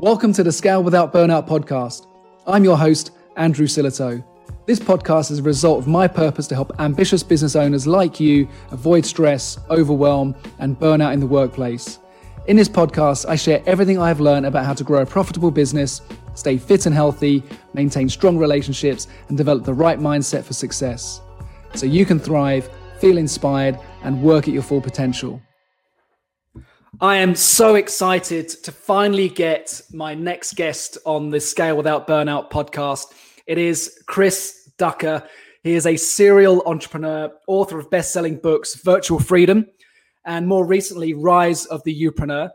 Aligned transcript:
Welcome 0.00 0.32
to 0.34 0.44
the 0.44 0.52
Scale 0.52 0.84
Without 0.84 1.12
Burnout 1.12 1.48
podcast. 1.48 2.06
I'm 2.46 2.62
your 2.62 2.78
host, 2.78 3.10
Andrew 3.36 3.66
Sillitoe. 3.66 4.24
This 4.64 4.78
podcast 4.78 5.32
is 5.32 5.40
a 5.40 5.42
result 5.42 5.80
of 5.80 5.88
my 5.88 6.06
purpose 6.06 6.46
to 6.46 6.54
help 6.54 6.70
ambitious 6.78 7.24
business 7.24 7.56
owners 7.56 7.84
like 7.84 8.20
you 8.20 8.48
avoid 8.70 9.04
stress, 9.04 9.58
overwhelm, 9.70 10.36
and 10.60 10.78
burnout 10.78 11.14
in 11.14 11.18
the 11.18 11.26
workplace. 11.26 11.98
In 12.46 12.56
this 12.56 12.68
podcast, 12.68 13.28
I 13.28 13.34
share 13.34 13.60
everything 13.66 13.98
I've 13.98 14.20
learned 14.20 14.46
about 14.46 14.64
how 14.64 14.72
to 14.72 14.84
grow 14.84 15.02
a 15.02 15.06
profitable 15.06 15.50
business, 15.50 16.00
stay 16.36 16.58
fit 16.58 16.86
and 16.86 16.94
healthy, 16.94 17.42
maintain 17.74 18.08
strong 18.08 18.38
relationships, 18.38 19.08
and 19.26 19.36
develop 19.36 19.64
the 19.64 19.74
right 19.74 19.98
mindset 19.98 20.44
for 20.44 20.52
success. 20.52 21.22
So 21.74 21.86
you 21.86 22.06
can 22.06 22.20
thrive, 22.20 22.70
feel 23.00 23.18
inspired, 23.18 23.76
and 24.04 24.22
work 24.22 24.46
at 24.46 24.54
your 24.54 24.62
full 24.62 24.80
potential. 24.80 25.42
I 27.00 27.16
am 27.16 27.34
so 27.34 27.74
excited 27.76 28.48
to 28.48 28.72
finally 28.72 29.28
get 29.28 29.80
my 29.92 30.14
next 30.14 30.54
guest 30.56 30.98
on 31.04 31.30
the 31.30 31.38
Scale 31.38 31.76
Without 31.76 32.08
Burnout 32.08 32.50
podcast. 32.50 33.12
It 33.46 33.58
is 33.58 34.02
Chris 34.06 34.70
Ducker. 34.78 35.22
He 35.62 35.74
is 35.74 35.86
a 35.86 35.96
serial 35.96 36.62
entrepreneur, 36.66 37.30
author 37.46 37.78
of 37.78 37.90
best 37.90 38.12
selling 38.12 38.36
books, 38.36 38.74
Virtual 38.74 39.20
Freedom, 39.20 39.66
and 40.24 40.48
more 40.48 40.64
recently, 40.66 41.12
Rise 41.12 41.66
of 41.66 41.84
the 41.84 41.94
Youpreneur. 41.94 42.50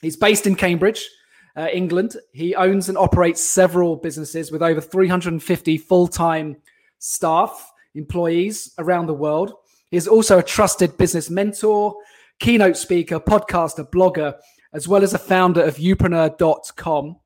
He's 0.00 0.16
based 0.16 0.46
in 0.46 0.56
Cambridge, 0.56 1.08
uh, 1.54 1.68
England. 1.72 2.16
He 2.32 2.56
owns 2.56 2.88
and 2.88 2.98
operates 2.98 3.44
several 3.44 3.96
businesses 3.96 4.50
with 4.50 4.62
over 4.62 4.80
350 4.80 5.78
full 5.78 6.08
time 6.08 6.56
staff, 6.98 7.70
employees 7.94 8.72
around 8.78 9.06
the 9.06 9.14
world. 9.14 9.52
He 9.90 9.96
is 9.96 10.08
also 10.08 10.38
a 10.38 10.42
trusted 10.42 10.96
business 10.96 11.30
mentor 11.30 11.94
keynote 12.40 12.76
speaker, 12.76 13.20
podcaster, 13.20 13.88
blogger, 13.90 14.34
as 14.72 14.88
well 14.88 15.02
as 15.02 15.14
a 15.14 15.18
founder 15.18 15.62
of 15.62 15.76
youpreneur.com, 15.76 17.16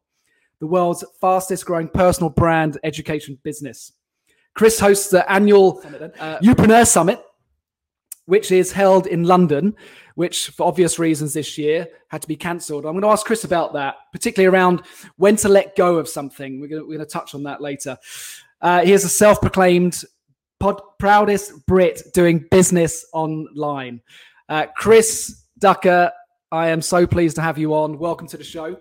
the 0.60 0.66
world's 0.66 1.04
fastest 1.20 1.64
growing 1.64 1.88
personal 1.88 2.30
brand 2.30 2.78
education 2.84 3.38
business. 3.42 3.92
Chris 4.54 4.80
hosts 4.80 5.10
the 5.10 5.30
annual 5.30 5.80
uh, 6.18 6.38
Youpreneur 6.40 6.86
Summit, 6.86 7.22
which 8.26 8.50
is 8.50 8.72
held 8.72 9.06
in 9.06 9.22
London, 9.22 9.74
which 10.16 10.48
for 10.48 10.66
obvious 10.66 10.98
reasons 10.98 11.32
this 11.32 11.56
year 11.56 11.86
had 12.08 12.20
to 12.20 12.28
be 12.28 12.36
cancelled. 12.36 12.84
I'm 12.84 12.92
going 12.92 13.02
to 13.02 13.08
ask 13.08 13.24
Chris 13.24 13.44
about 13.44 13.72
that, 13.74 13.94
particularly 14.12 14.52
around 14.52 14.82
when 15.16 15.36
to 15.36 15.48
let 15.48 15.76
go 15.76 15.96
of 15.96 16.08
something. 16.08 16.60
We're 16.60 16.66
going 16.66 16.82
to, 16.82 16.88
we're 16.88 16.96
going 16.96 17.06
to 17.06 17.12
touch 17.12 17.34
on 17.36 17.44
that 17.44 17.60
later. 17.60 17.96
Uh, 18.60 18.84
he 18.84 18.92
is 18.92 19.04
a 19.04 19.08
self 19.08 19.40
proclaimed 19.40 20.02
pod, 20.58 20.80
proudest 20.98 21.66
Brit 21.66 22.02
doing 22.12 22.44
business 22.50 23.06
online. 23.12 24.00
Uh, 24.48 24.66
Chris 24.76 25.44
Ducker, 25.58 26.10
I 26.50 26.68
am 26.68 26.80
so 26.80 27.06
pleased 27.06 27.36
to 27.36 27.42
have 27.42 27.58
you 27.58 27.74
on. 27.74 27.98
Welcome 27.98 28.26
to 28.28 28.36
the 28.36 28.44
show. 28.44 28.78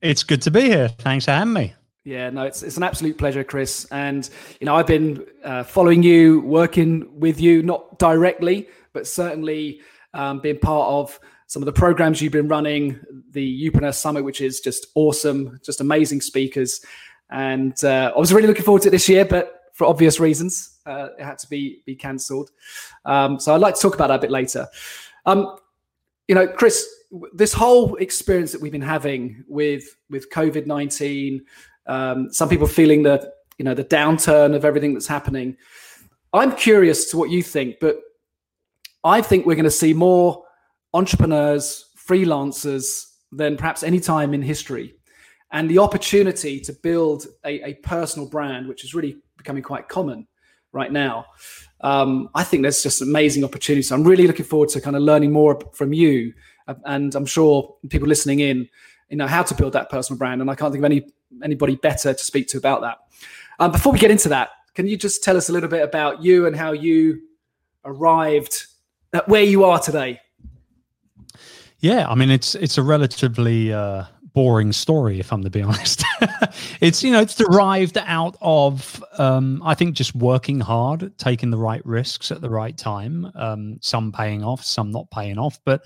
It's 0.00 0.24
good 0.24 0.42
to 0.42 0.50
be 0.50 0.62
here. 0.62 0.88
Thanks 0.88 1.26
for 1.26 1.30
having 1.30 1.52
me. 1.52 1.74
Yeah, 2.04 2.30
no, 2.30 2.42
it's 2.42 2.62
it's 2.62 2.76
an 2.76 2.82
absolute 2.82 3.18
pleasure, 3.18 3.42
Chris. 3.42 3.86
And 3.90 4.28
you 4.60 4.64
know, 4.64 4.76
I've 4.76 4.86
been 4.86 5.24
uh, 5.44 5.64
following 5.64 6.02
you, 6.02 6.40
working 6.40 7.18
with 7.18 7.40
you, 7.40 7.62
not 7.62 7.98
directly, 7.98 8.68
but 8.92 9.06
certainly 9.06 9.80
um, 10.14 10.40
being 10.40 10.58
part 10.58 10.88
of 10.88 11.18
some 11.48 11.62
of 11.62 11.66
the 11.66 11.72
programs 11.72 12.20
you've 12.20 12.32
been 12.32 12.48
running, 12.48 13.00
the 13.30 13.70
Youpreneur 13.70 13.94
Summit, 13.94 14.24
which 14.24 14.40
is 14.40 14.60
just 14.60 14.86
awesome, 14.94 15.60
just 15.64 15.80
amazing 15.80 16.20
speakers. 16.20 16.80
And 17.30 17.82
uh, 17.84 18.12
I 18.14 18.18
was 18.18 18.32
really 18.32 18.46
looking 18.46 18.64
forward 18.64 18.82
to 18.82 18.88
it 18.88 18.92
this 18.92 19.08
year, 19.08 19.24
but 19.24 19.62
for 19.72 19.86
obvious 19.86 20.18
reasons, 20.18 20.75
uh, 20.86 21.08
it 21.18 21.24
had 21.24 21.38
to 21.38 21.48
be 21.48 21.82
be 21.84 21.94
cancelled. 21.94 22.50
Um, 23.04 23.38
so 23.40 23.54
I'd 23.54 23.60
like 23.60 23.74
to 23.74 23.80
talk 23.80 23.94
about 23.94 24.08
that 24.08 24.16
a 24.16 24.22
bit 24.22 24.30
later. 24.30 24.66
Um, 25.26 25.56
you 26.28 26.34
know, 26.34 26.46
Chris, 26.46 26.86
this 27.32 27.52
whole 27.52 27.96
experience 27.96 28.52
that 28.52 28.60
we've 28.60 28.72
been 28.72 28.80
having 28.80 29.44
with 29.48 29.96
with 30.10 30.30
COVID 30.30 30.66
nineteen, 30.66 31.44
um, 31.86 32.32
some 32.32 32.48
people 32.48 32.66
feeling 32.66 33.02
the 33.02 33.32
you 33.58 33.64
know 33.64 33.74
the 33.74 33.84
downturn 33.84 34.54
of 34.54 34.64
everything 34.64 34.94
that's 34.94 35.06
happening. 35.06 35.56
I'm 36.32 36.54
curious 36.54 37.10
to 37.10 37.16
what 37.16 37.30
you 37.30 37.42
think, 37.42 37.76
but 37.80 38.00
I 39.04 39.22
think 39.22 39.46
we're 39.46 39.54
going 39.54 39.64
to 39.64 39.70
see 39.70 39.94
more 39.94 40.44
entrepreneurs, 40.92 41.90
freelancers 41.96 43.12
than 43.32 43.56
perhaps 43.56 43.82
any 43.82 44.00
time 44.00 44.34
in 44.34 44.42
history. 44.42 44.94
And 45.52 45.70
the 45.70 45.78
opportunity 45.78 46.60
to 46.60 46.72
build 46.72 47.26
a, 47.44 47.70
a 47.70 47.74
personal 47.74 48.28
brand, 48.28 48.66
which 48.66 48.84
is 48.84 48.94
really 48.94 49.18
becoming 49.36 49.62
quite 49.62 49.88
common 49.88 50.26
right 50.76 50.92
now, 50.92 51.26
um, 51.80 52.28
I 52.34 52.44
think 52.44 52.62
there's 52.62 52.82
just 52.82 53.02
amazing 53.02 53.42
opportunities. 53.44 53.88
So 53.88 53.96
I'm 53.96 54.04
really 54.04 54.26
looking 54.26 54.44
forward 54.44 54.68
to 54.70 54.80
kind 54.80 54.94
of 54.94 55.02
learning 55.02 55.32
more 55.32 55.58
from 55.74 55.92
you, 55.92 56.32
and 56.84 57.14
I'm 57.14 57.26
sure 57.26 57.76
people 57.88 58.08
listening 58.08 58.40
in, 58.40 58.68
you 59.08 59.16
know, 59.16 59.26
how 59.26 59.42
to 59.42 59.54
build 59.54 59.72
that 59.72 59.90
personal 59.90 60.18
brand. 60.18 60.40
And 60.40 60.50
I 60.50 60.54
can't 60.54 60.72
think 60.72 60.82
of 60.82 60.84
any 60.84 61.06
anybody 61.42 61.76
better 61.76 62.14
to 62.14 62.24
speak 62.24 62.46
to 62.48 62.58
about 62.58 62.80
that. 62.82 62.98
Um, 63.58 63.72
before 63.72 63.92
we 63.92 63.98
get 63.98 64.10
into 64.10 64.28
that, 64.28 64.50
can 64.74 64.86
you 64.86 64.96
just 64.96 65.24
tell 65.24 65.36
us 65.36 65.48
a 65.48 65.52
little 65.52 65.68
bit 65.68 65.82
about 65.82 66.22
you 66.22 66.46
and 66.46 66.54
how 66.54 66.72
you 66.72 67.20
arrived 67.84 68.66
at 69.12 69.28
where 69.28 69.42
you 69.42 69.64
are 69.64 69.78
today? 69.78 70.20
Yeah, 71.80 72.08
I 72.08 72.14
mean 72.14 72.30
it's 72.30 72.54
it's 72.54 72.78
a 72.78 72.82
relatively 72.82 73.72
uh, 73.72 74.04
boring 74.36 74.70
story, 74.70 75.18
if 75.18 75.32
I'm 75.32 75.42
to 75.42 75.48
be 75.48 75.62
honest. 75.70 76.04
it's 76.82 77.02
you 77.02 77.10
know 77.10 77.22
it's 77.22 77.34
derived 77.34 77.96
out 77.96 78.36
of 78.42 79.02
um, 79.18 79.62
I 79.64 79.74
think 79.74 79.96
just 79.96 80.14
working 80.14 80.60
hard, 80.60 81.16
taking 81.18 81.50
the 81.50 81.56
right 81.56 81.84
risks 81.86 82.30
at 82.30 82.42
the 82.42 82.50
right 82.50 82.76
time. 82.76 83.32
Um, 83.34 83.78
some 83.80 84.12
paying 84.12 84.44
off, 84.44 84.62
some 84.62 84.92
not 84.92 85.10
paying 85.10 85.38
off, 85.38 85.58
but 85.64 85.82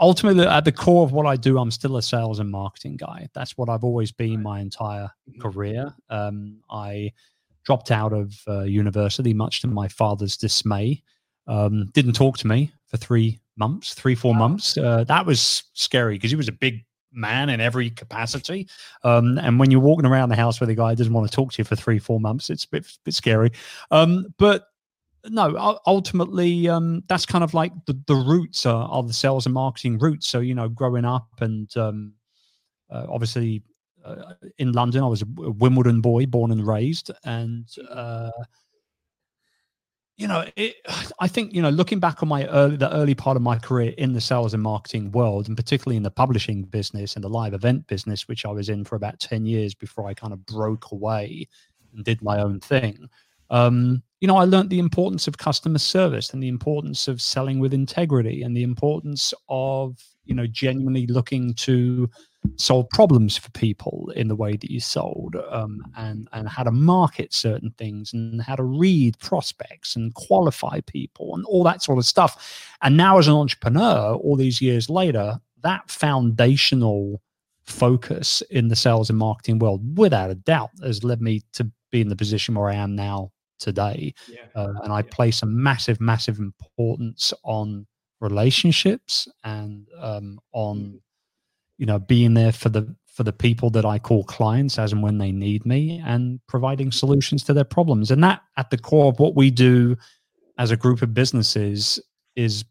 ultimately 0.00 0.44
at 0.44 0.64
the 0.64 0.72
core 0.72 1.04
of 1.04 1.12
what 1.12 1.26
I 1.26 1.36
do, 1.36 1.58
I'm 1.58 1.70
still 1.70 1.96
a 1.96 2.02
sales 2.02 2.40
and 2.40 2.50
marketing 2.50 2.96
guy. 2.96 3.28
That's 3.34 3.56
what 3.56 3.68
I've 3.68 3.84
always 3.84 4.10
been 4.10 4.42
my 4.42 4.60
entire 4.60 5.08
mm-hmm. 5.30 5.40
career. 5.40 5.94
Um, 6.10 6.58
I 6.68 7.12
dropped 7.64 7.92
out 7.92 8.12
of 8.12 8.34
uh, 8.48 8.62
university, 8.62 9.32
much 9.32 9.60
to 9.60 9.68
my 9.68 9.86
father's 9.86 10.36
dismay. 10.36 11.04
Um, 11.46 11.88
didn't 11.92 12.14
talk 12.14 12.36
to 12.38 12.48
me 12.48 12.72
for 12.88 12.96
three 12.96 13.38
months, 13.56 13.94
three 13.94 14.16
four 14.16 14.32
wow. 14.32 14.40
months. 14.40 14.76
Uh, 14.76 15.04
that 15.04 15.24
was 15.24 15.62
scary 15.74 16.16
because 16.16 16.32
he 16.32 16.36
was 16.36 16.48
a 16.48 16.52
big 16.52 16.84
man 17.12 17.50
in 17.50 17.60
every 17.60 17.90
capacity. 17.90 18.68
Um, 19.04 19.38
and 19.38 19.58
when 19.58 19.70
you're 19.70 19.80
walking 19.80 20.06
around 20.06 20.28
the 20.28 20.36
house 20.36 20.60
with 20.60 20.70
a 20.70 20.74
guy 20.74 20.94
doesn't 20.94 21.12
want 21.12 21.30
to 21.30 21.34
talk 21.34 21.52
to 21.52 21.58
you 21.58 21.64
for 21.64 21.76
three, 21.76 21.98
four 21.98 22.20
months, 22.20 22.50
it's 22.50 22.64
a 22.64 22.68
bit, 22.68 22.98
bit 23.04 23.14
scary. 23.14 23.52
Um, 23.90 24.34
but 24.38 24.68
no, 25.26 25.78
ultimately, 25.86 26.68
um, 26.68 27.04
that's 27.08 27.26
kind 27.26 27.44
of 27.44 27.54
like 27.54 27.72
the, 27.86 28.00
the 28.06 28.14
roots 28.14 28.66
are, 28.66 28.88
are, 28.88 29.02
the 29.02 29.12
sales 29.12 29.46
and 29.46 29.54
marketing 29.54 29.98
roots. 29.98 30.28
So, 30.28 30.40
you 30.40 30.54
know, 30.54 30.68
growing 30.68 31.04
up 31.04 31.28
and 31.40 31.74
um, 31.76 32.14
uh, 32.90 33.06
obviously 33.08 33.62
uh, 34.04 34.34
in 34.58 34.72
London, 34.72 35.04
I 35.04 35.06
was 35.06 35.22
a 35.22 35.26
Wimbledon 35.26 36.00
boy, 36.00 36.26
born 36.26 36.50
and 36.50 36.66
raised. 36.66 37.10
And, 37.24 37.68
uh, 37.88 38.30
you 40.22 40.28
know, 40.28 40.44
it, 40.54 40.76
I 41.18 41.26
think 41.26 41.52
you 41.52 41.60
know, 41.60 41.68
looking 41.68 41.98
back 41.98 42.22
on 42.22 42.28
my 42.28 42.46
early, 42.46 42.76
the 42.76 42.94
early 42.94 43.14
part 43.14 43.36
of 43.36 43.42
my 43.42 43.58
career 43.58 43.92
in 43.98 44.12
the 44.12 44.20
sales 44.20 44.54
and 44.54 44.62
marketing 44.62 45.10
world, 45.10 45.48
and 45.48 45.56
particularly 45.56 45.96
in 45.96 46.04
the 46.04 46.12
publishing 46.12 46.62
business 46.62 47.16
and 47.16 47.24
the 47.24 47.28
live 47.28 47.54
event 47.54 47.88
business, 47.88 48.28
which 48.28 48.46
I 48.46 48.52
was 48.52 48.68
in 48.68 48.84
for 48.84 48.94
about 48.94 49.18
ten 49.18 49.44
years 49.44 49.74
before 49.74 50.06
I 50.06 50.14
kind 50.14 50.32
of 50.32 50.46
broke 50.46 50.92
away 50.92 51.48
and 51.92 52.04
did 52.04 52.22
my 52.22 52.40
own 52.40 52.60
thing. 52.60 53.08
Um, 53.50 54.04
you 54.20 54.28
know, 54.28 54.36
I 54.36 54.44
learned 54.44 54.70
the 54.70 54.78
importance 54.78 55.26
of 55.26 55.38
customer 55.38 55.78
service 55.78 56.32
and 56.32 56.40
the 56.40 56.48
importance 56.48 57.08
of 57.08 57.20
selling 57.20 57.58
with 57.58 57.74
integrity 57.74 58.42
and 58.42 58.56
the 58.56 58.62
importance 58.62 59.34
of 59.48 59.98
you 60.24 60.36
know 60.36 60.46
genuinely 60.46 61.08
looking 61.08 61.52
to 61.54 62.08
solve 62.56 62.88
problems 62.90 63.36
for 63.36 63.50
people 63.50 64.12
in 64.16 64.28
the 64.28 64.36
way 64.36 64.52
that 64.56 64.70
you 64.70 64.80
sold 64.80 65.36
um, 65.50 65.82
and 65.96 66.28
and 66.32 66.48
how 66.48 66.62
to 66.62 66.70
market 66.70 67.32
certain 67.32 67.70
things 67.78 68.12
and 68.12 68.42
how 68.42 68.56
to 68.56 68.64
read 68.64 69.18
prospects 69.18 69.96
and 69.96 70.14
qualify 70.14 70.80
people 70.86 71.34
and 71.34 71.44
all 71.46 71.62
that 71.62 71.82
sort 71.82 71.98
of 71.98 72.04
stuff 72.04 72.76
and 72.82 72.96
now 72.96 73.18
as 73.18 73.28
an 73.28 73.34
entrepreneur 73.34 74.14
all 74.14 74.36
these 74.36 74.60
years 74.60 74.90
later 74.90 75.40
that 75.62 75.88
foundational 75.90 77.22
focus 77.64 78.42
in 78.50 78.68
the 78.68 78.76
sales 78.76 79.08
and 79.08 79.18
marketing 79.18 79.58
world 79.58 79.96
without 79.96 80.30
a 80.30 80.34
doubt 80.34 80.70
has 80.82 81.04
led 81.04 81.22
me 81.22 81.42
to 81.52 81.70
be 81.90 82.00
in 82.00 82.08
the 82.08 82.16
position 82.16 82.54
where 82.54 82.70
i 82.70 82.74
am 82.74 82.96
now 82.96 83.30
today 83.60 84.12
yeah. 84.28 84.40
uh, 84.56 84.72
and 84.82 84.92
i 84.92 84.98
yeah. 84.98 85.10
place 85.10 85.42
a 85.42 85.46
massive 85.46 86.00
massive 86.00 86.38
importance 86.38 87.32
on 87.44 87.86
relationships 88.20 89.28
and 89.44 89.88
um, 90.00 90.38
on 90.52 90.78
mm 90.78 90.98
you 91.78 91.86
know 91.86 91.98
being 91.98 92.34
there 92.34 92.52
for 92.52 92.68
the 92.68 92.94
for 93.06 93.24
the 93.24 93.32
people 93.32 93.68
that 93.70 93.84
I 93.84 93.98
call 93.98 94.24
clients 94.24 94.78
as 94.78 94.92
and 94.92 95.02
when 95.02 95.18
they 95.18 95.32
need 95.32 95.66
me 95.66 96.02
and 96.04 96.40
providing 96.46 96.90
solutions 96.90 97.44
to 97.44 97.52
their 97.52 97.64
problems. 97.64 98.10
And 98.10 98.24
that 98.24 98.40
at 98.56 98.70
the 98.70 98.78
core 98.78 99.12
of 99.12 99.18
what 99.18 99.36
we 99.36 99.50
do 99.50 99.98
as 100.56 100.70
a 100.70 100.78
group 100.78 101.02
of 101.02 101.12
businesses 101.12 102.00
is 102.36 102.64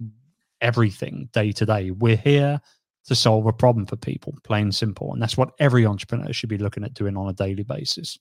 everything 0.60 1.30
day 1.32 1.52
to 1.52 1.66
day. 1.66 1.92
We're 1.92 2.16
here 2.16 2.60
to 3.06 3.14
solve 3.14 3.46
a 3.46 3.54
problem 3.54 3.86
for 3.86 3.98
people, 3.98 4.34
plain 4.44 4.64
and 4.64 4.76
simple. 4.76 5.14
And 5.14 5.22
that's 5.22 5.38
what 5.38 5.52
every 5.60 5.86
entrepreneur 5.86 6.34
should 6.34 6.50
be 6.50 6.58
looking 6.58 6.84
at 6.84 6.96
doing 6.96 7.16
on 7.16 7.30
a 7.30 7.34
daily 7.34 7.64
basis. 7.64 8.18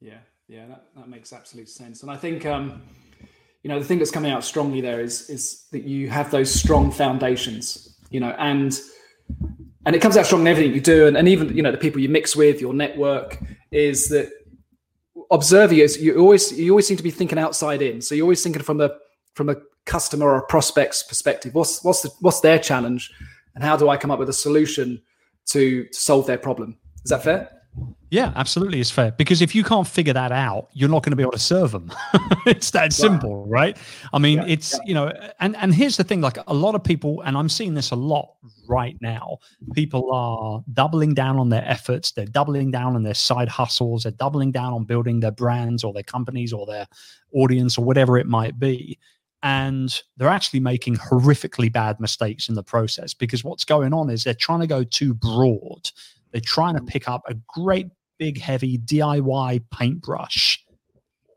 Yeah, 0.00 0.18
yeah, 0.46 0.66
that, 0.66 0.84
that 0.94 1.08
makes 1.08 1.32
absolute 1.32 1.68
sense. 1.68 2.02
And 2.02 2.10
I 2.10 2.16
think 2.16 2.46
um, 2.46 2.82
you 3.66 3.68
know, 3.68 3.80
the 3.80 3.84
thing 3.84 3.98
that's 3.98 4.12
coming 4.12 4.30
out 4.30 4.44
strongly 4.44 4.80
there 4.80 5.00
is 5.00 5.28
is 5.28 5.64
that 5.72 5.82
you 5.82 6.08
have 6.08 6.30
those 6.30 6.54
strong 6.54 6.92
foundations, 6.92 7.96
you 8.10 8.20
know, 8.20 8.30
and 8.38 8.78
and 9.84 9.94
it 9.94 10.02
comes 10.02 10.16
out 10.16 10.26
strong 10.26 10.42
in 10.42 10.46
everything 10.48 10.74
you 10.74 10.80
do, 10.80 11.06
and, 11.06 11.16
and 11.16 11.28
even 11.28 11.56
you 11.56 11.62
know 11.62 11.72
the 11.72 11.78
people 11.78 12.00
you 12.00 12.08
mix 12.08 12.34
with, 12.34 12.60
your 12.60 12.74
network, 12.74 13.38
is 13.70 14.08
that 14.08 14.30
observe 15.30 15.72
you. 15.72 15.86
You 15.98 16.18
always 16.18 16.58
you 16.58 16.72
always 16.72 16.86
seem 16.86 16.96
to 16.96 17.02
be 17.02 17.10
thinking 17.10 17.38
outside 17.38 17.82
in. 17.82 18.00
So 18.00 18.14
you're 18.14 18.24
always 18.24 18.42
thinking 18.42 18.62
from 18.62 18.80
a 18.80 18.90
from 19.34 19.48
a 19.48 19.56
customer 19.84 20.26
or 20.26 20.38
a 20.38 20.46
prospect's 20.46 21.02
perspective. 21.02 21.54
What's 21.54 21.82
what's 21.84 22.02
the, 22.02 22.10
what's 22.20 22.40
their 22.40 22.58
challenge, 22.58 23.12
and 23.54 23.62
how 23.62 23.76
do 23.76 23.88
I 23.88 23.96
come 23.96 24.10
up 24.10 24.18
with 24.18 24.28
a 24.28 24.34
solution 24.34 25.00
to, 25.46 25.84
to 25.84 25.94
solve 25.94 26.26
their 26.26 26.38
problem? 26.38 26.76
Is 27.04 27.10
that 27.10 27.22
fair? 27.22 27.55
Yeah, 28.10 28.32
absolutely, 28.36 28.80
it's 28.80 28.90
fair 28.90 29.12
because 29.12 29.42
if 29.42 29.54
you 29.54 29.64
can't 29.64 29.86
figure 29.86 30.12
that 30.12 30.30
out, 30.30 30.68
you're 30.72 30.88
not 30.88 31.02
going 31.02 31.10
to 31.10 31.16
be 31.16 31.22
able 31.22 31.32
to 31.32 31.38
serve 31.38 31.72
them. 31.72 31.92
it's 32.46 32.70
that 32.70 32.92
simple, 32.92 33.46
right? 33.46 33.76
I 34.12 34.18
mean, 34.18 34.38
yeah, 34.38 34.46
it's 34.46 34.74
yeah. 34.74 34.78
you 34.84 34.94
know, 34.94 35.12
and 35.40 35.56
and 35.56 35.74
here's 35.74 35.96
the 35.96 36.04
thing: 36.04 36.20
like 36.20 36.38
a 36.46 36.54
lot 36.54 36.76
of 36.76 36.84
people, 36.84 37.20
and 37.22 37.36
I'm 37.36 37.48
seeing 37.48 37.74
this 37.74 37.90
a 37.90 37.96
lot 37.96 38.34
right 38.68 38.96
now. 39.00 39.38
People 39.74 40.12
are 40.12 40.62
doubling 40.72 41.14
down 41.14 41.36
on 41.36 41.48
their 41.48 41.64
efforts. 41.66 42.12
They're 42.12 42.26
doubling 42.26 42.70
down 42.70 42.94
on 42.94 43.02
their 43.02 43.14
side 43.14 43.48
hustles. 43.48 44.04
They're 44.04 44.12
doubling 44.12 44.52
down 44.52 44.72
on 44.72 44.84
building 44.84 45.20
their 45.20 45.32
brands 45.32 45.82
or 45.82 45.92
their 45.92 46.02
companies 46.04 46.52
or 46.52 46.64
their 46.66 46.86
audience 47.32 47.76
or 47.76 47.84
whatever 47.84 48.18
it 48.18 48.26
might 48.26 48.58
be. 48.58 48.98
And 49.42 50.00
they're 50.16 50.28
actually 50.28 50.60
making 50.60 50.96
horrifically 50.96 51.72
bad 51.72 52.00
mistakes 52.00 52.48
in 52.48 52.54
the 52.54 52.62
process 52.62 53.14
because 53.14 53.44
what's 53.44 53.64
going 53.64 53.92
on 53.92 54.10
is 54.10 54.24
they're 54.24 54.34
trying 54.34 54.60
to 54.60 54.66
go 54.66 54.82
too 54.82 55.14
broad 55.14 55.90
they're 56.36 56.42
trying 56.42 56.76
to 56.76 56.82
pick 56.82 57.08
up 57.08 57.22
a 57.26 57.34
great 57.48 57.86
big 58.18 58.38
heavy 58.38 58.76
DIY 58.76 59.64
paintbrush 59.72 60.62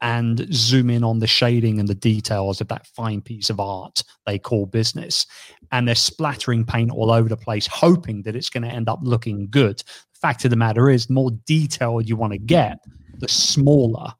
and 0.01 0.45
zoom 0.53 0.89
in 0.89 1.05
on 1.05 1.19
the 1.19 1.27
shading 1.27 1.79
and 1.79 1.87
the 1.87 1.95
details 1.95 2.59
of 2.59 2.67
that 2.67 2.85
fine 2.85 3.21
piece 3.21 3.49
of 3.49 3.61
art 3.61 4.03
they 4.25 4.37
call 4.37 4.65
business. 4.65 5.25
And 5.71 5.87
they're 5.87 5.95
splattering 5.95 6.65
paint 6.65 6.91
all 6.91 7.11
over 7.11 7.29
the 7.29 7.37
place, 7.37 7.65
hoping 7.65 8.23
that 8.23 8.35
it's 8.35 8.49
going 8.49 8.63
to 8.63 8.69
end 8.69 8.89
up 8.89 8.99
looking 9.01 9.47
good. 9.49 9.77
The 9.77 10.19
fact 10.19 10.43
of 10.43 10.51
the 10.51 10.57
matter 10.57 10.89
is, 10.89 11.05
the 11.05 11.13
more 11.13 11.31
detailed 11.45 12.09
you 12.09 12.17
want 12.17 12.33
to 12.33 12.39
get, 12.39 12.79
the 13.19 13.29
smaller 13.29 14.11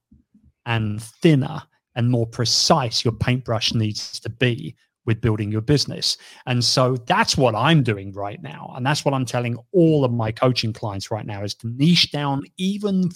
and 0.66 1.04
thinner 1.04 1.62
and 1.96 2.10
more 2.10 2.26
precise 2.26 3.04
your 3.04 3.16
paintbrush 3.16 3.74
needs 3.74 4.18
to 4.22 4.30
be 4.30 4.78
with 5.06 5.22
building 5.22 5.52
your 5.52 5.62
business. 5.62 6.18
And 6.46 6.64
so 6.64 6.98
that's 7.08 7.38
what 7.38 7.56
I'm 7.56 7.84
doing 7.84 8.14
right 8.14 8.42
now. 8.42 8.74
And 8.76 8.86
that's 8.86 9.04
what 9.06 9.14
I'm 9.14 9.26
telling 9.26 9.58
all 9.72 10.06
of 10.06 10.12
my 10.12 10.32
coaching 10.32 10.74
clients 10.74 11.12
right 11.12 11.26
now 11.26 11.44
is 11.44 11.56
to 11.56 11.68
niche 11.68 12.12
down 12.12 12.44
even 12.58 13.10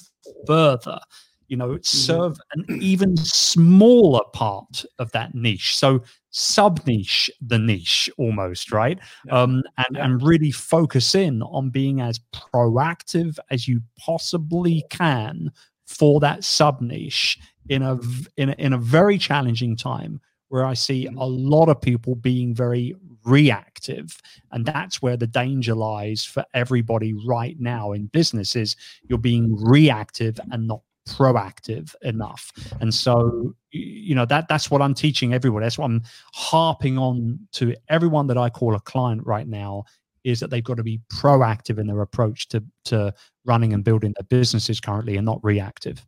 further, 0.48 1.00
you 1.48 1.58
know, 1.58 1.70
mm-hmm. 1.70 1.84
serve 1.84 2.38
an 2.54 2.66
even 2.82 3.16
smaller 3.18 4.24
part 4.34 4.86
of 5.00 5.12
that 5.12 5.36
niche. 5.36 5.78
So 5.78 6.02
sub 6.32 6.80
niche 6.88 7.30
the 7.42 7.60
niche 7.60 8.10
almost, 8.18 8.72
right? 8.72 9.00
Yeah. 9.26 9.42
Um, 9.42 9.64
and, 9.78 9.88
yeah. 9.92 10.06
and 10.06 10.22
really 10.22 10.52
focus 10.52 11.14
in 11.14 11.44
on 11.44 11.70
being 11.70 12.02
as 12.02 12.20
proactive 12.34 13.38
as 13.52 13.68
you 13.68 13.82
possibly 14.00 14.84
can 14.90 15.52
for 15.86 16.20
that 16.22 16.44
sub 16.44 16.82
niche 16.82 17.38
in 17.70 17.82
a 17.82 18.00
in 18.36 18.50
a, 18.50 18.54
in 18.54 18.74
a 18.74 18.78
very 18.78 19.18
challenging 19.18 19.78
time 19.78 20.20
where 20.54 20.68
I 20.68 20.76
see 20.76 21.08
mm-hmm. 21.08 21.18
a 21.18 21.26
lot 21.26 21.68
of 21.68 21.82
people 21.82 22.14
being 22.14 22.54
very 22.54 22.96
reactive. 23.26 24.16
And 24.52 24.64
that's 24.64 25.02
where 25.02 25.18
the 25.18 25.26
danger 25.26 25.74
lies 25.74 26.24
for 26.24 26.46
everybody 26.54 27.16
right 27.26 27.60
now 27.60 27.94
in 27.94 28.06
businesses. 28.06 28.76
You're 29.10 29.18
being 29.18 29.60
reactive 29.60 30.40
and 30.52 30.68
not 30.68 30.82
proactive 31.10 31.96
enough. 32.04 32.52
And 32.82 32.94
so, 32.94 33.56
you 33.72 34.14
know, 34.14 34.26
that 34.26 34.48
that's 34.48 34.70
what 34.70 34.84
I'm 34.84 34.94
teaching 34.94 35.34
everyone. 35.34 35.64
That's 35.64 35.80
what 35.80 35.86
I'm 35.86 36.04
harping 36.36 37.00
on 37.00 37.40
to 37.54 37.74
everyone 37.90 38.28
that 38.28 38.38
I 38.38 38.52
call 38.52 38.76
a 38.76 38.80
client 38.80 39.26
right 39.26 39.48
now 39.48 39.86
is 40.24 40.40
that 40.40 40.52
they've 40.52 40.64
got 40.64 40.78
to 40.78 40.84
be 40.84 41.02
proactive 41.12 41.80
in 41.80 41.88
their 41.88 42.02
approach 42.02 42.48
to 42.50 42.64
to 42.86 43.12
running 43.44 43.74
and 43.74 43.84
building 43.84 44.14
their 44.20 44.28
businesses 44.40 44.80
currently 44.80 45.18
and 45.18 45.26
not 45.26 45.44
reactive. 45.44 46.06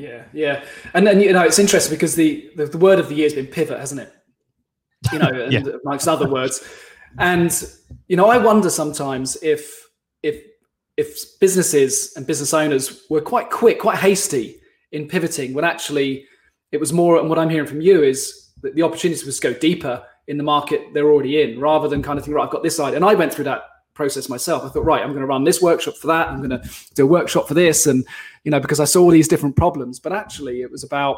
Yeah, 0.00 0.24
yeah, 0.32 0.64
and 0.94 1.06
then 1.06 1.20
you 1.20 1.32
know 1.32 1.42
it's 1.42 1.58
interesting 1.58 1.94
because 1.94 2.14
the, 2.14 2.50
the, 2.56 2.66
the 2.66 2.78
word 2.78 2.98
of 2.98 3.08
the 3.08 3.14
year 3.14 3.26
has 3.26 3.34
been 3.34 3.46
pivot, 3.46 3.78
hasn't 3.78 4.00
it? 4.00 4.12
You 5.12 5.18
know, 5.18 5.28
and 5.44 5.52
yeah. 5.52 5.62
amongst 5.84 6.08
other 6.08 6.28
words, 6.28 6.66
and 7.18 7.52
you 8.08 8.16
know 8.16 8.28
I 8.30 8.38
wonder 8.38 8.70
sometimes 8.70 9.36
if 9.42 9.86
if 10.22 10.42
if 10.96 11.38
businesses 11.38 12.14
and 12.16 12.26
business 12.26 12.54
owners 12.54 13.04
were 13.10 13.20
quite 13.20 13.50
quick, 13.50 13.78
quite 13.78 13.98
hasty 13.98 14.56
in 14.92 15.06
pivoting, 15.06 15.52
when 15.52 15.64
actually 15.64 16.26
it 16.72 16.80
was 16.80 16.92
more. 16.92 17.18
And 17.18 17.28
what 17.28 17.38
I'm 17.38 17.50
hearing 17.50 17.68
from 17.68 17.82
you 17.82 18.02
is 18.02 18.52
that 18.62 18.74
the 18.74 18.82
opportunity 18.82 19.24
was 19.26 19.38
to 19.38 19.52
go 19.52 19.58
deeper 19.58 20.02
in 20.28 20.36
the 20.38 20.44
market 20.44 20.80
they're 20.94 21.10
already 21.10 21.42
in, 21.42 21.60
rather 21.60 21.88
than 21.88 22.02
kind 22.02 22.18
of 22.18 22.24
think, 22.24 22.36
right, 22.36 22.44
I've 22.44 22.50
got 22.50 22.62
this 22.62 22.76
side. 22.76 22.94
And 22.94 23.04
I 23.04 23.14
went 23.14 23.34
through 23.34 23.44
that 23.44 23.64
process 24.00 24.30
myself. 24.30 24.64
I 24.64 24.70
thought, 24.70 24.86
right, 24.86 25.02
I'm 25.02 25.10
going 25.10 25.20
to 25.20 25.26
run 25.26 25.44
this 25.44 25.60
workshop 25.60 25.94
for 25.94 26.06
that. 26.06 26.28
I'm 26.28 26.38
going 26.38 26.58
to 26.58 26.62
do 26.94 27.04
a 27.04 27.06
workshop 27.06 27.46
for 27.46 27.52
this, 27.52 27.86
and 27.86 28.06
you 28.44 28.50
know, 28.50 28.58
because 28.58 28.80
I 28.80 28.86
saw 28.86 29.02
all 29.02 29.10
these 29.10 29.28
different 29.28 29.56
problems. 29.56 30.00
But 30.00 30.14
actually, 30.14 30.62
it 30.62 30.70
was 30.70 30.82
about 30.82 31.16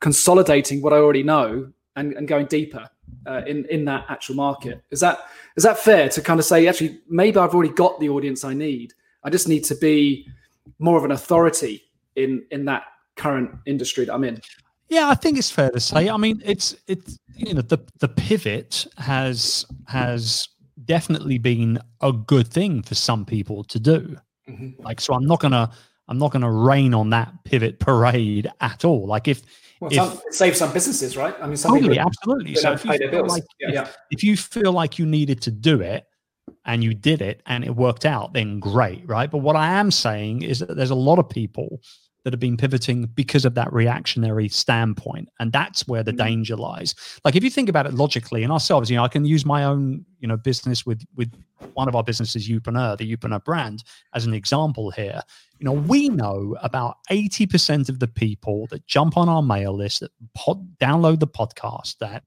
consolidating 0.00 0.82
what 0.82 0.92
I 0.92 0.96
already 0.96 1.22
know 1.22 1.72
and, 1.94 2.12
and 2.14 2.26
going 2.26 2.46
deeper 2.46 2.90
uh, 3.24 3.42
in 3.46 3.66
in 3.66 3.84
that 3.84 4.06
actual 4.08 4.34
market. 4.34 4.82
Is 4.90 4.98
that 4.98 5.20
is 5.56 5.62
that 5.62 5.78
fair 5.78 6.08
to 6.08 6.20
kind 6.20 6.40
of 6.40 6.44
say, 6.44 6.66
actually, 6.66 6.98
maybe 7.08 7.38
I've 7.38 7.54
already 7.54 7.72
got 7.72 8.00
the 8.00 8.08
audience 8.08 8.42
I 8.42 8.52
need. 8.52 8.94
I 9.22 9.30
just 9.30 9.46
need 9.46 9.62
to 9.64 9.76
be 9.76 10.26
more 10.80 10.98
of 10.98 11.04
an 11.04 11.12
authority 11.12 11.84
in 12.16 12.44
in 12.50 12.64
that 12.64 12.82
current 13.14 13.50
industry 13.64 14.06
that 14.06 14.14
I'm 14.14 14.24
in. 14.24 14.40
Yeah, 14.88 15.08
I 15.08 15.14
think 15.14 15.38
it's 15.38 15.52
fair 15.52 15.70
to 15.70 15.80
say. 15.80 16.08
I 16.08 16.16
mean, 16.16 16.42
it's 16.44 16.74
it's 16.88 17.16
you 17.36 17.54
know 17.54 17.62
the 17.62 17.78
the 18.00 18.08
pivot 18.08 18.86
has 18.96 19.66
has 19.86 20.48
definitely 20.84 21.38
been 21.38 21.78
a 22.00 22.12
good 22.12 22.48
thing 22.48 22.82
for 22.82 22.94
some 22.94 23.24
people 23.24 23.64
to 23.64 23.78
do. 23.78 24.16
Mm-hmm. 24.48 24.82
Like, 24.82 25.00
so 25.00 25.14
I'm 25.14 25.26
not 25.26 25.40
gonna 25.40 25.70
I'm 26.08 26.18
not 26.18 26.32
gonna 26.32 26.50
rain 26.50 26.94
on 26.94 27.10
that 27.10 27.32
pivot 27.44 27.78
parade 27.78 28.50
at 28.60 28.84
all. 28.84 29.06
Like, 29.06 29.28
if 29.28 29.42
well, 29.80 29.90
if, 29.90 29.96
some, 29.96 30.20
save 30.30 30.56
some 30.56 30.72
businesses, 30.72 31.16
right? 31.16 31.34
I 31.40 31.46
mean, 31.46 31.56
some 31.56 31.72
totally, 31.72 31.94
people, 31.94 32.06
absolutely. 32.06 32.54
So 32.56 32.72
if 32.72 32.84
you, 32.84 32.90
like, 32.90 33.44
yeah, 33.60 33.68
if, 33.68 33.74
yeah. 33.74 33.88
if 34.10 34.24
you 34.24 34.36
feel 34.36 34.72
like 34.72 34.98
you 34.98 35.06
needed 35.06 35.40
to 35.42 35.50
do 35.50 35.80
it 35.80 36.06
and 36.64 36.82
you 36.82 36.94
did 36.94 37.22
it 37.22 37.42
and 37.46 37.64
it 37.64 37.74
worked 37.74 38.04
out, 38.04 38.32
then 38.32 38.58
great, 38.58 39.06
right? 39.06 39.30
But 39.30 39.38
what 39.38 39.54
I 39.54 39.74
am 39.74 39.90
saying 39.90 40.42
is 40.42 40.60
that 40.60 40.76
there's 40.76 40.90
a 40.90 40.96
lot 40.96 41.18
of 41.18 41.28
people 41.28 41.80
that 42.28 42.34
have 42.34 42.40
been 42.40 42.58
pivoting 42.58 43.06
because 43.14 43.46
of 43.46 43.54
that 43.54 43.72
reactionary 43.72 44.50
standpoint. 44.50 45.30
And 45.40 45.50
that's 45.50 45.88
where 45.88 46.02
the 46.02 46.10
mm-hmm. 46.10 46.26
danger 46.26 46.56
lies. 46.56 46.94
Like 47.24 47.36
if 47.36 47.42
you 47.42 47.48
think 47.48 47.70
about 47.70 47.86
it 47.86 47.94
logically 47.94 48.42
and 48.42 48.52
ourselves 48.52 48.90
you 48.90 48.96
know 48.96 49.02
i 49.02 49.08
can 49.08 49.24
use 49.24 49.46
my 49.46 49.64
own 49.64 50.04
you 50.20 50.28
know 50.28 50.36
business 50.36 50.84
with 50.84 51.02
with 51.16 51.32
one 51.72 51.88
of 51.88 51.96
our 51.96 52.04
businesses 52.04 52.48
Youpreneur, 52.48 52.98
the 52.98 53.16
Youpreneur 53.16 53.42
brand 53.42 53.82
as 54.14 54.26
an 54.26 54.34
example 54.34 54.90
here. 54.90 55.22
You 55.58 55.64
know 55.64 55.72
we 55.72 56.10
know 56.10 56.54
about 56.62 56.96
80% 57.10 57.88
of 57.88 57.98
the 57.98 58.08
people 58.08 58.66
that 58.66 58.86
jump 58.86 59.16
on 59.16 59.30
our 59.30 59.42
mail 59.42 59.74
list 59.74 60.00
that 60.00 60.10
pod, 60.34 60.76
download 60.78 61.20
the 61.20 61.26
podcast 61.26 61.96
that 61.98 62.24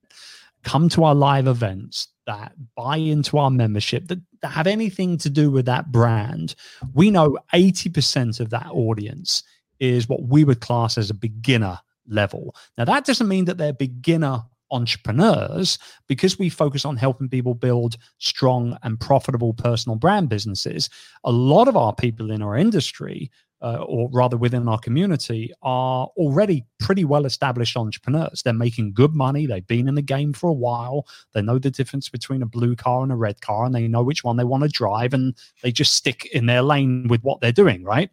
come 0.64 0.90
to 0.90 1.04
our 1.04 1.16
live 1.16 1.48
events 1.48 2.08
that 2.26 2.54
buy 2.76 2.98
into 2.98 3.38
our 3.38 3.50
membership 3.52 4.08
that, 4.08 4.20
that 4.42 4.50
have 4.50 4.68
anything 4.68 5.18
to 5.18 5.30
do 5.30 5.52
with 5.52 5.66
that 5.66 5.92
brand. 5.92 6.56
We 6.94 7.12
know 7.12 7.38
80% 7.54 8.40
of 8.40 8.50
that 8.52 8.68
audience 8.72 9.44
is 9.82 10.08
what 10.08 10.24
we 10.24 10.46
would 10.46 10.62
class 10.62 10.98
as 10.98 11.10
a 11.10 11.14
beginner 11.14 11.78
level. 12.08 12.56
Now, 12.78 12.86
that 12.86 13.04
doesn't 13.04 13.28
mean 13.28 13.46
that 13.46 13.58
they're 13.58 13.74
beginner 13.74 14.44
entrepreneurs 14.70 15.78
because 16.08 16.40
we 16.40 16.48
focus 16.48 16.86
on 16.86 16.96
helping 16.96 17.28
people 17.28 17.54
build 17.54 17.98
strong 18.20 18.78
and 18.84 19.00
profitable 19.00 19.54
personal 19.54 19.98
brand 19.98 20.30
businesses. 20.30 20.90
A 21.26 21.32
lot 21.32 21.68
of 21.68 21.76
our 21.76 21.94
people 21.94 22.32
in 22.32 22.42
our 22.42 22.56
industry, 22.56 23.30
uh, 23.62 23.84
or 23.88 24.08
rather 24.12 24.38
within 24.38 24.68
our 24.68 24.80
community, 24.80 25.52
are 25.62 26.08
already 26.16 26.64
pretty 26.80 27.04
well 27.04 27.26
established 27.26 27.76
entrepreneurs. 27.76 28.44
They're 28.44 28.54
making 28.54 28.94
good 28.94 29.14
money. 29.14 29.46
They've 29.46 29.66
been 29.66 29.90
in 29.90 29.96
the 29.96 30.02
game 30.02 30.32
for 30.32 30.50
a 30.50 30.54
while. 30.54 31.06
They 31.34 31.42
know 31.42 31.60
the 31.60 31.72
difference 31.72 32.08
between 32.08 32.42
a 32.42 32.48
blue 32.48 32.76
car 32.76 33.04
and 33.04 33.12
a 33.12 33.16
red 33.16 33.42
car, 33.42 33.66
and 33.66 33.76
they 33.76 33.88
know 33.88 34.04
which 34.04 34.24
one 34.24 34.38
they 34.38 34.44
want 34.44 34.64
to 34.64 34.70
drive, 34.70 35.14
and 35.14 35.36
they 35.64 35.72
just 35.72 35.94
stick 35.94 36.28
in 36.28 36.46
their 36.46 36.62
lane 36.62 37.08
with 37.08 37.24
what 37.24 37.42
they're 37.42 37.52
doing, 37.52 37.84
right? 37.84 38.10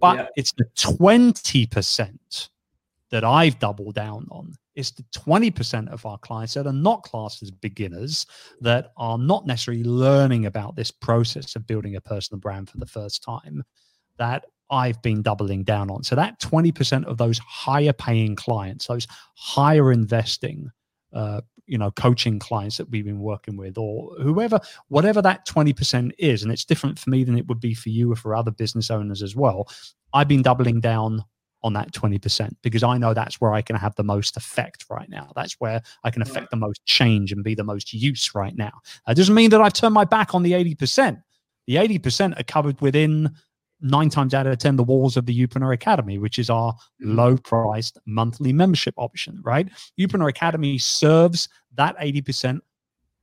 But 0.00 0.16
yeah. 0.16 0.26
it's 0.36 0.52
the 0.52 0.64
20% 0.76 2.48
that 3.10 3.24
I've 3.24 3.58
doubled 3.58 3.94
down 3.94 4.26
on. 4.30 4.54
It's 4.74 4.90
the 4.92 5.02
20% 5.14 5.88
of 5.88 6.06
our 6.06 6.18
clients 6.18 6.54
that 6.54 6.66
are 6.66 6.72
not 6.72 7.02
classed 7.02 7.42
as 7.42 7.50
beginners, 7.50 8.26
that 8.60 8.92
are 8.96 9.18
not 9.18 9.46
necessarily 9.46 9.82
learning 9.82 10.46
about 10.46 10.76
this 10.76 10.90
process 10.90 11.56
of 11.56 11.66
building 11.66 11.96
a 11.96 12.00
personal 12.00 12.38
brand 12.38 12.70
for 12.70 12.78
the 12.78 12.86
first 12.86 13.22
time, 13.22 13.64
that 14.18 14.44
I've 14.70 15.00
been 15.02 15.22
doubling 15.22 15.64
down 15.64 15.90
on. 15.90 16.04
So 16.04 16.14
that 16.14 16.38
20% 16.40 17.04
of 17.06 17.16
those 17.16 17.38
higher 17.38 17.92
paying 17.92 18.36
clients, 18.36 18.86
those 18.86 19.06
higher 19.34 19.90
investing 19.90 20.70
uh, 21.12 21.40
you 21.66 21.78
know 21.78 21.90
coaching 21.92 22.38
clients 22.38 22.78
that 22.78 22.90
we've 22.90 23.04
been 23.04 23.20
working 23.20 23.56
with 23.56 23.76
or 23.78 24.10
whoever 24.20 24.58
whatever 24.88 25.20
that 25.20 25.46
20% 25.46 26.12
is 26.18 26.42
and 26.42 26.50
it's 26.50 26.64
different 26.64 26.98
for 26.98 27.10
me 27.10 27.24
than 27.24 27.36
it 27.36 27.46
would 27.46 27.60
be 27.60 27.74
for 27.74 27.90
you 27.90 28.12
or 28.12 28.16
for 28.16 28.34
other 28.34 28.50
business 28.50 28.90
owners 28.90 29.22
as 29.22 29.36
well 29.36 29.68
i've 30.14 30.28
been 30.28 30.42
doubling 30.42 30.80
down 30.80 31.24
on 31.62 31.72
that 31.72 31.92
20% 31.92 32.50
because 32.62 32.82
I 32.82 32.98
know 32.98 33.14
that's 33.14 33.40
where 33.40 33.52
I 33.52 33.62
can 33.62 33.76
have 33.76 33.94
the 33.96 34.04
most 34.04 34.36
effect 34.36 34.84
right 34.88 35.08
now. 35.08 35.32
That's 35.34 35.54
where 35.54 35.82
I 36.04 36.10
can 36.10 36.22
affect 36.22 36.50
the 36.50 36.56
most 36.56 36.84
change 36.84 37.32
and 37.32 37.42
be 37.42 37.54
the 37.54 37.64
most 37.64 37.92
use 37.92 38.34
right 38.34 38.56
now. 38.56 38.72
That 39.06 39.16
doesn't 39.16 39.34
mean 39.34 39.50
that 39.50 39.60
I've 39.60 39.72
turned 39.72 39.94
my 39.94 40.04
back 40.04 40.34
on 40.34 40.42
the 40.42 40.52
80%. 40.52 41.20
The 41.66 41.76
80% 41.76 42.38
are 42.38 42.44
covered 42.44 42.80
within 42.80 43.34
nine 43.80 44.08
times 44.08 44.34
out 44.34 44.46
of 44.46 44.58
10 44.58 44.76
the 44.76 44.84
walls 44.84 45.16
of 45.16 45.26
the 45.26 45.46
Youpreneur 45.46 45.74
Academy, 45.74 46.18
which 46.18 46.38
is 46.38 46.50
our 46.50 46.72
mm-hmm. 46.72 47.14
low 47.14 47.36
priced 47.36 47.98
monthly 48.06 48.52
membership 48.52 48.94
option, 48.96 49.40
right? 49.44 49.68
Youpreneur 49.98 50.28
Academy 50.28 50.78
serves 50.78 51.48
that 51.74 51.96
80% 51.98 52.60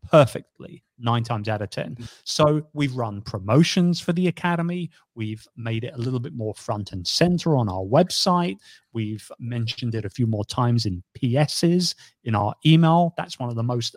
perfectly 0.10 0.84
nine 0.98 1.24
times 1.24 1.50
out 1.50 1.62
of 1.62 1.70
10. 1.70 1.96
Mm-hmm. 1.96 2.04
So 2.24 2.66
we've 2.74 2.96
run 2.96 3.22
promotions 3.22 4.00
for 4.00 4.14
the 4.14 4.28
Academy. 4.28 4.90
We've 5.16 5.46
made 5.58 5.84
it 5.84 5.94
a 5.94 5.98
little 5.98 6.20
bit 6.20 6.34
more 6.34 6.54
front 6.54 6.92
and 6.94 7.06
center 7.06 7.56
on 7.56 7.68
our 7.68 7.84
website. 7.84 8.58
We've 8.94 9.30
mentioned 9.40 9.96
it 9.96 10.06
a 10.06 10.10
few 10.10 10.28
more 10.28 10.46
times 10.46 10.86
in 10.86 11.04
PSs 11.18 11.96
in 12.24 12.36
our 12.36 12.56
email. 12.66 13.14
That's 13.18 13.40
one 13.40 13.50
of 13.50 13.56
the 13.56 13.64
most 13.64 13.96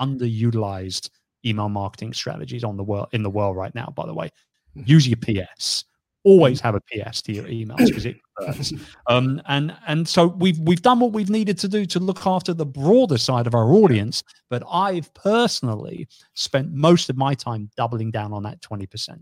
underutilized 0.00 1.08
email 1.46 1.68
marketing 1.68 2.12
strategies 2.12 2.64
on 2.64 2.76
the 2.76 2.84
world 2.84 3.08
in 3.12 3.22
the 3.22 3.30
world 3.30 3.56
right 3.56 3.74
now, 3.74 3.92
by 3.94 4.06
the 4.06 4.14
way. 4.14 4.30
Mm-hmm. 4.76 4.90
Use 4.90 5.08
your 5.08 5.18
PS 5.18 5.84
always 6.24 6.60
have 6.60 6.74
a 6.74 6.80
PS 6.80 7.22
to 7.22 7.32
your 7.32 7.44
emails 7.44 7.86
because 7.86 8.06
it 8.06 8.16
hurts. 8.38 8.72
Um, 9.06 9.40
and 9.46 9.76
and 9.86 10.08
so 10.08 10.28
we've 10.28 10.58
we've 10.58 10.82
done 10.82 10.98
what 11.00 11.12
we've 11.12 11.30
needed 11.30 11.58
to 11.58 11.68
do 11.68 11.86
to 11.86 12.00
look 12.00 12.26
after 12.26 12.52
the 12.52 12.66
broader 12.66 13.18
side 13.18 13.46
of 13.46 13.54
our 13.54 13.72
audience. 13.72 14.24
But 14.50 14.62
I've 14.70 15.12
personally 15.14 16.08
spent 16.34 16.72
most 16.72 17.10
of 17.10 17.16
my 17.16 17.34
time 17.34 17.70
doubling 17.76 18.10
down 18.10 18.32
on 18.32 18.42
that 18.44 18.60
twenty 18.62 18.86
percent. 18.86 19.20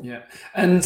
Yeah, 0.00 0.22
and 0.54 0.84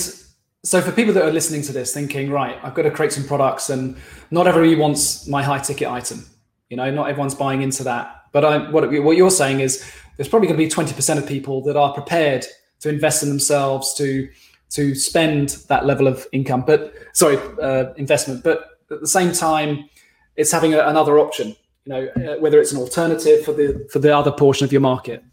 so 0.62 0.80
for 0.80 0.92
people 0.92 1.14
that 1.14 1.24
are 1.24 1.32
listening 1.32 1.62
to 1.62 1.72
this, 1.72 1.92
thinking, 1.94 2.30
right, 2.30 2.58
I've 2.62 2.74
got 2.74 2.82
to 2.82 2.90
create 2.90 3.12
some 3.12 3.24
products, 3.24 3.70
and 3.70 3.96
not 4.30 4.46
everybody 4.46 4.76
wants 4.76 5.26
my 5.26 5.42
high 5.42 5.58
ticket 5.58 5.88
item. 5.88 6.26
You 6.68 6.76
know, 6.76 6.90
not 6.90 7.08
everyone's 7.08 7.34
buying 7.34 7.62
into 7.62 7.84
that. 7.84 8.16
But 8.32 8.44
I, 8.44 8.70
what 8.70 8.90
what 9.02 9.16
you're 9.16 9.30
saying 9.30 9.60
is 9.60 9.84
there's 10.16 10.28
probably 10.28 10.48
going 10.48 10.58
to 10.58 10.64
be 10.64 10.70
twenty 10.70 10.94
percent 10.94 11.18
of 11.18 11.26
people 11.26 11.62
that 11.64 11.76
are 11.76 11.92
prepared 11.92 12.46
to 12.80 12.88
invest 12.88 13.22
in 13.22 13.28
themselves 13.28 13.94
to 13.94 14.28
to 14.70 14.94
spend 14.94 15.50
that 15.68 15.84
level 15.84 16.06
of 16.06 16.26
income, 16.32 16.64
but 16.66 16.94
sorry, 17.12 17.38
uh, 17.62 17.92
investment. 17.96 18.44
But 18.44 18.78
at 18.90 19.00
the 19.00 19.06
same 19.06 19.32
time, 19.32 19.88
it's 20.36 20.50
having 20.50 20.74
a, 20.74 20.86
another 20.86 21.18
option. 21.18 21.56
You 21.84 21.92
know, 21.92 22.06
uh, 22.16 22.40
whether 22.40 22.60
it's 22.60 22.72
an 22.72 22.78
alternative 22.78 23.44
for 23.44 23.52
the 23.52 23.86
for 23.92 23.98
the 23.98 24.16
other 24.16 24.30
portion 24.30 24.64
of 24.64 24.72
your 24.72 24.80
market. 24.80 25.24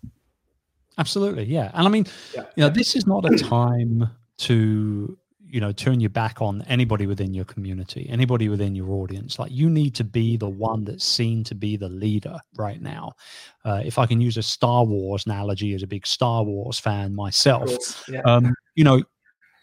Absolutely, 0.97 1.45
yeah. 1.45 1.71
And 1.73 1.87
I 1.87 1.89
mean, 1.89 2.07
yeah. 2.33 2.45
you 2.55 2.63
know, 2.63 2.69
this 2.69 2.95
is 2.95 3.05
not 3.05 3.31
a 3.31 3.37
time 3.37 4.09
to 4.37 5.17
you 5.49 5.61
know 5.61 5.71
turn 5.71 5.99
your 5.99 6.09
back 6.09 6.41
on 6.41 6.61
anybody 6.63 7.07
within 7.07 7.33
your 7.33 7.45
community 7.45 8.07
anybody 8.09 8.49
within 8.49 8.75
your 8.75 8.89
audience 8.91 9.39
like 9.39 9.51
you 9.51 9.69
need 9.69 9.95
to 9.95 10.03
be 10.03 10.35
the 10.35 10.49
one 10.49 10.83
that's 10.83 11.05
seen 11.05 11.43
to 11.43 11.55
be 11.55 11.77
the 11.77 11.87
leader 11.87 12.37
right 12.57 12.81
now 12.81 13.13
uh, 13.65 13.81
if 13.83 13.97
i 13.97 14.05
can 14.05 14.19
use 14.19 14.37
a 14.37 14.43
star 14.43 14.83
wars 14.83 15.25
analogy 15.25 15.73
as 15.73 15.83
a 15.83 15.87
big 15.87 16.05
star 16.05 16.43
wars 16.43 16.79
fan 16.79 17.15
myself 17.15 18.03
yeah. 18.09 18.21
um, 18.25 18.53
you 18.75 18.83
know 18.83 19.01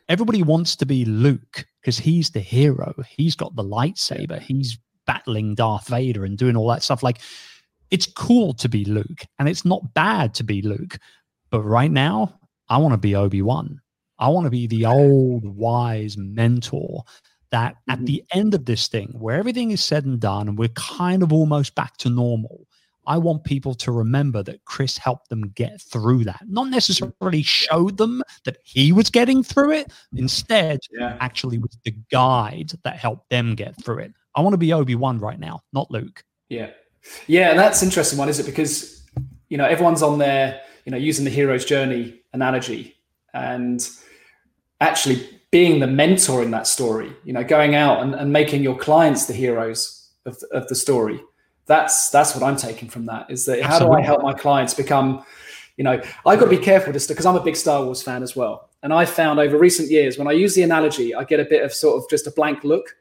everybody 0.09 0.43
wants 0.43 0.77
to 0.77 0.87
be 0.87 1.05
Luke 1.05 1.67
because 1.81 1.99
he's 1.99 2.31
the 2.31 2.41
hero. 2.41 2.95
He's 3.09 3.37
got 3.37 3.55
the 3.57 3.65
lightsaber. 3.65 4.41
He's 4.41 4.79
battling 5.07 5.55
Darth 5.55 5.89
Vader 5.89 6.25
and 6.25 6.39
doing 6.39 6.57
all 6.57 6.69
that 6.69 6.83
stuff. 6.83 7.03
Like, 7.03 7.21
it's 7.91 8.07
cool 8.07 8.55
to 8.55 8.69
be 8.69 8.85
Luke 8.85 9.25
and 9.39 9.49
it's 9.49 9.65
not 9.65 9.95
bad 9.95 10.35
to 10.35 10.45
be 10.45 10.63
Luke. 10.63 10.99
But 11.51 11.63
right 11.63 11.91
now, 11.91 12.39
I 12.69 12.79
want 12.79 12.93
to 12.93 12.99
be 12.99 13.15
Obi 13.15 13.43
Wan. 13.43 13.81
I 14.19 14.29
want 14.29 14.45
to 14.45 14.51
be 14.51 14.67
the 14.67 14.87
old 14.87 15.45
wise 15.45 16.17
mentor 16.17 17.05
that 17.51 17.77
at 17.89 17.99
mm-hmm. 17.99 18.05
the 18.07 18.25
end 18.33 18.55
of 18.55 18.65
this 18.65 18.89
thing, 18.89 19.15
where 19.19 19.39
everything 19.39 19.71
is 19.71 19.83
said 19.83 20.05
and 20.05 20.21
done, 20.21 20.49
and 20.49 20.59
we're 20.59 20.69
kind 20.71 21.23
of 21.23 21.33
almost 21.33 21.75
back 21.75 21.97
to 21.99 22.11
normal, 22.11 22.67
I 23.07 23.19
want 23.19 23.45
people 23.45 23.75
to 23.75 23.93
remember 23.93 24.43
that 24.43 24.65
Chris 24.65 24.97
helped 24.97 25.29
them 25.29 25.49
get 25.51 25.81
through 25.81 26.25
that. 26.25 26.43
Not 26.47 26.71
necessarily 26.71 27.43
showed 27.43 27.97
them 27.97 28.23
that 28.45 28.59
he 28.65 28.93
was 28.93 29.11
getting 29.11 29.43
through 29.43 29.73
it. 29.73 29.93
Instead, 30.17 30.81
yeah. 30.93 31.17
actually 31.21 31.59
was 31.59 31.77
the 31.85 31.95
guide 32.11 32.73
that 32.83 32.97
helped 32.97 33.29
them 33.31 33.55
get 33.55 33.83
through 33.85 33.99
it. 33.99 34.13
I 34.35 34.41
want 34.41 34.55
to 34.55 34.59
be 34.59 34.73
Obi 34.73 34.95
Wan 34.95 35.19
right 35.19 35.39
now, 35.39 35.61
not 35.73 35.91
Luke. 35.91 36.25
Yeah, 36.49 36.71
yeah, 37.27 37.51
and 37.51 37.59
that's 37.59 37.83
interesting 37.83 38.19
one, 38.19 38.29
is 38.29 38.39
it? 38.39 38.47
Because 38.47 39.03
you 39.49 39.57
know 39.57 39.65
everyone's 39.65 40.03
on 40.03 40.19
there, 40.19 40.61
you 40.85 40.93
know, 40.93 40.99
using 40.99 41.25
the 41.25 41.31
hero's 41.31 41.65
journey 41.65 42.21
analogy, 42.33 42.97
and 43.33 43.89
actually 44.81 45.29
being 45.51 45.79
the 45.79 45.87
mentor 45.87 46.43
in 46.43 46.51
that 46.51 46.67
story. 46.67 47.13
You 47.25 47.33
know, 47.33 47.45
going 47.45 47.75
out 47.75 48.03
and, 48.03 48.15
and 48.15 48.33
making 48.33 48.63
your 48.63 48.77
clients 48.77 49.27
the 49.27 49.35
heroes 49.35 50.11
of, 50.27 50.37
of 50.53 50.67
the 50.69 50.75
story 50.75 51.21
that's 51.67 52.11
that's 52.11 52.35
what 52.35 52.43
I'm 52.43 52.57
taking 52.57 52.89
from 52.89 53.07
that 53.07 53.31
is 53.31 53.45
that 53.47 53.61
Absolutely. 53.61 53.73
how 53.73 53.79
do 53.79 53.93
I 53.93 54.03
help 54.03 54.23
my 54.23 54.35
clients 54.35 54.75
become, 54.75 55.25
you 55.77 55.85
know, 55.85 56.01
I've 56.27 56.39
got 56.39 56.45
to 56.45 56.51
be 56.51 56.59
careful 56.59 56.93
just 56.93 57.09
because 57.09 57.27
I'm 57.27 57.37
a 57.37 57.43
big 57.43 57.57
Star 57.57 57.85
Wars 57.85 58.03
fan 58.03 58.23
as 58.23 58.37
well. 58.37 58.69
And 58.83 58.93
I 58.93 59.07
found 59.07 59.41
over 59.41 59.57
recent 59.59 59.91
years 59.91 60.19
when 60.19 60.29
I 60.29 60.33
use 60.33 60.55
the 60.55 60.63
analogy, 60.63 61.15
I 61.15 61.25
get 61.25 61.41
a 61.41 61.45
bit 61.45 61.63
of 61.63 61.73
sort 61.73 62.03
of 62.03 62.09
just 62.11 62.27
a 62.27 62.31
blank 62.33 62.65
look. 62.65 62.95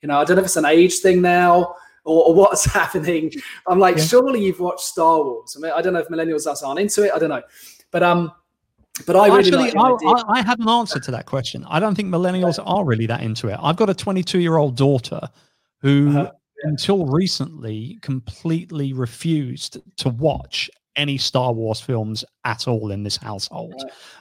You 0.00 0.08
know, 0.08 0.18
I 0.18 0.24
don't 0.24 0.36
know 0.36 0.42
if 0.42 0.46
it's 0.46 0.56
an 0.56 0.64
age 0.64 0.98
thing 1.00 1.20
now 1.20 1.74
or, 2.04 2.28
or 2.28 2.34
what's 2.34 2.64
happening. 2.72 3.32
I'm 3.66 3.78
like, 3.78 3.98
yeah. 3.98 4.04
surely 4.04 4.42
you've 4.42 4.60
watched 4.60 4.84
Star 4.84 5.22
Wars. 5.22 5.56
I 5.56 5.60
mean, 5.60 5.72
I 5.74 5.82
don't 5.82 5.92
know 5.92 6.00
if 6.00 6.08
millennials 6.08 6.46
us 6.46 6.62
aren't 6.62 6.80
into 6.80 7.02
it. 7.04 7.12
I 7.14 7.18
don't 7.18 7.28
know, 7.28 7.42
but 7.90 8.02
um, 8.02 8.32
but 9.06 9.14
I 9.14 9.26
really 9.26 9.38
actually 9.40 9.70
like 9.72 10.00
I, 10.06 10.38
I, 10.38 10.42
have 10.42 10.58
an 10.58 10.70
answer 10.70 10.98
to 10.98 11.10
that 11.10 11.26
question. 11.26 11.66
I 11.68 11.80
don't 11.80 11.94
think 11.94 12.08
millennials 12.08 12.58
are 12.64 12.82
really 12.82 13.04
that 13.06 13.22
into 13.22 13.48
it. 13.48 13.58
I've 13.62 13.76
got 13.76 13.90
a 13.90 13.94
22 13.94 14.38
year 14.38 14.56
old 14.56 14.74
daughter 14.74 15.20
who 15.82 16.08
uh-huh 16.08 16.32
until 16.62 17.06
recently 17.06 17.98
completely 18.02 18.92
refused 18.92 19.78
to 19.98 20.08
watch 20.08 20.70
any 20.96 21.18
Star 21.18 21.52
Wars 21.52 21.80
films 21.80 22.24
at 22.44 22.66
all 22.66 22.90
in 22.90 23.02
this 23.02 23.16
household. 23.16 23.74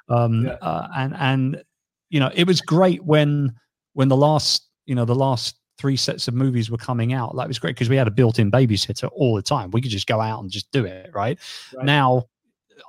Um, 0.10 0.46
yeah. 0.46 0.54
uh, 0.62 0.88
and 0.96 1.16
and 1.16 1.64
you 2.10 2.20
know, 2.20 2.32
it 2.34 2.46
was 2.46 2.62
great 2.62 3.04
when 3.04 3.54
when 3.94 4.10
the 4.10 4.18
last 4.18 4.68
you 4.86 4.96
know 4.96 5.06
the 5.06 5.16
last 5.16 5.56
three 5.78 5.98
sets 5.98 6.28
of 6.28 6.34
movies 6.34 6.70
were 6.70 6.78
coming 6.78 7.14
out. 7.14 7.36
That 7.36 7.48
was 7.48 7.60
great 7.60 7.76
because 7.76 7.90
we 7.90 7.98
had 7.98 8.08
a 8.08 8.12
built-in 8.12 8.52
babysitter 8.52 9.10
all 9.14 9.36
the 9.36 9.42
time. 9.42 9.72
We 9.72 9.82
could 9.82 9.92
just 9.92 10.08
go 10.08 10.22
out 10.22 10.42
and 10.42 10.50
just 10.50 10.72
do 10.72 10.86
it. 10.86 11.12
Right, 11.14 11.38
right. 11.76 11.86
now, 11.86 12.26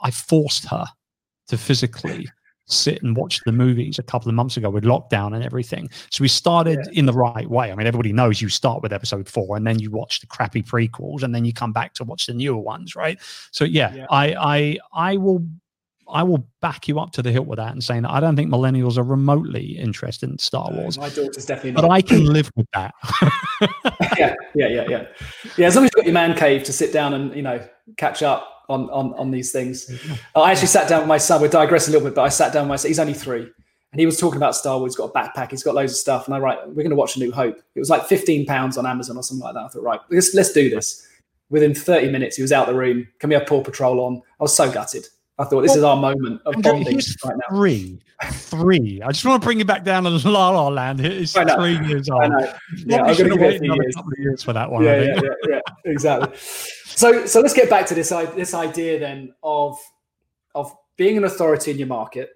I 0.02 0.10
forced 0.10 0.66
her 0.68 0.84
to 1.48 1.58
physically 1.58 2.28
sit 2.66 3.02
and 3.02 3.16
watch 3.16 3.40
the 3.44 3.52
movies 3.52 3.98
a 3.98 4.02
couple 4.02 4.28
of 4.28 4.34
months 4.34 4.56
ago 4.56 4.68
with 4.70 4.84
lockdown 4.84 5.34
and 5.34 5.44
everything. 5.44 5.88
So 6.10 6.22
we 6.22 6.28
started 6.28 6.80
yeah. 6.84 6.98
in 6.98 7.06
the 7.06 7.12
right 7.12 7.48
way. 7.48 7.70
I 7.70 7.74
mean, 7.74 7.86
everybody 7.86 8.12
knows 8.12 8.42
you 8.42 8.48
start 8.48 8.82
with 8.82 8.92
episode 8.92 9.28
four 9.28 9.56
and 9.56 9.66
then 9.66 9.78
you 9.78 9.90
watch 9.90 10.20
the 10.20 10.26
crappy 10.26 10.62
prequels 10.62 11.22
and 11.22 11.34
then 11.34 11.44
you 11.44 11.52
come 11.52 11.72
back 11.72 11.94
to 11.94 12.04
watch 12.04 12.26
the 12.26 12.34
newer 12.34 12.58
ones, 12.58 12.96
right? 12.96 13.18
So 13.50 13.64
yeah, 13.64 13.94
yeah. 13.94 14.06
I 14.10 14.34
I 14.34 14.78
I 14.92 15.16
will 15.16 15.46
I 16.08 16.22
will 16.22 16.46
back 16.60 16.88
you 16.88 17.00
up 17.00 17.12
to 17.12 17.22
the 17.22 17.32
hilt 17.32 17.46
with 17.46 17.58
that 17.58 17.72
and 17.72 17.82
saying 17.82 18.02
that 18.02 18.10
I 18.10 18.20
don't 18.20 18.36
think 18.36 18.50
millennials 18.50 18.96
are 18.96 19.02
remotely 19.02 19.76
interested 19.78 20.30
in 20.30 20.38
Star 20.38 20.70
Wars. 20.72 20.98
My 20.98 21.08
daughter's 21.08 21.46
definitely 21.46 21.72
not. 21.72 21.82
But 21.82 21.90
I 21.90 22.00
can 22.00 22.26
live 22.26 22.50
with 22.56 22.66
that. 22.74 22.94
yeah, 24.18 24.34
yeah, 24.54 24.68
yeah, 24.68 24.84
yeah. 24.88 25.06
Yeah, 25.56 25.66
as 25.66 25.74
long 25.74 25.84
as 25.84 25.88
you've 25.88 25.96
got 25.96 26.04
your 26.04 26.14
man 26.14 26.36
cave 26.36 26.62
to 26.64 26.72
sit 26.72 26.92
down 26.92 27.14
and, 27.14 27.34
you 27.34 27.42
know, 27.42 27.60
catch 27.96 28.22
up 28.22 28.56
on 28.68 28.90
on 28.90 29.14
on 29.14 29.30
these 29.30 29.52
things. 29.52 29.90
I 30.34 30.52
actually 30.52 30.68
sat 30.68 30.88
down 30.88 31.00
with 31.00 31.08
my 31.08 31.18
son. 31.18 31.40
We're 31.40 31.48
digressing 31.48 31.92
a 31.92 31.96
little 31.96 32.08
bit, 32.08 32.14
but 32.14 32.22
I 32.22 32.28
sat 32.28 32.52
down 32.52 32.64
with 32.64 32.70
my 32.70 32.76
son. 32.76 32.90
He's 32.90 32.98
only 32.98 33.14
three, 33.14 33.42
and 33.42 34.00
he 34.00 34.06
was 34.06 34.18
talking 34.18 34.36
about 34.36 34.56
Star 34.56 34.78
Wars. 34.78 34.92
He's 34.92 34.96
got 34.96 35.10
a 35.10 35.12
backpack. 35.12 35.50
He's 35.50 35.62
got 35.62 35.74
loads 35.74 35.92
of 35.92 35.98
stuff. 35.98 36.26
And 36.26 36.34
I 36.34 36.38
write, 36.38 36.66
we're 36.68 36.74
going 36.74 36.90
to 36.90 36.96
watch 36.96 37.16
A 37.16 37.20
New 37.20 37.32
Hope. 37.32 37.58
It 37.74 37.78
was 37.78 37.90
like 37.90 38.06
fifteen 38.06 38.46
pounds 38.46 38.76
on 38.76 38.86
Amazon 38.86 39.16
or 39.16 39.22
something 39.22 39.44
like 39.44 39.54
that. 39.54 39.64
I 39.64 39.68
thought, 39.68 39.82
right, 39.82 40.00
let's 40.10 40.34
let's 40.34 40.52
do 40.52 40.70
this. 40.70 41.06
Within 41.50 41.74
thirty 41.74 42.10
minutes, 42.10 42.36
he 42.36 42.42
was 42.42 42.52
out 42.52 42.66
the 42.66 42.74
room. 42.74 43.06
Can 43.20 43.28
we 43.28 43.34
have 43.34 43.46
Paw 43.46 43.62
Patrol 43.62 44.00
on? 44.00 44.22
I 44.40 44.42
was 44.42 44.54
so 44.54 44.70
gutted. 44.70 45.06
I 45.38 45.44
thought 45.44 45.60
this 45.62 45.70
well, 45.70 45.78
is 45.78 45.84
our 45.84 45.96
moment 45.96 46.40
of 46.46 46.54
bonding 46.62 46.96
right 46.96 47.36
now. 47.36 47.56
Three, 47.56 48.00
three. 48.22 49.02
I 49.02 49.08
just 49.08 49.24
want 49.26 49.42
to 49.42 49.46
bring 49.46 49.58
you 49.58 49.66
back 49.66 49.84
down 49.84 50.04
to 50.04 50.10
La 50.30 50.50
La 50.50 50.68
Land. 50.68 51.00
He's 51.00 51.32
three 51.32 51.78
years 51.86 52.08
old. 52.08 52.22
I 52.22 52.28
know. 52.28 52.54
Yeah, 52.86 53.02
I'm 53.02 53.16
going 53.16 53.30
to 53.30 53.36
wait 53.36 53.60
another 53.60 53.82
years. 53.82 53.94
couple 53.96 54.12
of 54.12 54.18
years 54.18 54.42
for 54.42 54.54
that 54.54 54.70
one. 54.70 54.82
Yeah, 54.82 55.02
yeah, 55.02 55.20
yeah, 55.22 55.30
yeah, 55.48 55.60
exactly. 55.84 56.34
so, 56.38 57.26
so 57.26 57.40
let's 57.40 57.52
get 57.52 57.68
back 57.68 57.84
to 57.86 57.94
this 57.94 58.08
this 58.34 58.54
idea 58.54 58.98
then 58.98 59.34
of 59.42 59.78
of 60.54 60.74
being 60.96 61.18
an 61.18 61.24
authority 61.24 61.70
in 61.70 61.78
your 61.78 61.88
market. 61.88 62.30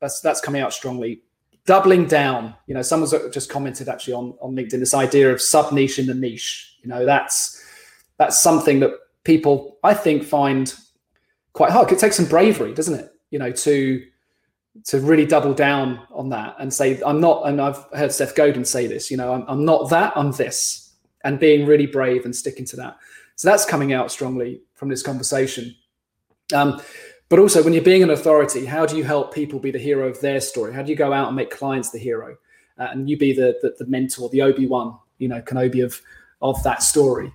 That's 0.00 0.20
that's 0.20 0.40
coming 0.40 0.62
out 0.62 0.72
strongly. 0.72 1.22
Doubling 1.66 2.06
down. 2.06 2.54
You 2.66 2.74
know, 2.74 2.82
someone's 2.82 3.14
just 3.32 3.50
commented 3.50 3.90
actually 3.90 4.14
on 4.14 4.34
on 4.40 4.56
LinkedIn 4.56 4.80
this 4.80 4.94
idea 4.94 5.30
of 5.30 5.42
sub 5.42 5.72
niche 5.72 5.98
in 5.98 6.06
the 6.06 6.14
niche. 6.14 6.78
You 6.82 6.88
know, 6.88 7.04
that's 7.04 7.62
that's 8.16 8.40
something 8.40 8.80
that 8.80 8.92
people 9.24 9.76
I 9.84 9.92
think 9.92 10.24
find 10.24 10.74
quite 11.54 11.70
hard. 11.70 11.90
It 11.90 11.98
takes 11.98 12.16
some 12.16 12.26
bravery, 12.26 12.74
doesn't 12.74 12.94
it? 12.94 13.10
You 13.30 13.38
know, 13.38 13.50
to 13.50 14.04
to 14.84 15.00
really 15.00 15.24
double 15.24 15.54
down 15.54 16.00
on 16.12 16.28
that 16.28 16.56
and 16.58 16.72
say, 16.72 17.00
I'm 17.06 17.20
not, 17.20 17.46
and 17.46 17.60
I've 17.60 17.82
heard 17.94 18.12
Seth 18.12 18.34
Godin 18.34 18.64
say 18.64 18.88
this, 18.88 19.08
you 19.08 19.16
know, 19.16 19.32
I'm, 19.32 19.44
I'm 19.46 19.64
not 19.64 19.88
that, 19.90 20.12
I'm 20.16 20.32
this, 20.32 20.94
and 21.22 21.38
being 21.38 21.64
really 21.64 21.86
brave 21.86 22.24
and 22.24 22.34
sticking 22.34 22.64
to 22.66 22.76
that. 22.76 22.96
So 23.36 23.48
that's 23.48 23.64
coming 23.64 23.92
out 23.92 24.10
strongly 24.10 24.62
from 24.74 24.88
this 24.88 25.00
conversation. 25.00 25.76
Um, 26.52 26.82
but 27.28 27.38
also, 27.38 27.62
when 27.62 27.72
you're 27.72 27.84
being 27.84 28.02
an 28.02 28.10
authority, 28.10 28.66
how 28.66 28.84
do 28.84 28.96
you 28.96 29.04
help 29.04 29.32
people 29.32 29.60
be 29.60 29.70
the 29.70 29.78
hero 29.78 30.08
of 30.08 30.20
their 30.20 30.40
story? 30.40 30.74
How 30.74 30.82
do 30.82 30.90
you 30.90 30.96
go 30.96 31.12
out 31.12 31.28
and 31.28 31.36
make 31.36 31.50
clients 31.50 31.90
the 31.90 31.98
hero? 31.98 32.36
uh, 32.78 32.88
and 32.90 33.08
you 33.08 33.16
be 33.16 33.32
the, 33.32 33.58
the, 33.62 33.74
the 33.78 33.86
mentor, 33.90 34.28
the 34.30 34.42
Obi 34.42 34.66
Wan, 34.66 34.98
you 35.18 35.28
know, 35.28 35.40
Kenobi 35.40 35.84
of 35.84 36.00
of 36.42 36.62
that 36.62 36.82
story. 36.82 37.32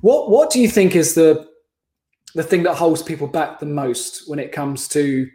What 0.00 0.30
what 0.30 0.50
do 0.50 0.60
you 0.60 0.68
think 0.68 0.96
is 0.96 1.14
the 1.14 1.49
the 2.34 2.42
thing 2.42 2.62
that 2.64 2.74
holds 2.74 3.02
people 3.02 3.26
back 3.26 3.58
the 3.58 3.66
most 3.66 4.28
when 4.28 4.38
it 4.38 4.52
comes 4.52 4.88
to 4.88 5.28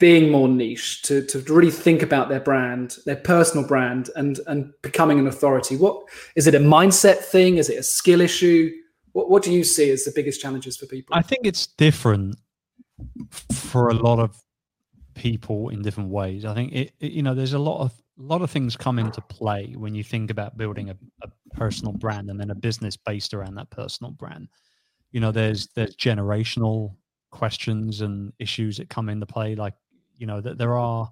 being 0.00 0.30
more 0.30 0.48
niche, 0.48 1.02
to, 1.02 1.24
to 1.26 1.38
really 1.52 1.70
think 1.70 2.02
about 2.02 2.28
their 2.28 2.40
brand, 2.40 2.96
their 3.06 3.16
personal 3.16 3.66
brand, 3.66 4.10
and 4.16 4.40
and 4.46 4.72
becoming 4.82 5.18
an 5.18 5.26
authority? 5.26 5.76
What 5.76 6.04
is 6.36 6.46
it 6.46 6.54
a 6.54 6.58
mindset 6.58 7.18
thing? 7.18 7.56
Is 7.56 7.70
it 7.70 7.78
a 7.78 7.82
skill 7.82 8.20
issue? 8.20 8.70
What 9.12 9.30
what 9.30 9.42
do 9.42 9.52
you 9.52 9.64
see 9.64 9.90
as 9.90 10.04
the 10.04 10.12
biggest 10.14 10.40
challenges 10.40 10.76
for 10.76 10.86
people? 10.86 11.16
I 11.16 11.22
think 11.22 11.46
it's 11.46 11.66
different 11.66 12.36
for 13.52 13.88
a 13.88 13.94
lot 13.94 14.18
of 14.18 14.36
people 15.14 15.68
in 15.68 15.82
different 15.82 16.10
ways. 16.10 16.44
I 16.44 16.54
think 16.54 16.72
it, 16.72 16.92
it 17.00 17.12
you 17.12 17.22
know, 17.22 17.34
there's 17.34 17.52
a 17.52 17.58
lot 17.58 17.80
of 17.80 17.92
a 18.18 18.22
lot 18.22 18.42
of 18.42 18.50
things 18.50 18.76
come 18.76 18.98
into 18.98 19.20
play 19.22 19.74
when 19.76 19.94
you 19.94 20.04
think 20.04 20.30
about 20.30 20.56
building 20.56 20.90
a, 20.90 20.96
a 21.22 21.28
personal 21.54 21.92
brand 21.92 22.30
and 22.30 22.38
then 22.38 22.50
a 22.50 22.54
business 22.54 22.96
based 22.96 23.34
around 23.34 23.54
that 23.56 23.70
personal 23.70 24.12
brand. 24.12 24.48
You 25.14 25.20
know, 25.20 25.30
there's 25.30 25.68
there's 25.76 25.94
generational 25.94 26.96
questions 27.30 28.00
and 28.00 28.32
issues 28.40 28.78
that 28.78 28.88
come 28.90 29.08
into 29.08 29.26
play. 29.26 29.54
Like, 29.54 29.74
you 30.16 30.26
know, 30.26 30.40
that 30.40 30.58
there 30.58 30.76
are 30.76 31.08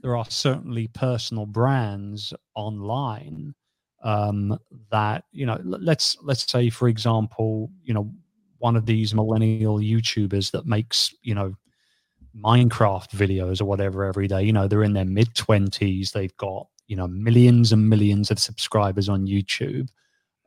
there 0.00 0.16
are 0.16 0.24
certainly 0.28 0.88
personal 0.88 1.46
brands 1.46 2.34
online 2.56 3.54
um, 4.02 4.58
that 4.90 5.22
you 5.30 5.46
know. 5.46 5.60
Let's 5.62 6.16
let's 6.20 6.50
say, 6.50 6.68
for 6.68 6.88
example, 6.88 7.70
you 7.84 7.94
know, 7.94 8.12
one 8.58 8.74
of 8.74 8.86
these 8.86 9.14
millennial 9.14 9.78
YouTubers 9.78 10.50
that 10.50 10.66
makes 10.66 11.14
you 11.22 11.36
know 11.36 11.54
Minecraft 12.36 13.10
videos 13.10 13.60
or 13.60 13.66
whatever 13.66 14.02
every 14.02 14.26
day. 14.26 14.42
You 14.42 14.52
know, 14.52 14.66
they're 14.66 14.82
in 14.82 14.94
their 14.94 15.04
mid 15.04 15.32
20s. 15.34 16.10
They've 16.10 16.36
got, 16.38 16.66
you 16.88 16.96
know, 16.96 17.06
millions 17.06 17.72
and 17.72 17.88
millions 17.88 18.32
of 18.32 18.40
subscribers 18.40 19.08
on 19.08 19.28
YouTube. 19.28 19.90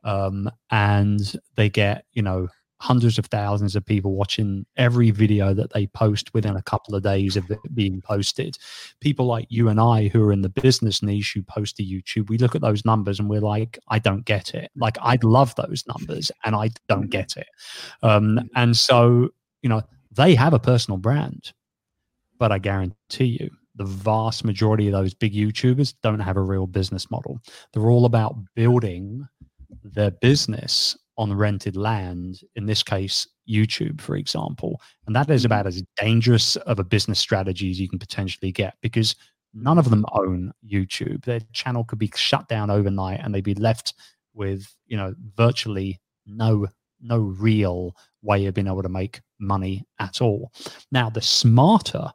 Um, 0.04 0.50
and 0.70 1.20
they 1.56 1.70
get, 1.70 2.04
you 2.12 2.20
know, 2.20 2.48
hundreds 2.80 3.18
of 3.18 3.26
thousands 3.26 3.74
of 3.74 3.84
people 3.84 4.12
watching 4.12 4.64
every 4.76 5.10
video 5.10 5.52
that 5.54 5.72
they 5.72 5.86
post 5.88 6.32
within 6.34 6.56
a 6.56 6.62
couple 6.62 6.94
of 6.94 7.02
days 7.02 7.36
of 7.36 7.50
it 7.50 7.58
being 7.74 8.00
posted. 8.00 8.56
People 9.00 9.26
like 9.26 9.46
you 9.48 9.68
and 9.68 9.80
I, 9.80 10.08
who 10.08 10.22
are 10.24 10.32
in 10.32 10.42
the 10.42 10.48
business 10.48 11.02
niche, 11.02 11.32
who 11.34 11.42
post 11.42 11.76
to 11.76 11.84
YouTube, 11.84 12.28
we 12.28 12.38
look 12.38 12.54
at 12.54 12.62
those 12.62 12.84
numbers 12.84 13.18
and 13.18 13.28
we're 13.28 13.40
like, 13.40 13.78
I 13.88 13.98
don't 13.98 14.24
get 14.24 14.54
it. 14.54 14.70
Like, 14.76 14.96
I'd 15.02 15.24
love 15.24 15.54
those 15.56 15.84
numbers 15.86 16.30
and 16.44 16.54
I 16.54 16.70
don't 16.88 17.10
get 17.10 17.36
it. 17.36 17.48
Um, 18.02 18.48
and 18.54 18.76
so, 18.76 19.30
you 19.62 19.68
know, 19.68 19.82
they 20.12 20.34
have 20.34 20.54
a 20.54 20.58
personal 20.58 20.98
brand 20.98 21.52
but 22.38 22.52
I 22.52 22.58
guarantee 22.58 23.38
you, 23.40 23.50
the 23.74 23.84
vast 23.84 24.44
majority 24.44 24.86
of 24.86 24.92
those 24.92 25.14
big 25.14 25.34
YouTubers 25.34 25.94
don't 26.02 26.20
have 26.20 26.36
a 26.36 26.42
real 26.42 26.66
business 26.66 27.10
model. 27.10 27.40
They're 27.72 27.90
all 27.90 28.04
about 28.06 28.36
building 28.54 29.26
their 29.84 30.10
business 30.10 30.96
on 31.18 31.32
rented 31.32 31.76
land, 31.76 32.40
in 32.54 32.64
this 32.64 32.82
case, 32.82 33.26
YouTube, 33.48 34.00
for 34.00 34.16
example. 34.16 34.80
And 35.06 35.14
that 35.14 35.28
is 35.28 35.42
mm-hmm. 35.42 35.46
about 35.46 35.66
as 35.66 35.82
dangerous 36.00 36.56
of 36.56 36.78
a 36.78 36.84
business 36.84 37.18
strategy 37.18 37.70
as 37.70 37.80
you 37.80 37.88
can 37.88 37.98
potentially 37.98 38.52
get 38.52 38.76
because 38.80 39.14
none 39.52 39.78
of 39.78 39.90
them 39.90 40.06
own 40.12 40.52
YouTube. 40.66 41.24
Their 41.24 41.40
channel 41.52 41.84
could 41.84 41.98
be 41.98 42.10
shut 42.14 42.48
down 42.48 42.70
overnight 42.70 43.20
and 43.22 43.34
they'd 43.34 43.44
be 43.44 43.54
left 43.54 43.94
with, 44.32 44.72
you 44.86 44.96
know, 44.96 45.14
virtually 45.36 46.00
no 46.26 46.68
no 47.00 47.18
real 47.18 47.94
way 48.22 48.46
of 48.46 48.54
being 48.54 48.66
able 48.66 48.82
to 48.82 48.88
make 48.88 49.20
money 49.38 49.84
at 50.00 50.20
all. 50.20 50.50
Now, 50.90 51.08
the 51.08 51.20
smarter 51.20 52.10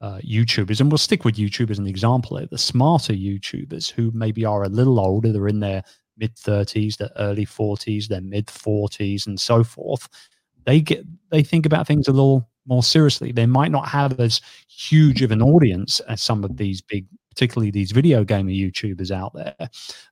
uh, 0.00 0.18
YouTubers, 0.18 0.80
and 0.80 0.90
we'll 0.90 0.98
stick 0.98 1.24
with 1.24 1.36
YouTube 1.36 1.70
as 1.70 1.78
an 1.78 1.86
example 1.86 2.36
here, 2.36 2.46
the 2.48 2.56
smarter 2.56 3.12
YouTubers 3.12 3.90
who 3.90 4.10
maybe 4.14 4.44
are 4.44 4.62
a 4.62 4.68
little 4.68 5.00
older, 5.00 5.32
they're 5.32 5.48
in 5.48 5.60
their 5.60 5.82
mid 6.20 6.36
30s, 6.36 6.98
their 6.98 7.10
early 7.16 7.46
40s, 7.46 8.06
their 8.06 8.20
mid 8.20 8.46
40s, 8.46 9.26
and 9.26 9.40
so 9.40 9.64
forth. 9.64 10.08
They 10.66 10.80
get 10.80 11.04
they 11.30 11.42
think 11.42 11.66
about 11.66 11.86
things 11.86 12.06
a 12.06 12.12
little 12.12 12.48
more 12.66 12.82
seriously. 12.82 13.32
They 13.32 13.46
might 13.46 13.72
not 13.72 13.88
have 13.88 14.20
as 14.20 14.40
huge 14.68 15.22
of 15.22 15.32
an 15.32 15.42
audience 15.42 16.00
as 16.00 16.22
some 16.22 16.44
of 16.44 16.56
these 16.56 16.80
big, 16.82 17.06
particularly 17.30 17.70
these 17.70 17.90
video 17.90 18.22
gamer 18.22 18.50
YouTubers 18.50 19.10
out 19.10 19.32
there. 19.34 19.56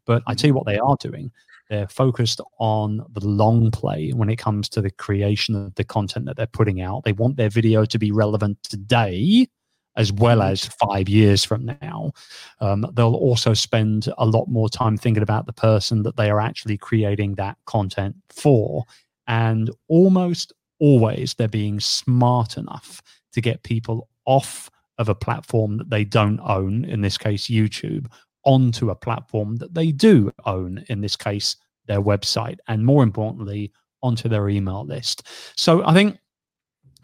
But 0.06 0.22
I 0.26 0.35
tell 0.35 0.48
you 0.48 0.54
what 0.54 0.66
they 0.66 0.78
are 0.78 0.96
doing. 0.98 1.30
They're 1.68 1.88
focused 1.88 2.40
on 2.59 3.04
the 3.12 3.26
long 3.26 3.70
play 3.70 4.11
when 4.11 4.30
it 4.30 4.37
comes 4.37 4.70
to 4.70 4.80
the 4.80 4.90
creation 4.90 5.54
of 5.54 5.74
the 5.74 5.85
content 5.85 6.24
that 6.24 6.37
they're 6.37 6.46
putting 6.46 6.80
out. 6.80 7.04
They 7.04 7.12
want 7.12 7.37
their 7.37 7.50
video 7.50 7.85
to 7.85 7.98
be 7.98 8.11
relevant 8.11 8.62
today 8.62 9.48
as 9.98 10.12
well 10.12 10.40
as 10.40 10.64
five 10.64 11.08
years 11.08 11.44
from 11.44 11.66
now. 11.82 12.12
Um, 12.61 12.87
they'll 12.94 13.14
also 13.14 13.52
spend 13.52 14.08
a 14.16 14.24
lot 14.24 14.46
more 14.46 14.68
time 14.68 14.96
thinking 14.96 15.24
about 15.24 15.46
the 15.46 15.52
person 15.52 16.04
that 16.04 16.16
they 16.16 16.30
are 16.30 16.40
actually 16.40 16.78
creating 16.78 17.34
that 17.34 17.58
content 17.66 18.16
for. 18.30 18.84
And 19.26 19.70
almost 19.88 20.52
always 20.80 21.34
they're 21.34 21.48
being 21.48 21.80
smart 21.80 22.56
enough 22.56 23.02
to 23.32 23.40
get 23.40 23.64
people 23.64 24.08
off 24.24 24.70
of 24.98 25.08
a 25.08 25.14
platform 25.14 25.78
that 25.78 25.90
they 25.90 26.04
don't 26.04 26.40
own, 26.44 26.84
in 26.84 27.00
this 27.00 27.18
case, 27.18 27.48
YouTube, 27.48 28.06
onto 28.44 28.90
a 28.90 28.94
platform 28.94 29.56
that 29.56 29.74
they 29.74 29.92
do 29.92 30.32
own, 30.46 30.84
in 30.88 31.00
this 31.00 31.16
case, 31.16 31.56
their 31.87 32.00
website, 32.00 32.58
and 32.68 32.87
more 32.87 33.02
importantly, 33.02 33.72
onto 34.02 34.28
their 34.28 34.48
email 34.48 34.84
list. 34.84 35.26
So 35.56 35.84
I 35.84 35.92
think 35.92 36.18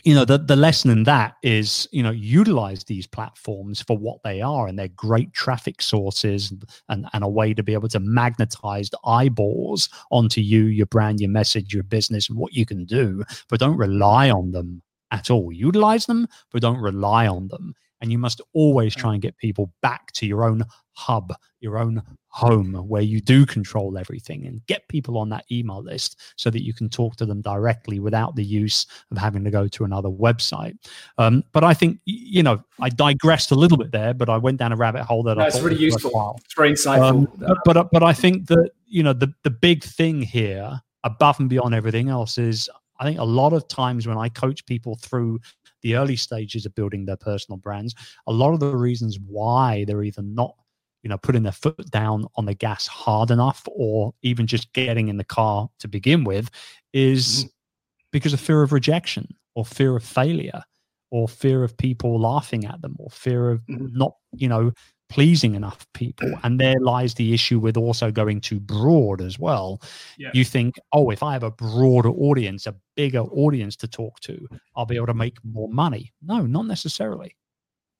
you 0.04 0.14
know 0.14 0.24
the, 0.26 0.36
the 0.36 0.54
lesson 0.54 0.90
in 0.90 1.04
that 1.04 1.36
is 1.42 1.88
you 1.90 2.02
know 2.02 2.10
utilize 2.10 2.84
these 2.84 3.06
platforms 3.06 3.80
for 3.80 3.96
what 3.96 4.22
they 4.22 4.42
are 4.42 4.66
and 4.66 4.78
they're 4.78 4.88
great 4.88 5.32
traffic 5.32 5.80
sources 5.80 6.52
and, 6.90 7.08
and 7.12 7.24
a 7.24 7.28
way 7.28 7.54
to 7.54 7.62
be 7.62 7.72
able 7.72 7.88
to 7.88 8.00
magnetize 8.00 8.90
eyeballs 9.04 9.88
onto 10.10 10.40
you 10.40 10.64
your 10.66 10.86
brand 10.86 11.20
your 11.20 11.30
message 11.30 11.72
your 11.72 11.82
business 11.82 12.28
and 12.28 12.38
what 12.38 12.52
you 12.52 12.66
can 12.66 12.84
do. 12.84 13.24
But 13.48 13.60
don't 13.60 13.78
rely 13.78 14.30
on 14.30 14.52
them 14.52 14.82
at 15.10 15.30
all. 15.30 15.50
Utilize 15.52 16.06
them 16.06 16.28
but 16.52 16.62
don't 16.62 16.80
rely 16.80 17.26
on 17.26 17.48
them. 17.48 17.74
And 18.00 18.12
you 18.12 18.18
must 18.18 18.42
always 18.52 18.94
try 18.94 19.14
and 19.14 19.22
get 19.22 19.38
people 19.38 19.72
back 19.80 20.12
to 20.12 20.26
your 20.26 20.44
own 20.44 20.64
hub 20.94 21.34
your 21.60 21.78
own 21.78 22.02
home 22.28 22.74
where 22.88 23.02
you 23.02 23.20
do 23.20 23.46
control 23.46 23.96
everything 23.96 24.46
and 24.46 24.64
get 24.66 24.86
people 24.88 25.18
on 25.18 25.28
that 25.28 25.44
email 25.52 25.82
list 25.82 26.20
so 26.36 26.50
that 26.50 26.64
you 26.64 26.74
can 26.74 26.88
talk 26.88 27.14
to 27.14 27.24
them 27.24 27.40
directly 27.40 28.00
without 28.00 28.34
the 28.34 28.42
use 28.44 28.86
of 29.12 29.18
having 29.18 29.44
to 29.44 29.50
go 29.50 29.68
to 29.68 29.84
another 29.84 30.08
website. 30.08 30.76
Um, 31.18 31.44
but 31.52 31.62
I 31.62 31.74
think, 31.74 32.00
you 32.06 32.42
know, 32.42 32.62
I 32.80 32.88
digressed 32.88 33.52
a 33.52 33.54
little 33.54 33.78
bit 33.78 33.92
there, 33.92 34.14
but 34.14 34.28
I 34.28 34.36
went 34.36 34.58
down 34.58 34.72
a 34.72 34.76
rabbit 34.76 35.04
hole 35.04 35.22
that 35.24 35.36
That's 35.36 35.60
really 35.60 35.76
useful. 35.76 36.40
It's 36.44 36.54
very 36.54 36.72
insightful. 36.72 37.02
Um, 37.02 37.28
but, 37.38 37.58
but, 37.64 37.88
but 37.92 38.02
I 38.02 38.12
think 38.12 38.48
that, 38.48 38.70
you 38.86 39.02
know, 39.02 39.12
the, 39.12 39.32
the 39.44 39.50
big 39.50 39.84
thing 39.84 40.20
here 40.20 40.80
above 41.04 41.38
and 41.38 41.48
beyond 41.48 41.74
everything 41.74 42.08
else 42.08 42.36
is 42.36 42.68
I 42.98 43.04
think 43.04 43.18
a 43.18 43.24
lot 43.24 43.52
of 43.52 43.68
times 43.68 44.06
when 44.06 44.18
I 44.18 44.28
coach 44.28 44.64
people 44.66 44.96
through 44.96 45.40
the 45.82 45.96
early 45.96 46.16
stages 46.16 46.66
of 46.66 46.74
building 46.74 47.04
their 47.04 47.16
personal 47.16 47.58
brands, 47.58 47.94
a 48.26 48.32
lot 48.32 48.54
of 48.54 48.60
the 48.60 48.74
reasons 48.74 49.18
why 49.20 49.84
they're 49.84 50.02
either 50.02 50.22
not 50.22 50.54
you 51.04 51.10
know, 51.10 51.18
putting 51.18 51.42
their 51.42 51.52
foot 51.52 51.90
down 51.90 52.26
on 52.36 52.46
the 52.46 52.54
gas 52.54 52.86
hard 52.86 53.30
enough 53.30 53.62
or 53.66 54.14
even 54.22 54.46
just 54.46 54.72
getting 54.72 55.08
in 55.08 55.18
the 55.18 55.24
car 55.24 55.68
to 55.78 55.86
begin 55.86 56.24
with 56.24 56.50
is 56.94 57.44
mm. 57.44 57.50
because 58.10 58.32
of 58.32 58.40
fear 58.40 58.62
of 58.62 58.72
rejection 58.72 59.28
or 59.54 59.66
fear 59.66 59.94
of 59.94 60.02
failure 60.02 60.62
or 61.10 61.28
fear 61.28 61.62
of 61.62 61.76
people 61.76 62.18
laughing 62.18 62.64
at 62.64 62.80
them 62.80 62.96
or 62.98 63.10
fear 63.10 63.50
of 63.50 63.60
mm. 63.66 63.92
not, 63.92 64.14
you 64.32 64.48
know, 64.48 64.72
pleasing 65.10 65.54
enough 65.54 65.86
people. 65.92 66.32
And 66.42 66.58
there 66.58 66.80
lies 66.80 67.12
the 67.12 67.34
issue 67.34 67.58
with 67.58 67.76
also 67.76 68.10
going 68.10 68.40
too 68.40 68.58
broad 68.58 69.20
as 69.20 69.38
well. 69.38 69.82
Yeah. 70.16 70.30
You 70.32 70.42
think, 70.42 70.76
oh, 70.92 71.10
if 71.10 71.22
I 71.22 71.34
have 71.34 71.42
a 71.42 71.50
broader 71.50 72.08
audience, 72.08 72.66
a 72.66 72.74
bigger 72.96 73.20
audience 73.20 73.76
to 73.76 73.88
talk 73.88 74.20
to, 74.20 74.48
I'll 74.74 74.86
be 74.86 74.96
able 74.96 75.08
to 75.08 75.14
make 75.14 75.36
more 75.44 75.68
money. 75.68 76.14
No, 76.22 76.46
not 76.46 76.64
necessarily. 76.64 77.36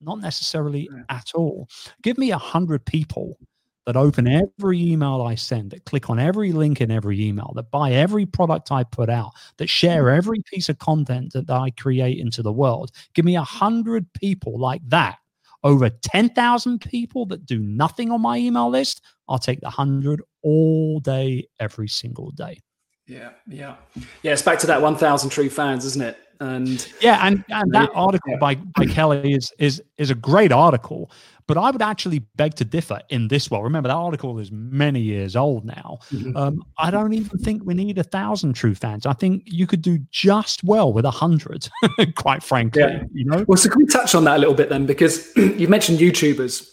Not 0.01 0.21
necessarily 0.21 0.89
yeah. 0.93 1.03
at 1.09 1.33
all. 1.35 1.69
Give 2.03 2.19
me 2.19 2.31
a 2.31 2.39
hundred 2.39 2.85
people 2.85 3.39
that 3.87 3.97
open 3.97 4.27
every 4.27 4.81
email 4.81 5.23
I 5.23 5.35
send, 5.35 5.71
that 5.71 5.85
click 5.85 6.09
on 6.09 6.19
every 6.19 6.53
link 6.53 6.81
in 6.81 6.91
every 6.91 7.23
email, 7.23 7.53
that 7.55 7.71
buy 7.71 7.93
every 7.93 8.25
product 8.25 8.73
I 8.73 8.85
put 8.85 9.11
out, 9.11 9.33
that 9.59 9.69
share 9.69 10.05
mm. 10.05 10.17
every 10.17 10.43
piece 10.43 10.69
of 10.69 10.79
content 10.79 11.33
that 11.35 11.51
I 11.51 11.71
create 11.71 12.19
into 12.19 12.43
the 12.43 12.53
world. 12.53 12.93
Give 13.15 13.25
me 13.25 13.37
a 13.37 13.43
hundred 13.43 14.11
people 14.15 14.59
like 14.59 14.81
that. 14.89 15.19
Over 15.63 15.89
10,000 15.89 16.81
people 16.81 17.25
that 17.27 17.47
do 17.47 17.59
nothing 17.59 18.11
on 18.11 18.21
my 18.21 18.37
email 18.37 18.69
list, 18.69 19.03
I'll 19.29 19.39
take 19.39 19.61
the 19.61 19.67
100 19.67 20.23
all 20.43 21.01
day, 21.01 21.49
every 21.59 21.89
single 21.89 22.31
day. 22.33 22.61
Yeah, 23.07 23.31
yeah. 23.47 23.77
Yeah, 24.23 24.33
it's 24.33 24.43
back 24.43 24.59
to 24.61 24.67
that 24.67 24.81
1,000 24.81 25.31
true 25.31 25.49
fans, 25.49 25.85
isn't 25.87 26.03
it? 26.03 26.19
And 26.41 26.87
yeah, 27.01 27.27
and, 27.27 27.45
and 27.49 27.73
that 27.73 27.91
article 27.95 28.37
by, 28.39 28.55
by 28.55 28.87
Kelly 28.87 29.33
is 29.33 29.53
is 29.59 29.83
is 29.99 30.11
a 30.11 30.15
great 30.15 30.53
article. 30.53 31.11
But 31.47 31.59
I 31.59 31.71
would 31.71 31.83
actually 31.83 32.21
beg 32.37 32.55
to 32.55 32.65
differ 32.65 33.01
in 33.11 33.29
this 33.29 33.51
well. 33.51 33.63
Remember, 33.63 33.89
that 33.89 33.95
article 33.95 34.39
is 34.39 34.51
many 34.51 35.01
years 35.01 35.37
old 35.37 35.67
now. 35.67 35.99
Mm-hmm. 36.11 36.35
Um, 36.37 36.65
I 36.79 36.91
don't 36.91 37.13
even 37.13 37.39
think 37.39 37.63
we 37.65 37.75
need 37.75 37.99
a 37.99 38.03
thousand 38.03 38.55
true 38.55 38.75
fans. 38.75 39.05
I 39.05 39.13
think 39.13 39.43
you 39.45 39.67
could 39.67 39.83
do 39.83 39.99
just 40.11 40.65
well 40.65 40.91
with 40.91 41.05
a 41.05 41.11
hundred, 41.11 41.69
quite 42.15 42.43
frankly. 42.43 42.83
Yeah. 42.83 43.03
You 43.13 43.27
know. 43.27 43.45
Well, 43.47 43.59
so 43.59 43.69
can 43.69 43.81
we 43.81 43.87
touch 43.87 44.15
on 44.15 44.25
that 44.25 44.37
a 44.37 44.39
little 44.39 44.55
bit 44.55 44.71
then? 44.71 44.87
Because 44.87 45.31
you 45.37 45.69
mentioned 45.69 45.99
YouTubers, 45.99 46.67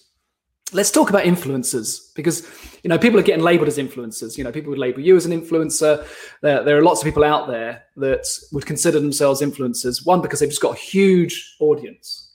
let's 0.73 0.91
talk 0.91 1.10
about 1.10 1.23
influencers 1.23 2.13
because 2.15 2.47
you 2.84 2.89
know 2.89 2.97
people 2.97 3.19
are 3.19 3.23
getting 3.23 3.43
labeled 3.43 3.67
as 3.67 3.77
influencers. 3.77 4.38
You 4.38 4.43
know 4.43 4.51
people 4.51 4.69
would 4.69 4.79
label 4.79 5.01
you 5.01 5.15
as 5.15 5.25
an 5.25 5.31
influencer. 5.31 6.05
There, 6.41 6.63
there, 6.63 6.77
are 6.77 6.84
lots 6.84 7.01
of 7.01 7.05
people 7.05 7.23
out 7.23 7.47
there 7.47 7.84
that 7.97 8.25
would 8.51 8.65
consider 8.65 8.99
themselves 8.99 9.41
influencers 9.41 10.05
one 10.05 10.21
because 10.21 10.39
they've 10.39 10.49
just 10.49 10.62
got 10.62 10.75
a 10.75 10.79
huge 10.79 11.55
audience. 11.60 12.29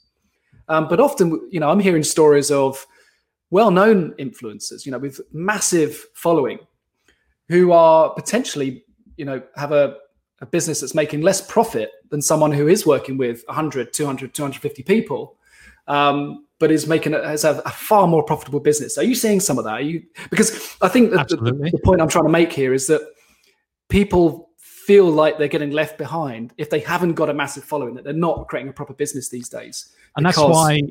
Um, 0.69 0.87
but 0.89 0.99
often 0.99 1.47
you 1.49 1.61
know 1.61 1.69
i'm 1.69 1.79
hearing 1.79 2.03
stories 2.03 2.51
of 2.51 2.85
well-known 3.51 4.11
influencers 4.19 4.85
you 4.85 4.91
know 4.91 4.97
with 4.97 5.21
massive 5.31 6.07
following 6.13 6.59
who 7.47 7.71
are 7.71 8.13
potentially 8.13 8.83
you 9.15 9.25
know 9.25 9.41
have 9.55 9.71
a, 9.71 9.97
a 10.41 10.45
business 10.45 10.81
that's 10.81 10.93
making 10.93 11.21
less 11.21 11.41
profit 11.41 11.91
than 12.09 12.21
someone 12.21 12.51
who 12.51 12.67
is 12.67 12.85
working 12.85 13.17
with 13.17 13.43
100 13.47 13.93
200 13.93 14.33
250 14.33 14.83
people. 14.83 15.37
Um, 15.87 16.46
but 16.59 16.71
is 16.71 16.87
making 16.87 17.13
it 17.13 17.23
as 17.23 17.43
a, 17.43 17.61
a, 17.65 17.69
far 17.69 18.07
more 18.07 18.23
profitable 18.23 18.59
business. 18.59 18.97
Are 18.97 19.03
you 19.03 19.15
seeing 19.15 19.39
some 19.39 19.57
of 19.57 19.63
that? 19.65 19.73
Are 19.73 19.81
you 19.81 20.03
because 20.29 20.75
I 20.81 20.87
think 20.87 21.11
the, 21.11 21.23
the, 21.29 21.69
the 21.71 21.79
point 21.83 22.01
I'm 22.01 22.09
trying 22.09 22.25
to 22.25 22.31
make 22.31 22.51
here 22.51 22.73
is 22.73 22.87
that 22.87 23.01
people 23.89 24.49
feel 24.57 25.09
like 25.09 25.37
they're 25.37 25.47
getting 25.47 25.71
left 25.71 25.97
behind 25.97 26.53
if 26.57 26.69
they 26.69 26.79
haven't 26.79 27.13
got 27.13 27.29
a 27.29 27.33
massive 27.33 27.63
following 27.63 27.93
that 27.93 28.03
they're 28.03 28.13
not 28.13 28.47
creating 28.47 28.69
a 28.69 28.73
proper 28.73 28.93
business 28.93 29.29
these 29.29 29.49
days. 29.49 29.89
And 30.15 30.25
that's 30.25 30.37
why 30.37 30.81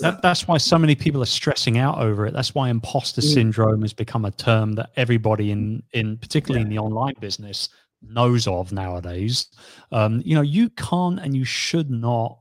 that, 0.00 0.22
that's 0.22 0.46
why 0.46 0.58
so 0.58 0.78
many 0.78 0.94
people 0.94 1.22
are 1.22 1.26
stressing 1.26 1.78
out 1.78 1.98
over 1.98 2.26
it. 2.26 2.32
That's 2.32 2.54
why 2.54 2.68
imposter 2.68 3.20
mm. 3.20 3.32
syndrome 3.32 3.82
has 3.82 3.92
become 3.92 4.24
a 4.24 4.30
term 4.30 4.74
that 4.74 4.90
everybody 4.96 5.50
in 5.50 5.82
in 5.92 6.16
particularly 6.18 6.60
yeah. 6.60 6.66
in 6.66 6.70
the 6.70 6.78
online 6.78 7.14
business 7.20 7.68
knows 8.02 8.46
of 8.46 8.72
nowadays. 8.72 9.48
Um, 9.90 10.22
you 10.24 10.34
know, 10.34 10.42
you 10.42 10.70
can't 10.70 11.18
and 11.18 11.36
you 11.36 11.44
should 11.44 11.90
not 11.90 12.39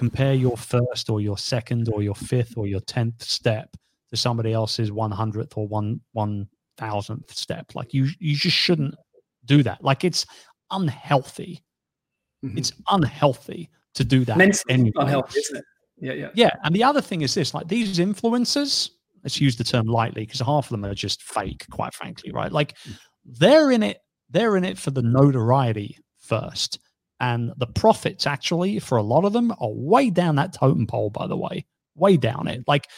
compare 0.00 0.32
your 0.32 0.56
first 0.56 1.10
or 1.10 1.20
your 1.20 1.36
second 1.36 1.90
or 1.92 2.02
your 2.02 2.14
fifth 2.14 2.54
or 2.56 2.66
your 2.66 2.80
tenth 2.80 3.22
step 3.22 3.68
to 4.08 4.16
somebody 4.16 4.54
else's 4.54 4.90
one 4.90 5.10
hundredth 5.10 5.58
or 5.58 5.68
one 5.68 6.00
one 6.12 6.48
thousandth 6.78 7.30
step. 7.30 7.66
Like 7.74 7.92
you, 7.92 8.08
you 8.18 8.34
just 8.34 8.56
shouldn't 8.56 8.94
do 9.44 9.62
that. 9.62 9.84
Like 9.84 10.02
it's 10.02 10.24
unhealthy. 10.70 11.62
Mm-hmm. 12.42 12.56
It's 12.56 12.72
unhealthy 12.88 13.68
to 13.92 14.02
do 14.02 14.24
that. 14.24 14.38
Mentally 14.38 14.72
anyway. 14.72 14.92
unhealthy, 14.96 15.40
isn't 15.40 15.58
it? 15.58 15.64
Yeah, 15.98 16.14
yeah. 16.14 16.30
Yeah. 16.34 16.50
And 16.64 16.74
the 16.74 16.82
other 16.82 17.02
thing 17.02 17.20
is 17.20 17.34
this: 17.34 17.52
like 17.52 17.68
these 17.68 17.98
influencers, 17.98 18.88
let's 19.22 19.38
use 19.38 19.56
the 19.56 19.64
term 19.64 19.86
lightly 19.86 20.24
because 20.24 20.40
half 20.40 20.64
of 20.64 20.70
them 20.70 20.86
are 20.86 20.94
just 20.94 21.22
fake, 21.22 21.66
quite 21.70 21.92
frankly, 21.92 22.32
right? 22.32 22.50
Like 22.50 22.78
mm. 22.88 22.96
they're 23.26 23.70
in 23.70 23.82
it. 23.82 23.98
They're 24.30 24.56
in 24.56 24.64
it 24.64 24.78
for 24.78 24.92
the 24.92 25.02
notoriety 25.02 25.98
first. 26.18 26.78
And 27.20 27.52
the 27.58 27.66
profits 27.66 28.26
actually 28.26 28.78
for 28.78 28.96
a 28.96 29.02
lot 29.02 29.24
of 29.24 29.32
them 29.32 29.52
are 29.52 29.70
way 29.70 30.10
down 30.10 30.36
that 30.36 30.54
totem 30.54 30.86
pole, 30.86 31.10
by 31.10 31.26
the 31.26 31.36
way, 31.36 31.66
way 31.94 32.16
down 32.16 32.48
it. 32.48 32.64
Like 32.66 32.88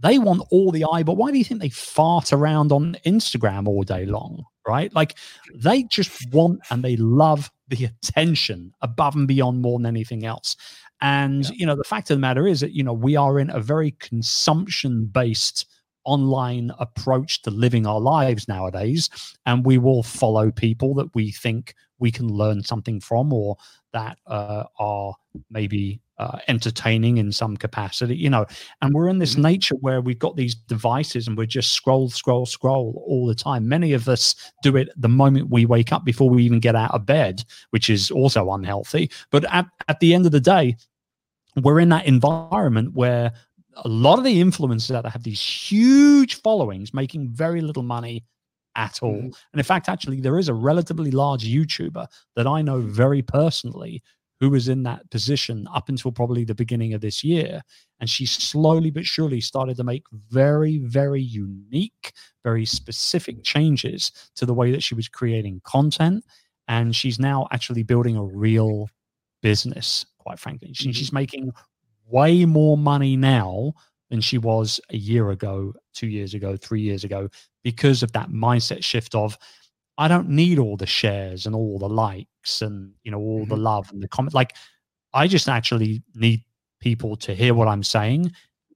they 0.00 0.18
want 0.18 0.42
all 0.50 0.70
the 0.70 0.84
eye, 0.84 1.02
but 1.02 1.16
why 1.16 1.30
do 1.30 1.38
you 1.38 1.44
think 1.44 1.60
they 1.60 1.70
fart 1.70 2.32
around 2.32 2.72
on 2.72 2.96
Instagram 3.06 3.68
all 3.68 3.82
day 3.82 4.04
long? 4.04 4.44
Right? 4.66 4.92
Like 4.94 5.16
they 5.54 5.84
just 5.84 6.32
want 6.32 6.60
and 6.70 6.82
they 6.82 6.96
love 6.96 7.50
the 7.68 7.84
attention 7.84 8.72
above 8.80 9.14
and 9.14 9.28
beyond 9.28 9.62
more 9.62 9.78
than 9.78 9.86
anything 9.86 10.24
else. 10.24 10.56
And, 11.00 11.44
yeah. 11.44 11.50
you 11.54 11.66
know, 11.66 11.76
the 11.76 11.84
fact 11.84 12.10
of 12.10 12.16
the 12.16 12.20
matter 12.20 12.46
is 12.46 12.60
that, 12.60 12.72
you 12.72 12.82
know, 12.82 12.92
we 12.92 13.14
are 13.16 13.38
in 13.38 13.50
a 13.50 13.60
very 13.60 13.92
consumption 13.92 15.06
based 15.06 15.66
online 16.04 16.72
approach 16.78 17.42
to 17.42 17.50
living 17.50 17.86
our 17.86 18.00
lives 18.00 18.48
nowadays. 18.48 19.08
And 19.46 19.64
we 19.64 19.78
will 19.78 20.02
follow 20.02 20.50
people 20.50 20.94
that 20.94 21.14
we 21.14 21.30
think 21.30 21.74
we 21.98 22.10
can 22.10 22.28
learn 22.28 22.62
something 22.62 23.00
from 23.00 23.32
or 23.32 23.56
that 23.92 24.18
uh, 24.26 24.64
are 24.78 25.14
maybe 25.50 26.00
uh, 26.18 26.38
entertaining 26.48 27.18
in 27.18 27.30
some 27.30 27.56
capacity, 27.56 28.16
you 28.16 28.28
know. 28.28 28.44
And 28.82 28.94
we're 28.94 29.08
in 29.08 29.18
this 29.18 29.32
mm-hmm. 29.32 29.42
nature 29.42 29.74
where 29.76 30.00
we've 30.00 30.18
got 30.18 30.36
these 30.36 30.54
devices 30.54 31.28
and 31.28 31.36
we're 31.36 31.46
just 31.46 31.72
scroll, 31.72 32.10
scroll, 32.10 32.44
scroll 32.44 33.02
all 33.06 33.26
the 33.26 33.34
time. 33.34 33.68
Many 33.68 33.92
of 33.92 34.08
us 34.08 34.34
do 34.62 34.76
it 34.76 34.88
the 34.96 35.08
moment 35.08 35.50
we 35.50 35.64
wake 35.64 35.92
up 35.92 36.04
before 36.04 36.28
we 36.28 36.42
even 36.42 36.60
get 36.60 36.74
out 36.74 36.92
of 36.92 37.06
bed, 37.06 37.44
which 37.70 37.88
is 37.88 38.10
also 38.10 38.52
unhealthy. 38.52 39.10
But 39.30 39.44
at, 39.52 39.66
at 39.86 40.00
the 40.00 40.14
end 40.14 40.26
of 40.26 40.32
the 40.32 40.40
day, 40.40 40.76
we're 41.56 41.80
in 41.80 41.88
that 41.90 42.06
environment 42.06 42.94
where 42.94 43.32
a 43.76 43.88
lot 43.88 44.18
of 44.18 44.24
the 44.24 44.42
influencers 44.42 44.88
that 44.88 45.06
have 45.06 45.22
these 45.22 45.40
huge 45.40 46.40
followings 46.42 46.92
making 46.92 47.30
very 47.30 47.60
little 47.60 47.82
money 47.82 48.24
at 48.78 49.02
all. 49.02 49.12
Mm. 49.12 49.36
And 49.52 49.58
in 49.58 49.64
fact, 49.64 49.88
actually, 49.88 50.20
there 50.20 50.38
is 50.38 50.48
a 50.48 50.54
relatively 50.54 51.10
large 51.10 51.44
YouTuber 51.44 52.06
that 52.36 52.46
I 52.46 52.62
know 52.62 52.80
very 52.80 53.20
personally 53.20 54.02
who 54.40 54.48
was 54.50 54.68
in 54.68 54.84
that 54.84 55.10
position 55.10 55.66
up 55.74 55.88
until 55.88 56.12
probably 56.12 56.44
the 56.44 56.54
beginning 56.54 56.94
of 56.94 57.00
this 57.00 57.24
year. 57.24 57.60
And 57.98 58.08
she 58.08 58.24
slowly 58.24 58.90
but 58.90 59.04
surely 59.04 59.40
started 59.40 59.76
to 59.78 59.84
make 59.84 60.04
very, 60.30 60.78
very 60.78 61.20
unique, 61.20 62.12
very 62.44 62.64
specific 62.64 63.42
changes 63.42 64.12
to 64.36 64.46
the 64.46 64.54
way 64.54 64.70
that 64.70 64.82
she 64.84 64.94
was 64.94 65.08
creating 65.08 65.60
content. 65.64 66.24
And 66.68 66.94
she's 66.94 67.18
now 67.18 67.48
actually 67.50 67.82
building 67.82 68.16
a 68.16 68.22
real 68.22 68.88
business, 69.42 70.06
quite 70.18 70.38
frankly. 70.38 70.72
She, 70.72 70.84
mm-hmm. 70.84 70.92
She's 70.92 71.12
making 71.12 71.50
way 72.06 72.44
more 72.44 72.78
money 72.78 73.16
now 73.16 73.72
than 74.10 74.20
she 74.20 74.38
was 74.38 74.80
a 74.90 74.96
year 74.96 75.30
ago, 75.30 75.74
two 75.94 76.06
years 76.06 76.34
ago, 76.34 76.56
three 76.56 76.80
years 76.80 77.04
ago, 77.04 77.28
because 77.68 78.02
of 78.02 78.10
that 78.12 78.30
mindset 78.30 78.82
shift 78.82 79.14
of 79.14 79.36
I 79.98 80.08
don't 80.08 80.30
need 80.30 80.58
all 80.58 80.78
the 80.78 80.86
shares 80.86 81.44
and 81.44 81.54
all 81.54 81.78
the 81.78 81.86
likes 81.86 82.62
and 82.62 82.94
you 83.02 83.10
know 83.10 83.18
all 83.18 83.40
mm-hmm. 83.40 83.50
the 83.50 83.58
love 83.58 83.90
and 83.92 84.02
the 84.02 84.08
comment. 84.08 84.32
Like 84.32 84.56
I 85.12 85.28
just 85.28 85.50
actually 85.50 86.02
need 86.14 86.44
people 86.80 87.14
to 87.16 87.34
hear 87.34 87.52
what 87.52 87.68
I'm 87.68 87.82
saying 87.82 88.32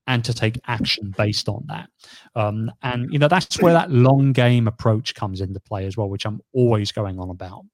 and 0.08 0.22
to 0.26 0.34
take 0.34 0.60
action 0.66 1.14
based 1.16 1.48
on 1.48 1.64
that. 1.68 1.88
Um, 2.34 2.70
and 2.82 3.10
you 3.10 3.18
know 3.18 3.28
that's 3.28 3.62
where 3.62 3.72
that 3.72 3.90
long 3.90 4.34
game 4.34 4.68
approach 4.68 5.14
comes 5.14 5.40
into 5.40 5.58
play 5.58 5.86
as 5.86 5.96
well, 5.96 6.10
which 6.10 6.26
I'm 6.26 6.42
always 6.52 6.92
going 6.92 7.18
on 7.18 7.30
about. 7.30 7.64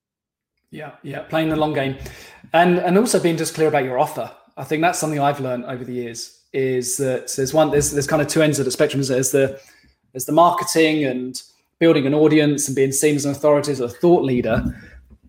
Yeah, 0.70 0.92
yeah, 1.02 1.22
playing 1.22 1.48
the 1.48 1.56
long 1.56 1.72
game, 1.72 1.96
and 2.52 2.78
and 2.78 2.96
also 2.96 3.18
being 3.18 3.36
just 3.36 3.56
clear 3.56 3.66
about 3.66 3.82
your 3.82 3.98
offer. 3.98 4.30
I 4.56 4.62
think 4.62 4.82
that's 4.82 5.00
something 5.00 5.18
I've 5.18 5.40
learned 5.40 5.64
over 5.64 5.82
the 5.82 5.94
years 5.94 6.44
is 6.52 6.96
that 6.98 7.32
there's 7.36 7.52
one 7.52 7.72
there's 7.72 7.90
there's 7.90 8.06
kind 8.06 8.22
of 8.22 8.28
two 8.28 8.40
ends 8.40 8.60
of 8.60 8.66
the 8.66 8.70
spectrum. 8.70 9.02
There's 9.02 9.32
the 9.32 9.60
there's 10.18 10.24
the 10.24 10.32
marketing 10.32 11.04
and 11.04 11.40
building 11.78 12.04
an 12.04 12.12
audience 12.12 12.66
and 12.66 12.74
being 12.74 12.90
seen 12.90 13.14
as 13.14 13.24
an 13.24 13.30
authority 13.30 13.70
as 13.70 13.78
a 13.78 13.88
thought 13.88 14.24
leader. 14.24 14.64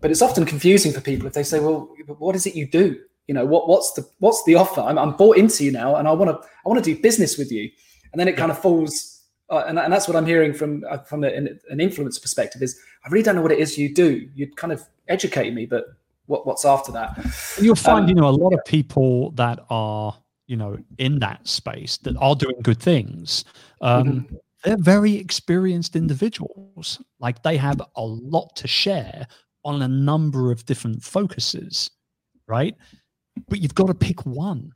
But 0.00 0.10
it's 0.10 0.20
often 0.20 0.44
confusing 0.44 0.90
for 0.90 1.00
people 1.00 1.28
if 1.28 1.32
they 1.32 1.44
say, 1.44 1.60
"Well, 1.60 1.94
what 2.18 2.34
is 2.34 2.44
it 2.44 2.56
you 2.56 2.66
do? 2.66 2.98
You 3.28 3.34
know, 3.34 3.46
what 3.46 3.68
what's 3.68 3.92
the 3.92 4.04
what's 4.18 4.42
the 4.44 4.56
offer? 4.56 4.80
I'm, 4.80 4.98
I'm 4.98 5.12
bought 5.16 5.36
into 5.36 5.64
you 5.64 5.70
now, 5.70 5.94
and 5.94 6.08
I 6.08 6.12
want 6.12 6.30
to 6.32 6.48
I 6.66 6.68
want 6.68 6.82
to 6.82 6.94
do 6.94 7.00
business 7.00 7.38
with 7.38 7.52
you." 7.52 7.70
And 8.12 8.18
then 8.18 8.26
it 8.26 8.36
kind 8.36 8.50
of 8.50 8.58
falls, 8.58 9.22
uh, 9.48 9.62
and, 9.68 9.78
and 9.78 9.92
that's 9.92 10.08
what 10.08 10.16
I'm 10.16 10.26
hearing 10.26 10.52
from 10.52 10.82
uh, 10.90 10.98
from 10.98 11.22
an, 11.22 11.60
an 11.68 11.80
influence 11.80 12.18
perspective 12.18 12.60
is 12.60 12.80
I 13.04 13.10
really 13.10 13.22
don't 13.22 13.36
know 13.36 13.42
what 13.42 13.52
it 13.52 13.60
is 13.60 13.78
you 13.78 13.94
do. 13.94 14.28
You 14.34 14.50
kind 14.56 14.72
of 14.72 14.82
educate 15.06 15.54
me, 15.54 15.66
but 15.66 15.84
what 16.26 16.48
what's 16.48 16.64
after 16.64 16.90
that? 16.90 17.16
You'll 17.60 17.76
find, 17.76 18.06
um, 18.06 18.08
you 18.08 18.16
know, 18.16 18.28
a 18.28 18.30
lot 18.30 18.54
of 18.54 18.64
people 18.64 19.30
that 19.32 19.60
are 19.70 20.16
you 20.48 20.56
know 20.56 20.78
in 20.98 21.20
that 21.20 21.46
space 21.46 21.96
that 21.98 22.16
are 22.16 22.34
doing 22.34 22.56
good 22.62 22.80
things 22.80 23.44
um, 23.82 24.04
mm-hmm. 24.04 24.36
They're 24.64 24.76
very 24.76 25.14
experienced 25.14 25.96
individuals 25.96 27.02
like 27.18 27.42
they 27.42 27.56
have 27.56 27.80
a 27.96 28.02
lot 28.04 28.54
to 28.56 28.68
share 28.68 29.26
on 29.64 29.82
a 29.82 29.88
number 29.88 30.50
of 30.50 30.64
different 30.66 31.02
focuses 31.02 31.90
right 32.46 32.74
but 33.48 33.60
you've 33.60 33.74
got 33.74 33.86
to 33.86 33.94
pick 33.94 34.24
one 34.26 34.72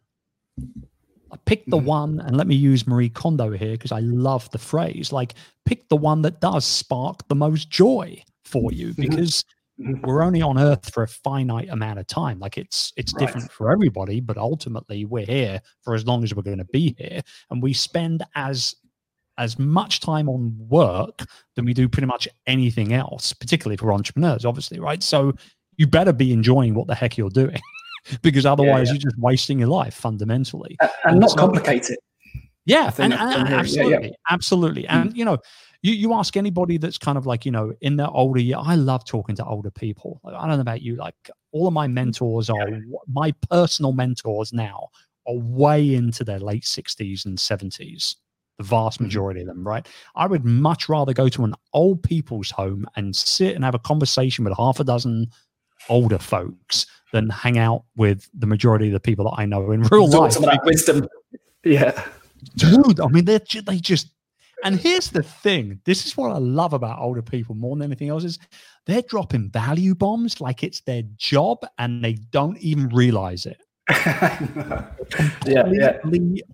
I 1.33 1.37
pick 1.47 1.65
the 1.67 1.79
mm-hmm. 1.79 1.87
one 1.87 2.21
and 2.21 2.37
let 2.37 2.47
me 2.47 2.55
use 2.55 2.87
marie 2.87 3.09
kondo 3.09 3.51
here 3.51 3.73
because 3.73 3.93
i 3.93 4.01
love 4.01 4.49
the 4.51 4.59
phrase 4.59 5.13
like 5.13 5.35
pick 5.65 5.89
the 5.89 5.97
one 5.97 6.23
that 6.23 6.41
does 6.41 6.65
spark 6.65 7.27
the 7.29 7.35
most 7.35 7.71
joy 7.71 8.23
for 8.45 8.73
you 8.73 8.89
mm-hmm. 8.89 9.03
because 9.03 9.45
Mm-hmm. 9.81 10.07
we're 10.07 10.23
only 10.23 10.41
on 10.41 10.57
earth 10.57 10.95
for 10.95 11.03
a 11.03 11.09
finite 11.09 11.69
amount 11.69 11.99
of 11.99 12.07
time 12.07 12.39
like 12.39 12.57
it's 12.57 12.93
it's 12.97 13.13
right. 13.13 13.27
different 13.27 13.51
for 13.51 13.73
everybody 13.73 14.21
but 14.21 14.39
ultimately 14.39 15.05
we're 15.05 15.27
here 15.27 15.61
for 15.83 15.97
as 15.97 16.07
long 16.07 16.23
as 16.23 16.33
we're 16.33 16.45
going 16.45 16.59
to 16.59 16.65
be 16.67 16.95
here 16.97 17.21
and 17.51 17.61
we 17.61 17.73
spend 17.73 18.23
as 18.37 18.77
as 19.39 19.59
much 19.59 20.01
time 20.01 20.29
on 20.29 20.57
work 20.69 21.23
than 21.57 21.65
we 21.65 21.75
do 21.75 21.89
pretty 21.89 22.07
much 22.07 22.29
anything 22.47 22.93
else 22.93 23.33
particularly 23.33 23.77
for 23.77 23.93
entrepreneurs 23.93 24.45
obviously 24.45 24.79
right? 24.81 25.03
So 25.03 25.35
you 25.77 25.87
better 25.87 26.13
be 26.13 26.33
enjoying 26.33 26.75
what 26.75 26.87
the 26.87 26.95
heck 26.95 27.19
you're 27.19 27.31
doing 27.31 27.61
because 28.23 28.47
otherwise 28.47 28.89
yeah, 28.89 28.93
yeah. 28.93 28.93
you're 28.93 29.11
just 29.11 29.19
wasting 29.19 29.59
your 29.59 29.69
life 29.69 29.95
fundamentally. 29.95 30.77
And, 30.81 30.91
and 31.05 31.21
not 31.21 31.31
so, 31.31 31.37
complicate 31.37 31.91
it. 31.91 31.99
Yeah, 32.67 32.91
and, 32.97 33.13
and 33.13 33.49
absolutely, 33.53 34.09
yeah, 34.09 34.15
absolutely, 34.31 34.87
and 34.87 35.13
mm. 35.13 35.17
you 35.17 35.27
know, 35.27 35.37
you, 35.83 35.93
you 35.93 36.15
ask 36.15 36.35
anybody 36.35 36.79
that's 36.79 36.97
kind 36.97 37.19
of 37.19 37.27
like 37.27 37.45
you 37.45 37.53
know 37.53 37.75
in 37.83 37.97
their 37.97 38.09
older 38.09 38.41
year 38.41 38.57
i 38.59 38.75
love 38.75 39.05
talking 39.05 39.37
to 39.37 39.45
older 39.45 39.71
people. 39.71 40.21
Like, 40.25 40.35
i 40.35 40.47
don't 40.47 40.57
know 40.57 40.63
about 40.63 40.81
you 40.81 40.97
like 40.97 41.15
all 41.53 41.69
of 41.69 41.75
my 41.75 41.87
mentors 41.87 42.49
are 42.51 42.67
my 43.07 43.33
personal 43.51 43.93
mentors 43.93 44.53
now 44.53 44.89
are 45.27 45.37
way 45.37 45.95
into 45.95 46.25
their 46.25 46.41
late 46.41 46.65
60s 46.65 47.27
and 47.27 47.37
70s 47.39 48.17
the 48.59 48.65
vast 48.65 48.99
mm-hmm. 48.99 49.05
majority 49.05 49.41
of 49.41 49.47
them 49.47 49.67
right 49.67 49.89
i 50.17 50.27
would 50.27 50.45
much 50.45 50.89
rather 50.89 51.13
go 51.13 51.29
to 51.29 51.45
an 51.45 51.55
old 51.73 52.03
people's 52.03 52.51
home 52.51 52.87
and 52.97 53.15
sit 53.15 53.55
and 53.55 53.65
have 53.65 53.75
a 53.75 53.81
conversation 53.81 54.45
with 54.45 54.57
half 54.57 54.81
a 54.81 54.85
dozen 54.85 55.27
older 55.89 56.19
folks 56.19 56.87
than 57.13 57.29
hang 57.31 57.59
out 57.59 57.85
with 57.97 58.29
the 58.35 58.47
majority 58.47 58.87
of 58.87 58.93
the 58.93 59.01
people 59.01 59.25
that 59.25 59.35
i 59.37 59.45
know 59.45 59.71
in 59.71 59.83
real 59.85 60.09
life 60.09 60.33
some 60.33 60.45
of 60.45 60.51
that 60.51 60.65
wisdom 60.65 61.07
yeah 61.65 62.05
dude. 62.57 63.01
I 63.01 63.07
mean, 63.09 63.25
they 63.25 63.39
they 63.39 63.79
just. 63.79 64.11
And 64.63 64.77
here's 64.77 65.11
the 65.11 65.23
thing: 65.23 65.81
this 65.85 66.07
is 66.07 66.17
what 66.17 66.31
I 66.31 66.39
love 66.39 66.73
about 66.73 67.01
older 67.01 67.23
people 67.23 67.55
more 67.55 67.77
than 67.77 67.85
anything 67.85 68.09
else 68.09 68.25
is 68.25 68.39
they're 68.87 69.03
dropping 69.03 69.51
value 69.51 69.95
bombs 69.95 70.41
like 70.41 70.63
it's 70.63 70.81
their 70.81 71.03
job, 71.17 71.67
and 71.79 72.03
they 72.03 72.15
don't 72.15 72.59
even 72.59 72.89
realize 72.89 73.47
it. 73.47 73.61
Yeah, 73.91 75.67
yeah. 75.71 75.99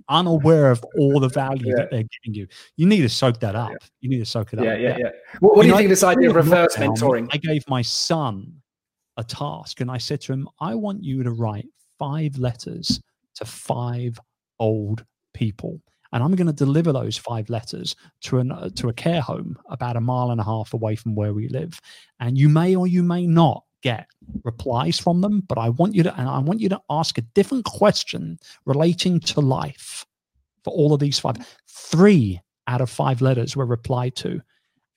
unaware 0.08 0.70
of 0.70 0.84
all 0.98 1.20
the 1.20 1.28
value 1.28 1.68
yeah. 1.68 1.76
that 1.76 1.90
they're 1.90 2.04
giving 2.24 2.34
you. 2.34 2.46
You 2.76 2.86
need 2.86 3.02
to 3.02 3.08
soak 3.08 3.38
that 3.40 3.54
up. 3.54 3.70
Yeah. 3.70 3.76
You 4.00 4.10
need 4.10 4.18
to 4.18 4.24
soak 4.24 4.52
it 4.52 4.58
up. 4.58 4.64
Yeah, 4.64 4.76
yeah, 4.76 4.96
yeah. 4.98 5.10
What, 5.38 5.56
what 5.56 5.62
do 5.62 5.68
you 5.68 5.72
know, 5.72 5.78
think 5.78 5.86
of 5.86 5.90
this 5.90 6.02
idea 6.02 6.30
of 6.30 6.36
reverse 6.36 6.76
mentoring? 6.76 7.28
I 7.32 7.36
gave 7.36 7.68
my 7.68 7.82
son 7.82 8.52
a 9.16 9.24
task 9.24 9.80
and 9.80 9.90
I 9.90 9.98
said 9.98 10.20
to 10.22 10.32
him, 10.32 10.48
I 10.60 10.74
want 10.74 11.04
you 11.04 11.22
to 11.22 11.30
write 11.30 11.68
five 11.98 12.36
letters 12.38 13.00
to 13.36 13.44
five 13.44 14.18
old 14.58 15.04
people. 15.34 15.80
And 16.12 16.24
I'm 16.24 16.34
going 16.34 16.48
to 16.48 16.52
deliver 16.52 16.92
those 16.92 17.16
five 17.16 17.48
letters 17.48 17.94
to 18.22 18.38
an 18.38 18.50
uh, 18.50 18.70
to 18.70 18.88
a 18.88 18.92
care 18.92 19.20
home 19.20 19.56
about 19.68 19.96
a 19.96 20.00
mile 20.00 20.32
and 20.32 20.40
a 20.40 20.44
half 20.44 20.74
away 20.74 20.96
from 20.96 21.14
where 21.14 21.32
we 21.32 21.46
live. 21.46 21.80
And 22.18 22.36
you 22.36 22.48
may 22.48 22.74
or 22.74 22.88
you 22.88 23.04
may 23.04 23.28
not 23.28 23.62
get 23.82 24.06
replies 24.44 24.98
from 24.98 25.20
them, 25.20 25.42
but 25.48 25.58
I 25.58 25.68
want 25.70 25.94
you 25.94 26.02
to 26.02 26.14
and 26.18 26.28
I 26.28 26.38
want 26.38 26.60
you 26.60 26.68
to 26.68 26.80
ask 26.90 27.18
a 27.18 27.22
different 27.34 27.64
question 27.64 28.38
relating 28.66 29.20
to 29.20 29.40
life 29.40 30.06
for 30.64 30.72
all 30.72 30.92
of 30.92 31.00
these 31.00 31.18
five. 31.18 31.36
Three 31.68 32.40
out 32.66 32.80
of 32.80 32.90
five 32.90 33.20
letters 33.20 33.56
were 33.56 33.66
replied 33.66 34.16
to. 34.16 34.40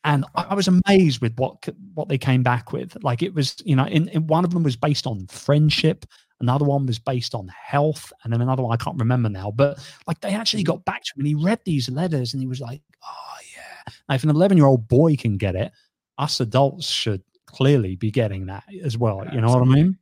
And 0.06 0.26
I 0.36 0.54
was 0.54 0.68
amazed 0.68 1.22
with 1.22 1.34
what 1.38 1.66
what 1.94 2.10
they 2.10 2.18
came 2.18 2.44
back 2.44 2.74
with. 2.74 3.02
Like 3.04 3.22
it 3.22 3.34
was, 3.34 3.56
you 3.66 3.76
know, 3.76 3.86
in, 3.86 4.10
in 4.10 4.28
one 4.28 4.44
of 4.44 4.52
them 4.52 4.64
was 4.64 4.76
based 4.76 5.08
on 5.08 5.28
friendship, 5.28 6.06
another 6.42 6.66
one 6.66 6.86
was 6.86 7.00
based 7.00 7.34
on 7.34 7.48
health, 7.48 8.12
and 8.24 8.34
then 8.34 8.42
another 8.42 8.64
one 8.64 8.74
I 8.74 8.84
can't 8.84 9.00
remember 9.00 9.30
now. 9.30 9.50
But 9.50 9.80
like 10.06 10.20
they 10.20 10.34
actually 10.34 10.64
got 10.64 10.84
back 10.84 11.04
to 11.04 11.12
him, 11.16 11.22
and 11.22 11.28
he 11.28 11.36
read 11.36 11.62
these 11.64 11.90
letters, 11.90 12.34
and 12.34 12.42
he 12.42 12.48
was 12.48 12.60
like, 12.60 12.82
"Oh 13.02 13.38
yeah." 13.56 13.94
Now, 14.10 14.16
if 14.16 14.24
an 14.24 14.30
eleven-year-old 14.30 14.90
boy 14.90 15.16
can 15.16 15.38
get 15.38 15.56
it, 15.56 15.72
us 16.18 16.42
adults 16.42 16.90
should 16.90 17.24
clearly 17.54 17.96
be 17.96 18.12
getting 18.12 18.48
that 18.48 18.64
as 18.84 18.98
well. 18.98 19.22
Yeah, 19.26 19.36
you 19.36 19.42
know 19.42 19.48
absolutely. 19.48 19.70
what 19.70 19.78
I 19.78 19.84
mean? 19.84 19.98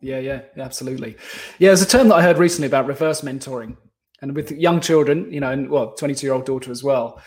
Yeah, 0.00 0.18
yeah, 0.18 0.40
absolutely. 0.56 1.16
Yeah, 1.58 1.70
there's 1.70 1.82
a 1.82 1.86
term 1.86 2.08
that 2.08 2.14
I 2.16 2.22
heard 2.22 2.38
recently 2.38 2.66
about 2.66 2.86
reverse 2.86 3.22
mentoring, 3.22 3.76
and 4.22 4.34
with 4.34 4.50
young 4.52 4.80
children, 4.80 5.32
you 5.32 5.40
know, 5.40 5.50
and 5.50 5.68
well, 5.70 5.92
22 5.92 6.26
year 6.26 6.34
old 6.34 6.46
daughter 6.46 6.70
as 6.70 6.84
well. 6.84 7.20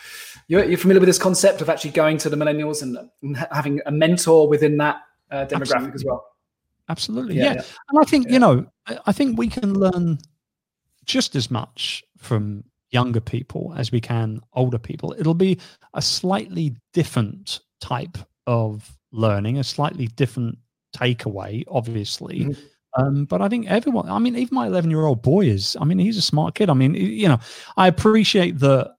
You're, 0.48 0.66
you're, 0.66 0.78
familiar 0.78 1.00
with 1.00 1.08
this 1.08 1.20
concept 1.20 1.62
of 1.62 1.70
actually 1.70 1.92
going 1.92 2.18
to 2.20 2.30
the 2.30 2.36
millennials 2.36 2.82
and, 2.82 2.98
and 3.22 3.38
having 3.52 3.80
a 3.86 3.92
mentor 3.92 4.50
within 4.50 4.78
that 4.78 4.98
uh, 5.30 5.46
demographic 5.46 5.62
absolutely. 5.62 5.94
as 5.94 6.06
well. 6.06 6.26
Absolutely, 6.90 7.36
yeah. 7.36 7.44
yeah. 7.44 7.54
yeah. 7.54 7.64
And 7.90 8.00
I 8.00 8.04
think 8.04 8.30
you 8.30 8.40
know, 8.40 8.66
I 9.06 9.12
think 9.12 9.38
we 9.38 9.48
can 9.48 9.74
learn 9.74 10.18
just 11.06 11.36
as 11.36 11.50
much 11.50 12.04
from 12.18 12.64
younger 12.92 13.22
people 13.22 13.74
as 13.78 13.92
we 13.92 14.02
can 14.02 14.42
older 14.54 14.78
people. 14.78 15.16
It'll 15.18 15.34
be 15.34 15.60
a 15.94 16.02
slightly 16.02 16.76
different 16.94 17.62
type 17.80 18.18
of 18.46 18.98
learning, 19.12 19.58
a 19.58 19.64
slightly 19.64 20.08
different 20.08 20.58
takeaway, 20.96 21.64
obviously. 21.70 22.42
Mm-hmm. 22.42 22.62
Um, 23.02 23.26
but 23.26 23.42
I 23.42 23.48
think 23.48 23.68
everyone, 23.70 24.10
I 24.10 24.20
mean, 24.20 24.36
even 24.36 24.54
my 24.54 24.68
11 24.68 24.90
year 24.90 25.06
old 25.06 25.22
boy 25.22 25.46
is, 25.46 25.78
I 25.80 25.86
mean, 25.86 25.98
he's 25.98 26.18
a 26.18 26.22
smart 26.22 26.56
kid. 26.56 26.70
I 26.70 26.74
mean, 26.74 26.94
you 26.94 27.28
know, 27.28 27.40
I 27.78 27.88
appreciate 27.88 28.60
that, 28.60 28.96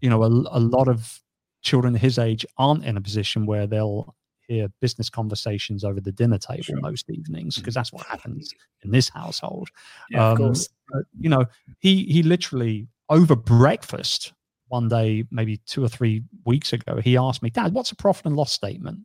you 0.00 0.10
know, 0.10 0.22
a, 0.22 0.28
a 0.28 0.60
lot 0.60 0.88
of 0.88 1.20
children 1.62 1.94
his 1.94 2.18
age 2.18 2.44
aren't 2.58 2.84
in 2.84 2.96
a 2.96 3.00
position 3.00 3.46
where 3.46 3.66
they'll 3.66 4.14
hear 4.46 4.68
business 4.80 5.10
conversations 5.10 5.82
over 5.82 6.00
the 6.00 6.12
dinner 6.12 6.38
table 6.38 6.62
sure. 6.62 6.80
most 6.80 7.10
evenings 7.10 7.56
because 7.56 7.72
mm-hmm. 7.72 7.78
that's 7.78 7.92
what 7.92 8.06
happens 8.06 8.52
in 8.82 8.90
this 8.90 9.08
household. 9.08 9.68
Yeah, 10.10 10.26
um, 10.26 10.32
of 10.32 10.38
course. 10.38 10.68
But, 10.92 11.02
you 11.18 11.28
know, 11.28 11.46
he 11.80 12.04
he 12.04 12.22
literally 12.22 12.86
over 13.08 13.34
breakfast 13.34 14.32
one 14.68 14.88
day, 14.88 15.24
maybe 15.30 15.58
two 15.58 15.84
or 15.84 15.88
three 15.88 16.22
weeks 16.44 16.72
ago, 16.72 17.00
he 17.00 17.16
asked 17.16 17.42
me, 17.42 17.50
Dad, 17.50 17.72
what's 17.72 17.92
a 17.92 17.96
profit 17.96 18.26
and 18.26 18.36
loss 18.36 18.52
statement? 18.52 18.98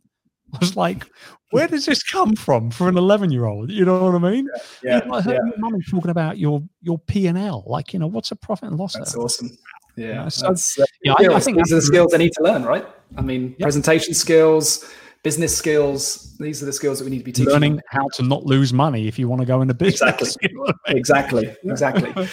I 0.54 0.58
was 0.60 0.76
like, 0.76 1.06
where 1.50 1.68
does 1.68 1.86
this 1.86 2.02
come 2.02 2.34
from 2.34 2.70
for 2.70 2.88
an 2.88 2.96
11 2.96 3.30
year 3.30 3.46
old? 3.46 3.70
You 3.70 3.84
know 3.84 4.04
what 4.04 4.14
I 4.14 4.30
mean? 4.30 4.48
Yeah. 4.82 5.00
yeah 5.04 5.12
I 5.12 5.20
heard 5.20 5.34
yeah. 5.34 5.40
your 5.46 5.58
mum 5.58 5.80
talking 5.90 6.10
about 6.10 6.38
your 6.38 6.62
your 6.82 6.98
P 6.98 7.26
and 7.26 7.38
L. 7.38 7.64
Like, 7.66 7.92
you 7.92 7.98
know, 7.98 8.06
what's 8.06 8.30
a 8.30 8.36
profit 8.36 8.68
and 8.70 8.78
loss? 8.78 8.94
That's 8.94 9.12
there? 9.12 9.22
awesome. 9.22 9.50
Yeah. 9.96 10.06
You 10.06 10.14
know, 10.14 10.28
so, 10.28 10.46
uh, 10.48 10.86
yeah, 11.02 11.14
I, 11.18 11.34
I, 11.34 11.40
think 11.40 11.58
these 11.58 11.72
are 11.72 11.76
the 11.76 11.82
skills 11.82 12.14
I 12.14 12.16
need 12.16 12.32
to 12.32 12.42
learn, 12.42 12.64
right? 12.64 12.86
I 13.16 13.20
mean, 13.20 13.54
presentation 13.60 14.14
skills, 14.14 14.90
business 15.22 15.56
skills. 15.56 16.34
These 16.38 16.62
are 16.62 16.66
the 16.66 16.72
skills 16.72 16.98
that 16.98 17.04
we 17.04 17.10
need 17.10 17.18
to 17.18 17.24
be 17.24 17.32
teaching. 17.32 17.52
Learning 17.52 17.80
how 17.88 18.08
to 18.14 18.22
not 18.22 18.44
lose 18.44 18.72
money 18.72 19.06
if 19.06 19.18
you 19.18 19.28
want 19.28 19.40
to 19.40 19.46
go 19.46 19.60
into 19.60 19.74
business. 19.74 20.36
Exactly. 20.42 20.68
exactly. 20.86 21.56
Exactly. 21.64 22.28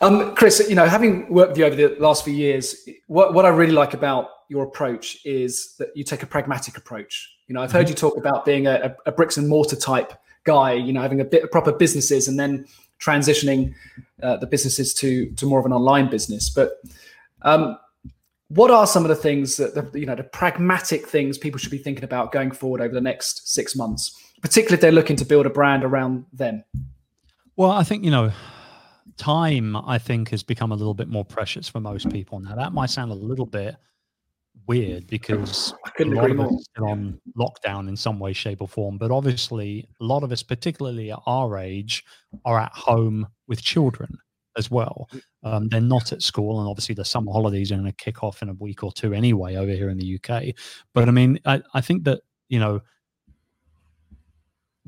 Um, 0.00 0.36
Chris, 0.36 0.64
you 0.68 0.76
know, 0.76 0.86
having 0.86 1.28
worked 1.32 1.50
with 1.50 1.58
you 1.58 1.64
over 1.64 1.74
the 1.74 1.96
last 1.98 2.24
few 2.24 2.32
years, 2.32 2.88
what, 3.08 3.34
what 3.34 3.44
I 3.44 3.48
really 3.48 3.72
like 3.72 3.94
about 3.94 4.28
your 4.48 4.64
approach 4.64 5.18
is 5.24 5.74
that 5.78 5.94
you 5.94 6.04
take 6.04 6.22
a 6.22 6.26
pragmatic 6.26 6.76
approach. 6.76 7.34
You 7.46 7.54
know, 7.54 7.62
I've 7.62 7.72
heard 7.72 7.86
mm-hmm. 7.86 7.90
you 7.90 7.94
talk 7.94 8.16
about 8.16 8.44
being 8.44 8.66
a, 8.66 8.94
a, 9.06 9.12
bricks 9.12 9.36
and 9.36 9.48
mortar 9.48 9.76
type 9.76 10.12
guy. 10.44 10.72
You 10.72 10.92
know, 10.92 11.00
having 11.00 11.20
a 11.20 11.24
bit 11.24 11.44
of 11.44 11.50
proper 11.50 11.72
businesses 11.72 12.28
and 12.28 12.38
then 12.38 12.66
transitioning 13.00 13.74
uh, 14.22 14.36
the 14.36 14.46
businesses 14.46 14.92
to 14.94 15.30
to 15.32 15.46
more 15.46 15.60
of 15.60 15.66
an 15.66 15.72
online 15.72 16.10
business. 16.10 16.50
But 16.50 16.72
um, 17.42 17.78
what 18.48 18.70
are 18.70 18.86
some 18.86 19.04
of 19.04 19.08
the 19.08 19.16
things 19.16 19.56
that 19.58 19.74
the, 19.74 19.98
you 19.98 20.06
know 20.06 20.14
the 20.14 20.24
pragmatic 20.24 21.06
things 21.06 21.38
people 21.38 21.58
should 21.58 21.70
be 21.70 21.78
thinking 21.78 22.04
about 22.04 22.32
going 22.32 22.50
forward 22.50 22.80
over 22.80 22.94
the 22.94 23.00
next 23.00 23.52
six 23.52 23.76
months, 23.76 24.14
particularly 24.40 24.74
if 24.74 24.80
they're 24.80 24.92
looking 24.92 25.16
to 25.16 25.24
build 25.24 25.46
a 25.46 25.50
brand 25.50 25.84
around 25.84 26.26
them? 26.32 26.64
Well, 27.56 27.70
I 27.70 27.82
think 27.82 28.04
you 28.04 28.10
know 28.10 28.32
time 29.16 29.74
i 29.76 29.98
think 29.98 30.30
has 30.30 30.44
become 30.44 30.70
a 30.70 30.76
little 30.76 30.94
bit 30.94 31.08
more 31.08 31.24
precious 31.24 31.68
for 31.68 31.80
most 31.80 32.08
people 32.08 32.38
now 32.38 32.54
that 32.54 32.72
might 32.72 32.88
sound 32.88 33.10
a 33.10 33.14
little 33.14 33.46
bit 33.46 33.74
weird 34.68 35.06
because 35.08 35.74
a 35.98 36.04
lot 36.04 36.30
of 36.30 36.40
us 36.40 36.52
are 36.52 36.58
still 36.60 36.88
on 36.88 37.20
lockdown 37.36 37.88
in 37.88 37.96
some 37.96 38.18
way, 38.18 38.32
shape, 38.32 38.60
or 38.60 38.68
form. 38.68 38.98
But 38.98 39.10
obviously, 39.10 39.88
a 40.00 40.04
lot 40.04 40.22
of 40.22 40.30
us, 40.30 40.42
particularly 40.42 41.10
at 41.10 41.18
our 41.26 41.58
age, 41.58 42.04
are 42.44 42.60
at 42.60 42.72
home 42.72 43.26
with 43.48 43.62
children 43.62 44.18
as 44.56 44.70
well. 44.70 45.08
Um, 45.42 45.68
they're 45.68 45.80
not 45.80 46.12
at 46.12 46.22
school, 46.22 46.60
and 46.60 46.68
obviously 46.68 46.94
the 46.94 47.04
summer 47.04 47.32
holidays 47.32 47.72
are 47.72 47.76
going 47.76 47.86
to 47.86 47.92
kick 47.92 48.22
off 48.22 48.42
in 48.42 48.48
a 48.48 48.54
week 48.54 48.82
or 48.82 48.92
two 48.92 49.14
anyway 49.14 49.56
over 49.56 49.72
here 49.72 49.88
in 49.88 49.98
the 49.98 50.20
UK. 50.22 50.54
But 50.92 51.08
I 51.08 51.12
mean, 51.12 51.38
I, 51.46 51.62
I 51.74 51.80
think 51.80 52.04
that 52.04 52.20
you 52.48 52.58
know, 52.58 52.80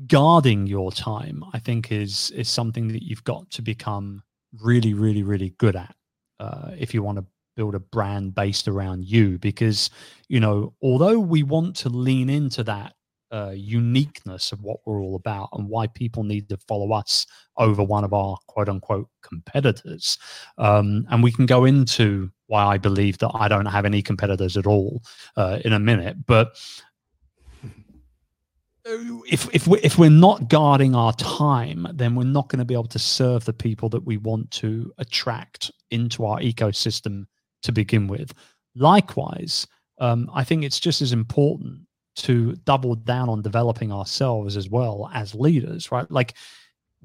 guarding 0.07 0.67
your 0.67 0.91
time, 0.91 1.43
I 1.53 1.59
think 1.59 1.91
is 1.91 2.31
is 2.31 2.49
something 2.49 2.89
that 2.89 3.03
you've 3.03 3.23
got 3.23 3.49
to 3.51 3.61
become 3.61 4.23
really, 4.61 4.93
really, 4.93 5.23
really 5.23 5.53
good 5.57 5.75
at 5.75 5.95
uh, 6.39 6.71
if 6.77 6.93
you 6.93 7.01
want 7.01 7.17
to 7.17 7.25
build 7.55 7.75
a 7.75 7.79
brand 7.79 8.33
based 8.33 8.67
around 8.67 9.05
you 9.05 9.37
because 9.39 9.89
you 10.27 10.39
know 10.39 10.73
although 10.81 11.19
we 11.19 11.43
want 11.43 11.75
to 11.75 11.89
lean 11.89 12.29
into 12.29 12.63
that 12.63 12.93
uh, 13.31 13.53
uniqueness 13.55 14.51
of 14.51 14.61
what 14.61 14.79
we're 14.85 15.01
all 15.01 15.15
about 15.15 15.49
and 15.53 15.69
why 15.69 15.87
people 15.87 16.23
need 16.23 16.49
to 16.49 16.57
follow 16.67 16.91
us 16.91 17.25
over 17.57 17.83
one 17.83 18.03
of 18.03 18.13
our 18.13 18.37
quote 18.47 18.67
unquote 18.67 19.07
competitors. 19.21 20.17
Um, 20.57 21.07
and 21.09 21.23
we 21.23 21.31
can 21.31 21.45
go 21.45 21.65
into 21.65 22.29
why 22.47 22.65
I 22.65 22.77
believe 22.77 23.17
that 23.19 23.31
I 23.33 23.47
don't 23.47 23.67
have 23.67 23.85
any 23.85 24.01
competitors 24.01 24.57
at 24.57 24.67
all 24.67 25.01
uh, 25.37 25.59
in 25.63 25.71
a 25.71 25.79
minute. 25.79 26.25
But 26.25 26.57
if 28.85 29.53
if 29.53 29.67
we 29.67 29.79
if 29.79 29.97
we're 29.97 30.09
not 30.09 30.49
guarding 30.49 30.95
our 30.95 31.13
time, 31.13 31.87
then 31.93 32.15
we're 32.15 32.23
not 32.23 32.49
going 32.49 32.59
to 32.59 32.65
be 32.65 32.73
able 32.73 32.85
to 32.85 32.99
serve 32.99 33.45
the 33.45 33.53
people 33.53 33.87
that 33.89 34.05
we 34.05 34.17
want 34.17 34.51
to 34.51 34.91
attract 34.97 35.71
into 35.91 36.25
our 36.25 36.39
ecosystem 36.39 37.27
to 37.63 37.71
begin 37.71 38.07
with. 38.07 38.33
Likewise, 38.75 39.67
um, 39.99 40.29
I 40.33 40.43
think 40.43 40.63
it's 40.63 40.79
just 40.79 41.01
as 41.01 41.13
important 41.13 41.81
to 42.15 42.53
double 42.65 42.95
down 42.95 43.29
on 43.29 43.41
developing 43.41 43.91
ourselves 43.91 44.57
as 44.57 44.69
well 44.69 45.09
as 45.13 45.35
leaders, 45.35 45.91
right? 45.91 46.09
Like 46.11 46.35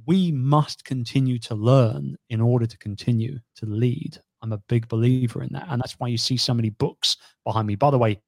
we 0.06 0.32
must 0.32 0.84
continue 0.84 1.38
to 1.40 1.54
learn 1.54 2.16
in 2.28 2.40
order 2.40 2.66
to 2.66 2.78
continue 2.78 3.38
to 3.56 3.66
lead. 3.66 4.18
I'm 4.42 4.52
a 4.52 4.58
big 4.68 4.88
believer 4.88 5.42
in 5.42 5.52
that. 5.52 5.66
And 5.68 5.80
that's 5.80 5.98
why 5.98 6.08
you 6.08 6.18
see 6.18 6.36
so 6.36 6.54
many 6.54 6.70
books 6.70 7.16
behind 7.44 7.66
me. 7.66 7.76
By 7.76 7.90
the 7.90 7.98
way, 7.98 8.20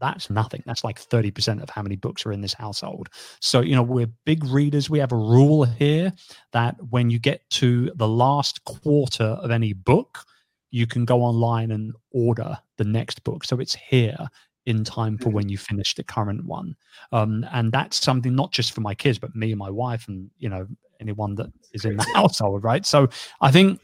that's 0.00 0.28
nothing. 0.28 0.62
That's 0.66 0.84
like 0.84 1.00
30% 1.00 1.62
of 1.62 1.70
how 1.70 1.82
many 1.82 1.96
books 1.96 2.26
are 2.26 2.32
in 2.32 2.40
this 2.40 2.52
household. 2.52 3.08
So, 3.40 3.60
you 3.60 3.74
know, 3.74 3.82
we're 3.82 4.10
big 4.26 4.44
readers. 4.44 4.90
We 4.90 4.98
have 4.98 5.12
a 5.12 5.16
rule 5.16 5.64
here 5.64 6.12
that 6.52 6.76
when 6.90 7.10
you 7.10 7.18
get 7.18 7.48
to 7.50 7.90
the 7.94 8.08
last 8.08 8.64
quarter 8.64 9.24
of 9.24 9.50
any 9.50 9.72
book, 9.72 10.24
you 10.74 10.88
can 10.88 11.04
go 11.04 11.22
online 11.22 11.70
and 11.70 11.94
order 12.10 12.58
the 12.78 12.84
next 12.84 13.22
book. 13.22 13.44
So 13.44 13.60
it's 13.60 13.76
here 13.76 14.18
in 14.66 14.82
time 14.82 15.16
for 15.16 15.26
mm-hmm. 15.26 15.34
when 15.34 15.48
you 15.48 15.56
finish 15.56 15.94
the 15.94 16.02
current 16.02 16.44
one. 16.44 16.74
Um, 17.12 17.46
and 17.52 17.70
that's 17.70 18.02
something 18.02 18.34
not 18.34 18.50
just 18.50 18.72
for 18.72 18.80
my 18.80 18.92
kids, 18.92 19.16
but 19.16 19.36
me 19.36 19.52
and 19.52 19.58
my 19.58 19.70
wife 19.70 20.08
and, 20.08 20.28
you 20.36 20.48
know, 20.48 20.66
anyone 21.00 21.36
that 21.36 21.52
is 21.74 21.84
in 21.84 21.96
the 21.96 22.06
household, 22.14 22.64
right? 22.64 22.84
So 22.84 23.08
I 23.40 23.52
think 23.52 23.80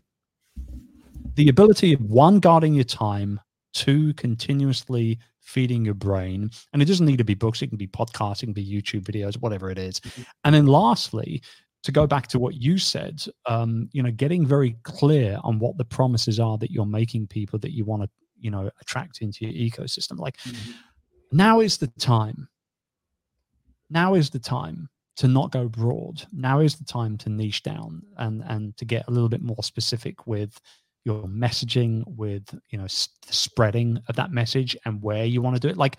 the 1.37 1.49
ability 1.49 1.93
of 1.93 2.01
one, 2.01 2.41
guarding 2.41 2.75
your 2.75 2.83
time, 2.83 3.39
two, 3.73 4.13
continuously 4.15 5.17
feeding 5.39 5.85
your 5.85 5.95
brain. 5.95 6.51
And 6.73 6.83
it 6.83 6.87
doesn't 6.87 7.07
need 7.07 7.19
to 7.19 7.25
be 7.25 7.35
books, 7.35 7.63
it 7.63 7.69
can 7.69 7.79
be 7.79 7.87
podcasts, 7.87 8.43
it 8.43 8.47
can 8.47 8.53
be 8.53 8.67
YouTube 8.67 9.03
videos, 9.03 9.41
whatever 9.41 9.71
it 9.71 9.79
is. 9.79 10.01
Mm-hmm. 10.01 10.23
And 10.43 10.55
then 10.57 10.67
lastly, 10.67 11.41
to 11.83 11.93
go 11.93 12.07
back 12.07 12.27
to 12.29 12.39
what 12.39 12.55
you 12.55 12.79
said, 12.79 13.23
um, 13.47 13.89
you 13.93 14.03
know, 14.03 14.11
getting 14.11 14.47
very 14.47 14.77
clear 14.83 15.39
on 15.43 15.59
what 15.59 15.79
the 15.79 15.85
promises 15.85 16.39
are 16.39 16.59
that 16.59 16.71
you're 16.71 16.87
making 16.87 17.27
people 17.27 17.59
that 17.59 17.73
you 17.73 17.85
want 17.85 18.03
to, 18.03 18.09
you 18.39 18.51
know, 18.51 18.71
attract 18.81 19.23
into 19.23 19.47
your 19.47 19.71
ecosystem. 19.71 20.19
Like 20.19 20.37
mm-hmm. 20.39 20.73
now 21.33 21.61
is 21.61 21.79
the 21.79 21.87
time. 21.99 22.49
Now 23.89 24.15
is 24.15 24.31
the 24.31 24.39
time 24.39 24.89
to 25.17 25.27
not 25.27 25.53
go 25.53 25.69
broad. 25.69 26.23
Now 26.33 26.61
is 26.61 26.77
the 26.77 26.85
time 26.85 27.17
to 27.19 27.29
niche 27.29 27.63
down 27.63 28.03
and 28.19 28.43
and 28.47 28.77
to 28.77 28.85
get 28.85 29.09
a 29.09 29.11
little 29.11 29.29
bit 29.29 29.43
more 29.43 29.63
specific 29.63 30.27
with 30.27 30.61
your 31.05 31.25
messaging, 31.25 32.05
with 32.07 32.45
you 32.71 32.79
know 32.79 32.85
the 32.85 33.33
spreading 33.33 33.99
of 34.09 34.17
that 34.17 34.33
message 34.33 34.77
and 34.85 35.03
where 35.03 35.25
you 35.25 35.41
want 35.41 35.57
to 35.57 35.61
do 35.61 35.69
it. 35.69 35.79
Like 35.79 35.97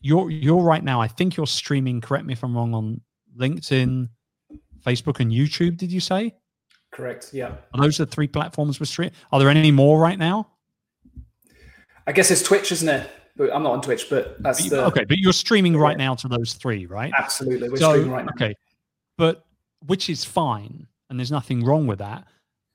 you're 0.00 0.30
you're 0.30 0.62
right 0.62 0.82
now. 0.82 1.00
I 1.00 1.08
think 1.08 1.36
you're 1.36 1.46
streaming. 1.46 2.00
Correct 2.00 2.26
me 2.26 2.32
if 2.32 2.42
I'm 2.42 2.56
wrong 2.56 2.74
on 2.74 3.00
LinkedIn 3.38 4.08
Facebook 4.84 5.20
and 5.20 5.30
YouTube, 5.30 5.76
did 5.76 5.92
you 5.92 6.00
say? 6.00 6.34
Correct. 6.90 7.30
Yeah. 7.32 7.54
Are 7.74 7.80
those 7.80 7.96
the 7.96 8.06
three 8.06 8.28
platforms 8.28 8.78
we're 8.78 8.86
streaming? 8.86 9.14
Are 9.32 9.40
there 9.40 9.48
any 9.48 9.70
more 9.70 9.98
right 9.98 10.18
now? 10.18 10.48
I 12.06 12.12
guess 12.12 12.30
it's 12.30 12.42
Twitch, 12.42 12.70
isn't 12.72 12.88
it? 12.88 13.10
But 13.36 13.54
I'm 13.54 13.62
not 13.62 13.72
on 13.72 13.80
Twitch, 13.80 14.10
but 14.10 14.42
that's 14.42 14.68
the, 14.68 14.84
okay. 14.86 15.04
But 15.04 15.18
you're 15.18 15.32
streaming 15.32 15.76
right 15.76 15.96
now 15.96 16.14
to 16.16 16.28
those 16.28 16.52
three, 16.52 16.84
right? 16.84 17.12
Absolutely, 17.16 17.70
we're 17.70 17.76
so, 17.76 17.92
streaming 17.92 18.10
right 18.10 18.26
now. 18.26 18.32
Okay, 18.32 18.54
but 19.16 19.46
which 19.86 20.10
is 20.10 20.22
fine, 20.22 20.86
and 21.08 21.18
there's 21.18 21.30
nothing 21.30 21.64
wrong 21.64 21.86
with 21.86 22.00
that. 22.00 22.26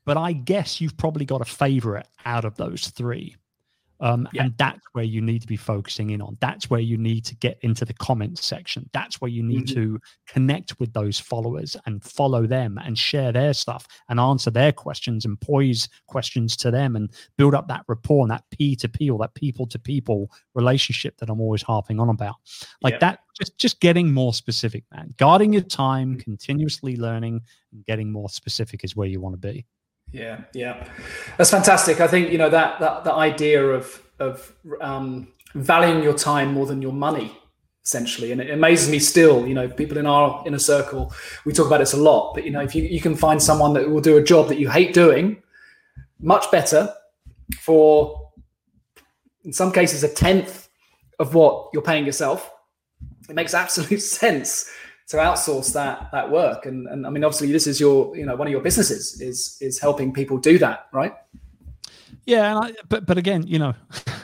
But 0.06 0.18
I 0.18 0.34
guess 0.34 0.82
you've 0.82 0.98
probably 0.98 1.26
got 1.26 1.42
a 1.42 1.46
favorite 1.46 2.08
out 2.26 2.44
of 2.44 2.56
those 2.56 2.88
three. 2.88 3.36
Um, 4.00 4.28
yeah. 4.32 4.44
And 4.44 4.58
that's 4.58 4.82
where 4.94 5.04
you 5.04 5.22
need 5.22 5.42
to 5.42 5.48
be 5.48 5.58
focusing 5.58 6.12
in 6.12 6.22
on. 6.22 6.38
That's 6.40 6.70
where 6.70 6.80
you 6.80 6.98
need 6.98 7.26
to 7.26 7.36
get 7.36 7.58
into 7.62 7.86
the 7.86 7.94
comments 7.94 8.46
section. 8.46 8.90
That's 8.94 9.20
where 9.20 9.30
you 9.30 9.44
need 9.44 9.68
mm-hmm. 9.68 9.96
to 9.96 10.00
connect 10.28 10.80
with 10.80 10.94
those 10.94 11.20
followers 11.20 11.76
and 11.86 12.04
follow 12.04 12.46
them 12.46 12.80
and 12.84 12.98
share 12.98 13.32
their 13.32 13.54
stuff 13.54 13.88
and 14.10 14.20
answer 14.20 14.52
their 14.52 14.72
questions 14.72 15.26
and 15.26 15.40
pose 15.42 15.90
questions 16.08 16.56
to 16.58 16.72
them 16.72 16.96
and 16.96 17.12
build 17.38 17.56
up 17.56 17.68
that 17.68 17.84
rapport 17.88 18.24
and 18.24 18.32
that 18.32 18.44
P 18.52 18.76
to 18.76 18.88
P 18.88 19.10
or 19.10 19.18
that 19.20 19.34
people 19.34 19.66
to 19.68 19.80
people 19.80 20.32
relationship 20.54 21.18
that 21.18 21.30
I'm 21.30 21.42
always 21.42 21.62
harping 21.62 22.00
on 22.00 22.10
about. 22.10 22.36
Like 22.82 22.94
yeah. 22.94 23.00
that, 23.00 23.20
just 23.38 23.58
just 23.58 23.80
getting 23.80 24.12
more 24.12 24.34
specific, 24.34 24.84
man. 24.94 25.14
Guarding 25.18 25.54
your 25.54 25.62
time, 25.64 26.12
mm-hmm. 26.12 26.22
continuously 26.22 26.96
learning, 26.96 27.42
and 27.72 27.86
getting 27.86 28.12
more 28.12 28.30
specific 28.30 28.84
is 28.84 28.96
where 28.96 29.08
you 29.08 29.22
want 29.22 29.34
to 29.34 29.54
be. 29.54 29.66
Yeah, 30.12 30.42
yeah, 30.54 30.88
that's 31.38 31.52
fantastic. 31.52 32.00
I 32.00 32.08
think 32.08 32.32
you 32.32 32.38
know 32.38 32.50
that 32.50 32.80
that 32.80 33.04
the 33.04 33.14
idea 33.14 33.62
of 33.62 34.02
of 34.20 34.54
um, 34.80 35.28
valuing 35.54 36.02
your 36.04 36.14
time 36.14 36.54
more 36.54 36.66
than 36.66 36.82
your 36.82 36.94
money, 36.94 37.38
essentially, 37.84 38.32
and 38.32 38.40
it 38.40 38.50
amazes 38.50 38.90
me 38.90 39.00
still. 39.00 39.46
You 39.46 39.54
know, 39.54 39.68
people 39.68 39.98
in 39.98 40.06
our 40.06 40.44
inner 40.48 40.60
circle, 40.60 41.14
we 41.46 41.52
talk 41.52 41.68
about 41.68 41.80
this 41.80 41.94
a 41.94 41.98
lot. 41.98 42.34
But 42.34 42.46
you 42.46 42.52
know, 42.52 42.62
if 42.62 42.74
you, 42.74 42.84
you 42.84 43.02
can 43.02 43.16
find 43.16 43.42
someone 43.42 43.74
that 43.74 43.90
will 43.90 44.02
do 44.02 44.18
a 44.18 44.24
job 44.24 44.48
that 44.48 44.60
you 44.60 44.70
hate 44.70 44.94
doing, 44.94 45.44
much 46.20 46.50
better 46.52 46.94
for, 47.60 48.32
in 49.44 49.52
some 49.52 49.72
cases, 49.72 50.04
a 50.04 50.14
tenth 50.14 50.70
of 51.20 51.34
what 51.34 51.70
you're 51.74 51.84
paying 51.84 52.06
yourself. 52.06 52.50
It 53.30 53.36
makes 53.36 53.54
absolute 53.66 54.02
sense 54.02 54.72
to 55.08 55.18
outsource 55.18 55.74
that 55.74 56.10
that 56.12 56.30
work. 56.30 56.66
And 56.66 56.88
and 56.88 57.06
i 57.08 57.10
mean 57.10 57.24
obviously 57.24 57.52
this 57.52 57.68
is 57.68 57.80
your 57.80 58.16
you 58.16 58.26
know 58.26 58.36
one 58.36 58.48
of 58.48 58.52
your 58.52 58.62
businesses 58.62 59.20
is 59.22 59.58
is 59.62 59.80
helping 59.80 60.14
people 60.14 60.38
do 60.38 60.58
that 60.60 60.88
right? 60.92 61.14
Yeah 62.26 62.58
I, 62.58 62.74
but 62.90 63.06
but 63.06 63.18
again 63.18 63.44
you 63.48 63.60
know 63.60 63.74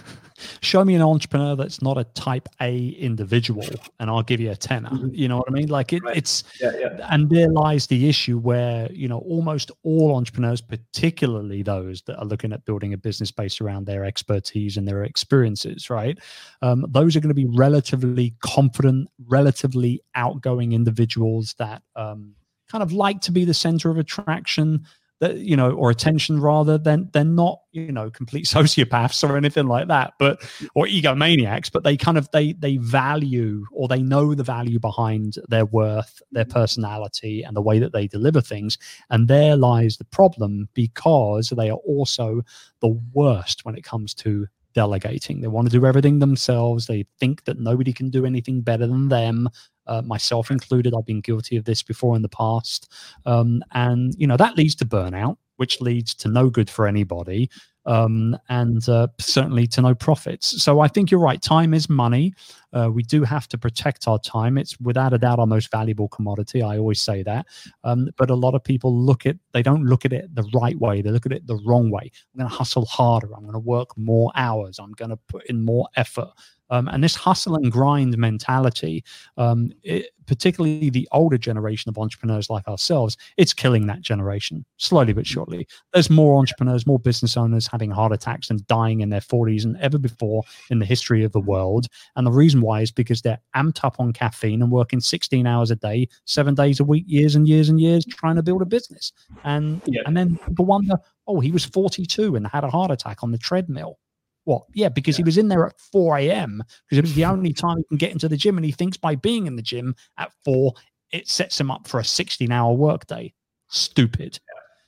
show 0.63 0.83
me 0.83 0.95
an 0.95 1.01
entrepreneur 1.01 1.55
that's 1.55 1.81
not 1.81 1.97
a 1.97 2.03
type 2.03 2.47
A 2.61 2.89
individual, 2.89 3.67
and 3.99 4.09
I'll 4.09 4.23
give 4.23 4.39
you 4.39 4.51
a 4.51 4.55
tenner. 4.55 4.89
Mm-hmm. 4.89 5.13
You 5.13 5.27
know 5.27 5.37
what 5.37 5.47
I 5.49 5.51
mean? 5.51 5.69
Like 5.69 5.93
it, 5.93 6.03
right. 6.03 6.17
it's, 6.17 6.43
yeah, 6.59 6.71
yeah. 6.79 7.07
and 7.11 7.29
there 7.29 7.49
lies 7.49 7.87
the 7.87 8.07
issue 8.07 8.37
where 8.37 8.91
you 8.91 9.07
know 9.07 9.19
almost 9.19 9.71
all 9.83 10.15
entrepreneurs, 10.15 10.61
particularly 10.61 11.63
those 11.63 12.01
that 12.03 12.17
are 12.17 12.25
looking 12.25 12.53
at 12.53 12.65
building 12.65 12.93
a 12.93 12.97
business 12.97 13.31
based 13.31 13.61
around 13.61 13.85
their 13.85 14.05
expertise 14.05 14.77
and 14.77 14.87
their 14.87 15.03
experiences, 15.03 15.89
right? 15.89 16.17
Um, 16.61 16.85
those 16.89 17.15
are 17.15 17.19
going 17.19 17.29
to 17.29 17.35
be 17.35 17.45
relatively 17.45 18.33
confident, 18.41 19.09
relatively 19.27 20.01
outgoing 20.15 20.73
individuals 20.73 21.55
that 21.57 21.81
um, 21.95 22.35
kind 22.69 22.81
of 22.81 22.91
like 22.91 23.21
to 23.21 23.31
be 23.31 23.45
the 23.45 23.53
center 23.53 23.89
of 23.89 23.97
attraction 23.97 24.85
that 25.23 25.37
you 25.37 25.55
know 25.55 25.71
or 25.71 25.89
attention 25.89 26.41
rather 26.41 26.77
then 26.77 27.09
they're 27.13 27.23
not 27.23 27.61
you 27.71 27.91
know 27.91 28.09
complete 28.09 28.45
sociopaths 28.57 29.27
or 29.27 29.37
anything 29.37 29.67
like 29.67 29.87
that 29.87 30.13
but 30.19 30.41
or 30.75 30.85
egomaniacs 30.85 31.71
but 31.71 31.83
they 31.83 31.95
kind 31.95 32.17
of 32.17 32.29
they 32.31 32.51
they 32.53 32.75
value 32.77 33.65
or 33.71 33.87
they 33.87 34.01
know 34.01 34.35
the 34.35 34.43
value 34.43 34.79
behind 34.79 35.35
their 35.47 35.65
worth 35.65 36.21
their 36.33 36.45
personality 36.45 37.41
and 37.41 37.55
the 37.55 37.61
way 37.61 37.79
that 37.79 37.93
they 37.93 38.05
deliver 38.05 38.41
things 38.41 38.77
and 39.09 39.29
there 39.29 39.55
lies 39.55 39.95
the 39.95 40.05
problem 40.05 40.67
because 40.73 41.53
they 41.55 41.69
are 41.69 41.81
also 41.87 42.41
the 42.81 42.99
worst 43.13 43.63
when 43.63 43.75
it 43.75 43.83
comes 43.83 44.13
to 44.13 44.45
delegating. 44.73 45.39
They 45.41 45.47
want 45.47 45.69
to 45.69 45.79
do 45.79 45.85
everything 45.85 46.17
themselves. 46.17 46.87
They 46.87 47.05
think 47.19 47.45
that 47.45 47.59
nobody 47.59 47.93
can 47.93 48.09
do 48.09 48.25
anything 48.25 48.61
better 48.61 48.87
than 48.87 49.09
them 49.09 49.47
uh, 49.87 50.01
myself 50.01 50.51
included. 50.51 50.93
I've 50.93 51.05
been 51.05 51.21
guilty 51.21 51.57
of 51.57 51.65
this 51.65 51.83
before 51.83 52.15
in 52.15 52.21
the 52.21 52.29
past. 52.29 52.91
Um, 53.25 53.63
and, 53.71 54.13
you 54.17 54.27
know, 54.27 54.37
that 54.37 54.57
leads 54.57 54.75
to 54.75 54.85
burnout, 54.85 55.37
which 55.57 55.81
leads 55.81 56.13
to 56.15 56.27
no 56.27 56.49
good 56.49 56.69
for 56.69 56.87
anybody 56.87 57.49
um, 57.85 58.37
and 58.49 58.87
uh, 58.87 59.07
certainly 59.19 59.67
to 59.67 59.81
no 59.81 59.93
profits. 59.93 60.61
So 60.63 60.79
I 60.79 60.87
think 60.87 61.11
you're 61.11 61.19
right. 61.19 61.41
Time 61.41 61.73
is 61.73 61.89
money. 61.89 62.33
Uh, 62.71 62.89
we 62.91 63.03
do 63.03 63.23
have 63.23 63.47
to 63.49 63.57
protect 63.57 64.07
our 64.07 64.19
time. 64.19 64.57
It's 64.57 64.79
without 64.79 65.13
a 65.13 65.17
doubt 65.17 65.39
our 65.39 65.45
most 65.45 65.71
valuable 65.71 66.07
commodity. 66.07 66.61
I 66.61 66.77
always 66.77 67.01
say 67.01 67.23
that. 67.23 67.45
Um, 67.83 68.09
but 68.17 68.29
a 68.29 68.35
lot 68.35 68.55
of 68.55 68.63
people 68.63 68.97
look 68.97 69.25
at 69.25 69.37
they 69.51 69.61
don't 69.61 69.83
look 69.83 70.05
at 70.05 70.13
it 70.13 70.33
the 70.33 70.49
right 70.53 70.77
way. 70.79 71.01
They 71.01 71.11
look 71.11 71.25
at 71.25 71.31
it 71.31 71.45
the 71.45 71.59
wrong 71.65 71.91
way. 71.91 72.11
I'm 72.33 72.39
going 72.39 72.49
to 72.49 72.55
hustle 72.55 72.85
harder. 72.85 73.33
I'm 73.35 73.43
going 73.43 73.53
to 73.53 73.59
work 73.59 73.97
more 73.97 74.31
hours. 74.35 74.79
I'm 74.79 74.93
going 74.93 75.11
to 75.11 75.19
put 75.27 75.45
in 75.47 75.63
more 75.63 75.87
effort. 75.95 76.29
Um, 76.73 76.87
and 76.87 77.03
this 77.03 77.13
hustle 77.13 77.55
and 77.55 77.71
grind 77.71 78.17
mentality, 78.17 79.03
um, 79.37 79.71
it, 79.83 80.07
particularly 80.25 80.89
the 80.89 81.07
older 81.11 81.37
generation 81.37 81.89
of 81.89 81.99
entrepreneurs 81.99 82.49
like 82.49 82.67
ourselves, 82.67 83.15
it's 83.37 83.53
killing 83.53 83.85
that 83.85 84.01
generation 84.01 84.65
slowly 84.77 85.13
but 85.13 85.27
surely. 85.27 85.67
There's 85.93 86.09
more 86.09 86.39
entrepreneurs, 86.39 86.87
more 86.87 86.97
business 86.97 87.37
owners 87.37 87.67
having 87.67 87.91
heart 87.91 88.11
attacks 88.11 88.49
and 88.49 88.65
dying 88.65 89.01
in 89.01 89.09
their 89.09 89.21
40s 89.21 89.61
than 89.61 89.77
ever 89.81 89.99
before 89.99 90.41
in 90.71 90.79
the 90.79 90.85
history 90.85 91.23
of 91.23 91.31
the 91.31 91.39
world. 91.39 91.85
And 92.15 92.25
the 92.25 92.31
reason 92.31 92.61
why 92.61 92.81
is 92.81 92.91
because 92.91 93.21
they're 93.21 93.41
amped 93.55 93.83
up 93.83 93.97
on 93.99 94.11
caffeine 94.11 94.63
and 94.63 94.71
working 94.71 94.99
16 94.99 95.45
hours 95.45 95.69
a 95.69 95.75
day, 95.75 96.07
seven 96.25 96.55
days 96.55 96.79
a 96.79 96.83
week, 96.83 97.03
years 97.05 97.35
and 97.35 97.47
years 97.47 97.69
and 97.69 97.79
years, 97.79 98.03
trying 98.03 98.35
to 98.37 98.43
build 98.43 98.63
a 98.63 98.65
business. 98.65 99.11
And 99.43 99.79
yeah. 99.85 100.01
and 100.07 100.17
then 100.17 100.39
people 100.47 100.65
wonder, 100.65 100.95
oh, 101.27 101.39
he 101.39 101.51
was 101.51 101.65
42 101.65 102.35
and 102.35 102.47
had 102.47 102.63
a 102.63 102.69
heart 102.69 102.89
attack 102.89 103.21
on 103.21 103.31
the 103.31 103.37
treadmill. 103.37 103.99
What? 104.45 104.63
Yeah, 104.73 104.89
because 104.89 105.15
yeah. 105.15 105.23
he 105.23 105.25
was 105.25 105.37
in 105.37 105.47
there 105.47 105.65
at 105.65 105.79
4 105.79 106.17
a.m. 106.19 106.63
because 106.87 106.97
it 106.97 107.01
was 107.01 107.15
the 107.15 107.25
only 107.33 107.53
time 107.53 107.77
he 107.77 107.83
can 107.83 107.97
get 107.97 108.11
into 108.11 108.27
the 108.27 108.37
gym. 108.37 108.57
And 108.57 108.65
he 108.65 108.71
thinks 108.71 108.97
by 108.97 109.15
being 109.15 109.47
in 109.47 109.55
the 109.55 109.61
gym 109.61 109.95
at 110.17 110.31
4, 110.43 110.73
it 111.11 111.27
sets 111.27 111.59
him 111.59 111.71
up 111.71 111.87
for 111.87 111.99
a 111.99 112.05
16 112.05 112.51
hour 112.51 112.73
workday. 112.73 113.33
Stupid. 113.69 114.39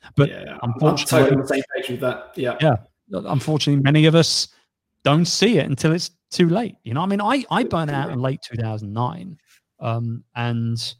Yeah. 0.04 0.10
But 0.16 0.30
yeah, 0.30 0.58
unfortunately, 0.62 1.06
totally 1.06 1.36
on 1.36 1.42
the 1.42 1.48
same 1.48 1.64
page 1.76 1.90
with 1.90 2.00
that. 2.02 2.32
Yeah. 2.36 2.58
Yeah. 2.62 2.76
Unfortunately, 3.12 3.82
many 3.82 4.06
of 4.06 4.16
us 4.16 4.50
don't 5.04 5.26
see 5.26 5.58
it 5.58 5.66
until 5.66 5.94
it's 5.94 6.12
too 6.32 6.50
late. 6.50 6.76
You 6.84 6.94
know, 6.94 7.02
I 7.02 7.06
mean, 7.06 7.22
I, 7.22 7.46
I 7.50 7.64
burned 7.64 7.92
out 7.92 8.12
in 8.12 8.20
late 8.20 8.42
2009. 8.42 9.38
Um, 9.80 10.24
and 10.36 10.96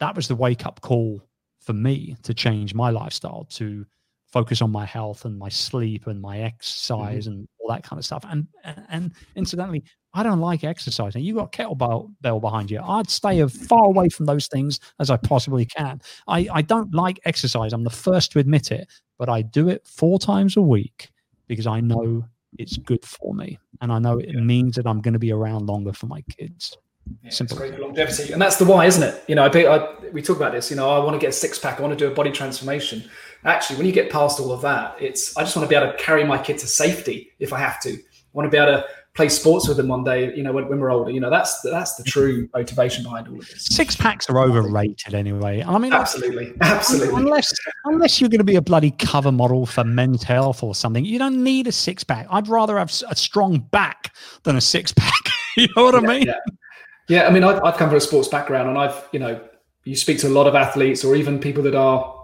that 0.00 0.14
was 0.14 0.28
the 0.28 0.34
wake 0.34 0.66
up 0.66 0.80
call 0.80 1.22
for 1.60 1.72
me 1.72 2.16
to 2.22 2.34
change 2.34 2.74
my 2.74 2.90
lifestyle 2.90 3.44
to 3.50 3.84
focus 4.26 4.60
on 4.60 4.70
my 4.70 4.84
health 4.84 5.24
and 5.24 5.38
my 5.38 5.48
sleep 5.48 6.06
and 6.06 6.20
my 6.20 6.40
exercise 6.40 7.26
mm-hmm. 7.26 7.38
and 7.38 7.48
all 7.66 7.74
that 7.74 7.82
kind 7.82 7.98
of 7.98 8.04
stuff. 8.04 8.24
And, 8.28 8.46
and, 8.64 8.84
and 8.88 9.12
incidentally, 9.34 9.84
I 10.14 10.22
don't 10.22 10.40
like 10.40 10.64
exercising. 10.64 11.22
You 11.22 11.34
got 11.34 11.52
kettlebell 11.52 12.12
bell 12.20 12.40
behind 12.40 12.70
you. 12.70 12.80
I'd 12.82 13.10
stay 13.10 13.40
as 13.40 13.54
far 13.54 13.84
away 13.84 14.08
from 14.08 14.26
those 14.26 14.46
things 14.48 14.80
as 14.98 15.10
I 15.10 15.16
possibly 15.16 15.66
can. 15.66 16.00
I, 16.26 16.48
I 16.52 16.62
don't 16.62 16.94
like 16.94 17.20
exercise. 17.24 17.72
I'm 17.72 17.84
the 17.84 17.90
first 17.90 18.32
to 18.32 18.38
admit 18.38 18.70
it, 18.70 18.88
but 19.18 19.28
I 19.28 19.42
do 19.42 19.68
it 19.68 19.86
four 19.86 20.18
times 20.18 20.56
a 20.56 20.62
week 20.62 21.10
because 21.48 21.66
I 21.66 21.80
know 21.80 22.24
it's 22.58 22.78
good 22.78 23.04
for 23.04 23.34
me, 23.34 23.58
and 23.82 23.92
I 23.92 23.98
know 23.98 24.18
it 24.18 24.34
means 24.34 24.76
that 24.76 24.86
I'm 24.86 25.02
going 25.02 25.12
to 25.12 25.20
be 25.20 25.32
around 25.32 25.66
longer 25.66 25.92
for 25.92 26.06
my 26.06 26.22
kids. 26.22 26.76
Yeah, 27.22 27.30
Simple. 27.30 27.58
It's 27.58 27.70
great 27.70 27.80
longevity, 27.80 28.32
and 28.32 28.40
that's 28.40 28.56
the 28.56 28.64
why, 28.64 28.86
isn't 28.86 29.02
it? 29.02 29.22
You 29.28 29.34
know, 29.34 29.44
I, 29.44 29.48
I, 29.48 29.94
we 30.12 30.22
talk 30.22 30.38
about 30.38 30.52
this. 30.52 30.70
You 30.70 30.76
know, 30.76 30.88
I 30.88 30.98
want 30.98 31.14
to 31.14 31.18
get 31.18 31.28
a 31.28 31.32
six 31.32 31.58
pack. 31.58 31.78
I 31.78 31.82
want 31.82 31.96
to 31.96 32.04
do 32.04 32.10
a 32.10 32.14
body 32.14 32.32
transformation 32.32 33.08
actually 33.46 33.76
when 33.76 33.86
you 33.86 33.92
get 33.92 34.10
past 34.10 34.40
all 34.40 34.52
of 34.52 34.60
that 34.60 34.96
it's 35.00 35.36
i 35.36 35.42
just 35.42 35.56
want 35.56 35.64
to 35.64 35.68
be 35.68 35.76
able 35.76 35.90
to 35.90 35.98
carry 35.98 36.24
my 36.24 36.36
kid 36.36 36.58
to 36.58 36.66
safety 36.66 37.30
if 37.38 37.52
i 37.52 37.58
have 37.58 37.80
to. 37.80 37.92
I 37.92 38.38
want 38.38 38.46
to 38.46 38.50
be 38.50 38.58
able 38.62 38.82
to 38.82 38.86
play 39.14 39.30
sports 39.30 39.66
with 39.66 39.78
them 39.78 39.88
one 39.88 40.04
day 40.04 40.34
you 40.36 40.42
know 40.42 40.52
when, 40.52 40.68
when 40.68 40.78
we're 40.78 40.90
older. 40.90 41.10
You 41.10 41.20
know 41.20 41.30
that's 41.30 41.62
that's 41.62 41.94
the 41.94 42.04
true 42.04 42.50
motivation 42.54 43.02
behind 43.02 43.28
all 43.28 43.38
of 43.38 43.48
this. 43.48 43.64
Six 43.64 43.96
packs 43.96 44.28
are 44.28 44.38
overrated 44.38 45.14
anyway 45.14 45.64
i 45.66 45.78
mean 45.78 45.94
absolutely. 45.94 46.52
Absolutely. 46.60 47.14
unless 47.14 47.50
unless 47.86 48.20
you're 48.20 48.28
going 48.28 48.40
to 48.40 48.44
be 48.44 48.56
a 48.56 48.62
bloody 48.62 48.90
cover 48.90 49.32
model 49.32 49.64
for 49.64 49.84
men's 49.84 50.22
health 50.22 50.62
or 50.62 50.74
something 50.74 51.04
you 51.04 51.18
don't 51.18 51.42
need 51.42 51.66
a 51.66 51.72
six 51.72 52.04
pack. 52.04 52.26
I'd 52.30 52.46
rather 52.46 52.76
have 52.78 52.92
a 53.08 53.16
strong 53.16 53.60
back 53.70 54.14
than 54.42 54.56
a 54.56 54.60
six 54.60 54.92
pack. 54.92 55.12
You 55.58 55.68
know 55.74 55.84
what 55.84 55.94
yeah, 55.94 56.00
i 56.10 56.18
mean? 56.18 56.26
yeah. 56.26 56.34
yeah 57.08 57.26
i 57.26 57.30
mean 57.30 57.42
I've, 57.42 57.64
I've 57.64 57.78
come 57.78 57.88
from 57.88 57.96
a 57.96 58.00
sports 58.02 58.28
background 58.28 58.68
and 58.68 58.76
i've 58.76 59.08
you 59.10 59.18
know 59.18 59.40
you 59.84 59.96
speak 59.96 60.18
to 60.18 60.28
a 60.28 60.34
lot 60.38 60.46
of 60.46 60.54
athletes 60.54 61.02
or 61.02 61.14
even 61.14 61.38
people 61.38 61.62
that 61.62 61.74
are 61.74 62.15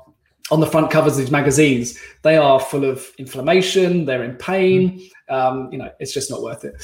on 0.50 0.60
the 0.60 0.66
front 0.66 0.90
covers 0.90 1.14
of 1.14 1.18
these 1.20 1.30
magazines, 1.30 1.98
they 2.22 2.36
are 2.36 2.58
full 2.60 2.84
of 2.84 3.10
inflammation. 3.18 4.04
They're 4.04 4.24
in 4.24 4.36
pain. 4.36 5.00
Mm. 5.30 5.34
Um, 5.34 5.72
you 5.72 5.78
know, 5.78 5.90
it's 6.00 6.12
just 6.12 6.30
not 6.30 6.42
worth 6.42 6.64
it. 6.64 6.74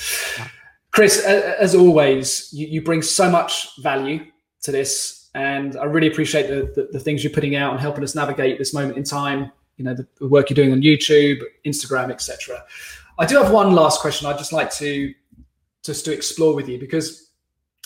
Chris, 0.91 1.23
as 1.25 1.75
always, 1.75 2.53
you, 2.53 2.67
you, 2.67 2.83
bring 2.83 3.03
so 3.03 3.31
much 3.31 3.69
value 3.83 4.25
to 4.63 4.73
this, 4.73 5.29
and 5.35 5.77
I 5.77 5.85
really 5.85 6.09
appreciate 6.09 6.49
the, 6.49 6.73
the, 6.75 6.89
the 6.93 6.99
things 6.99 7.23
you're 7.23 7.33
putting 7.33 7.57
out 7.57 7.73
and 7.73 7.81
helping 7.81 8.03
us 8.03 8.15
navigate 8.15 8.59
this 8.59 8.73
moment 8.73 8.97
in 8.97 9.05
time. 9.05 9.53
You 9.77 9.85
know, 9.85 9.95
the, 9.95 10.07
the 10.19 10.27
work 10.27 10.51
you're 10.51 10.55
doing 10.55 10.73
on 10.73 10.81
YouTube, 10.81 11.43
Instagram, 11.67 12.11
etc. 12.11 12.65
I 13.19 13.27
do 13.27 13.37
have 13.41 13.53
one 13.53 13.75
last 13.75 14.01
question. 14.01 14.27
I'd 14.27 14.39
just 14.39 14.53
like 14.53 14.73
to 14.75 15.15
just 15.85 16.05
to 16.07 16.13
explore 16.13 16.55
with 16.55 16.69
you 16.69 16.79
because 16.79 17.31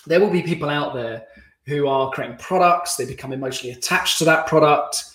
there 0.06 0.20
will 0.20 0.30
be 0.30 0.42
people 0.42 0.68
out 0.68 0.94
there 0.94 1.26
who 1.66 1.88
are 1.88 2.10
creating 2.10 2.36
products. 2.38 2.96
They 2.96 3.04
become 3.04 3.32
emotionally 3.32 3.74
attached 3.74 4.18
to 4.18 4.24
that 4.24 4.46
product 4.46 5.11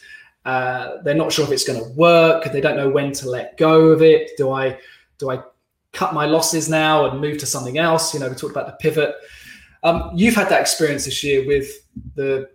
uh, 0.47 1.01
they're 1.03 1.13
not 1.13 1.29
sure 1.29 1.43
if 1.43 1.51
it's 1.51 1.65
going 1.65 1.77
to 1.77 1.89
work. 1.89 2.45
They 2.45 2.61
don't 2.61 2.77
know 2.77 2.89
when 2.89 3.11
to 3.11 3.29
let 3.29 3.57
go 3.57 3.87
of 3.87 4.01
it. 4.01 4.31
Do 4.37 4.49
I 4.49 4.79
do 5.17 5.29
I 5.29 5.43
cut 5.91 6.13
my 6.13 6.25
losses 6.25 6.69
now 6.69 7.05
and 7.05 7.19
move 7.19 7.37
to 7.39 7.45
something 7.45 7.77
else? 7.77 8.13
You 8.13 8.21
know, 8.21 8.29
we 8.29 8.35
talked 8.35 8.53
about 8.53 8.65
the 8.65 8.77
pivot. 8.79 9.13
Um, 9.83 10.09
you've 10.15 10.35
had 10.35 10.47
that 10.47 10.61
experience 10.61 11.03
this 11.03 11.21
year 11.21 11.45
with 11.45 11.69
the 12.15 12.49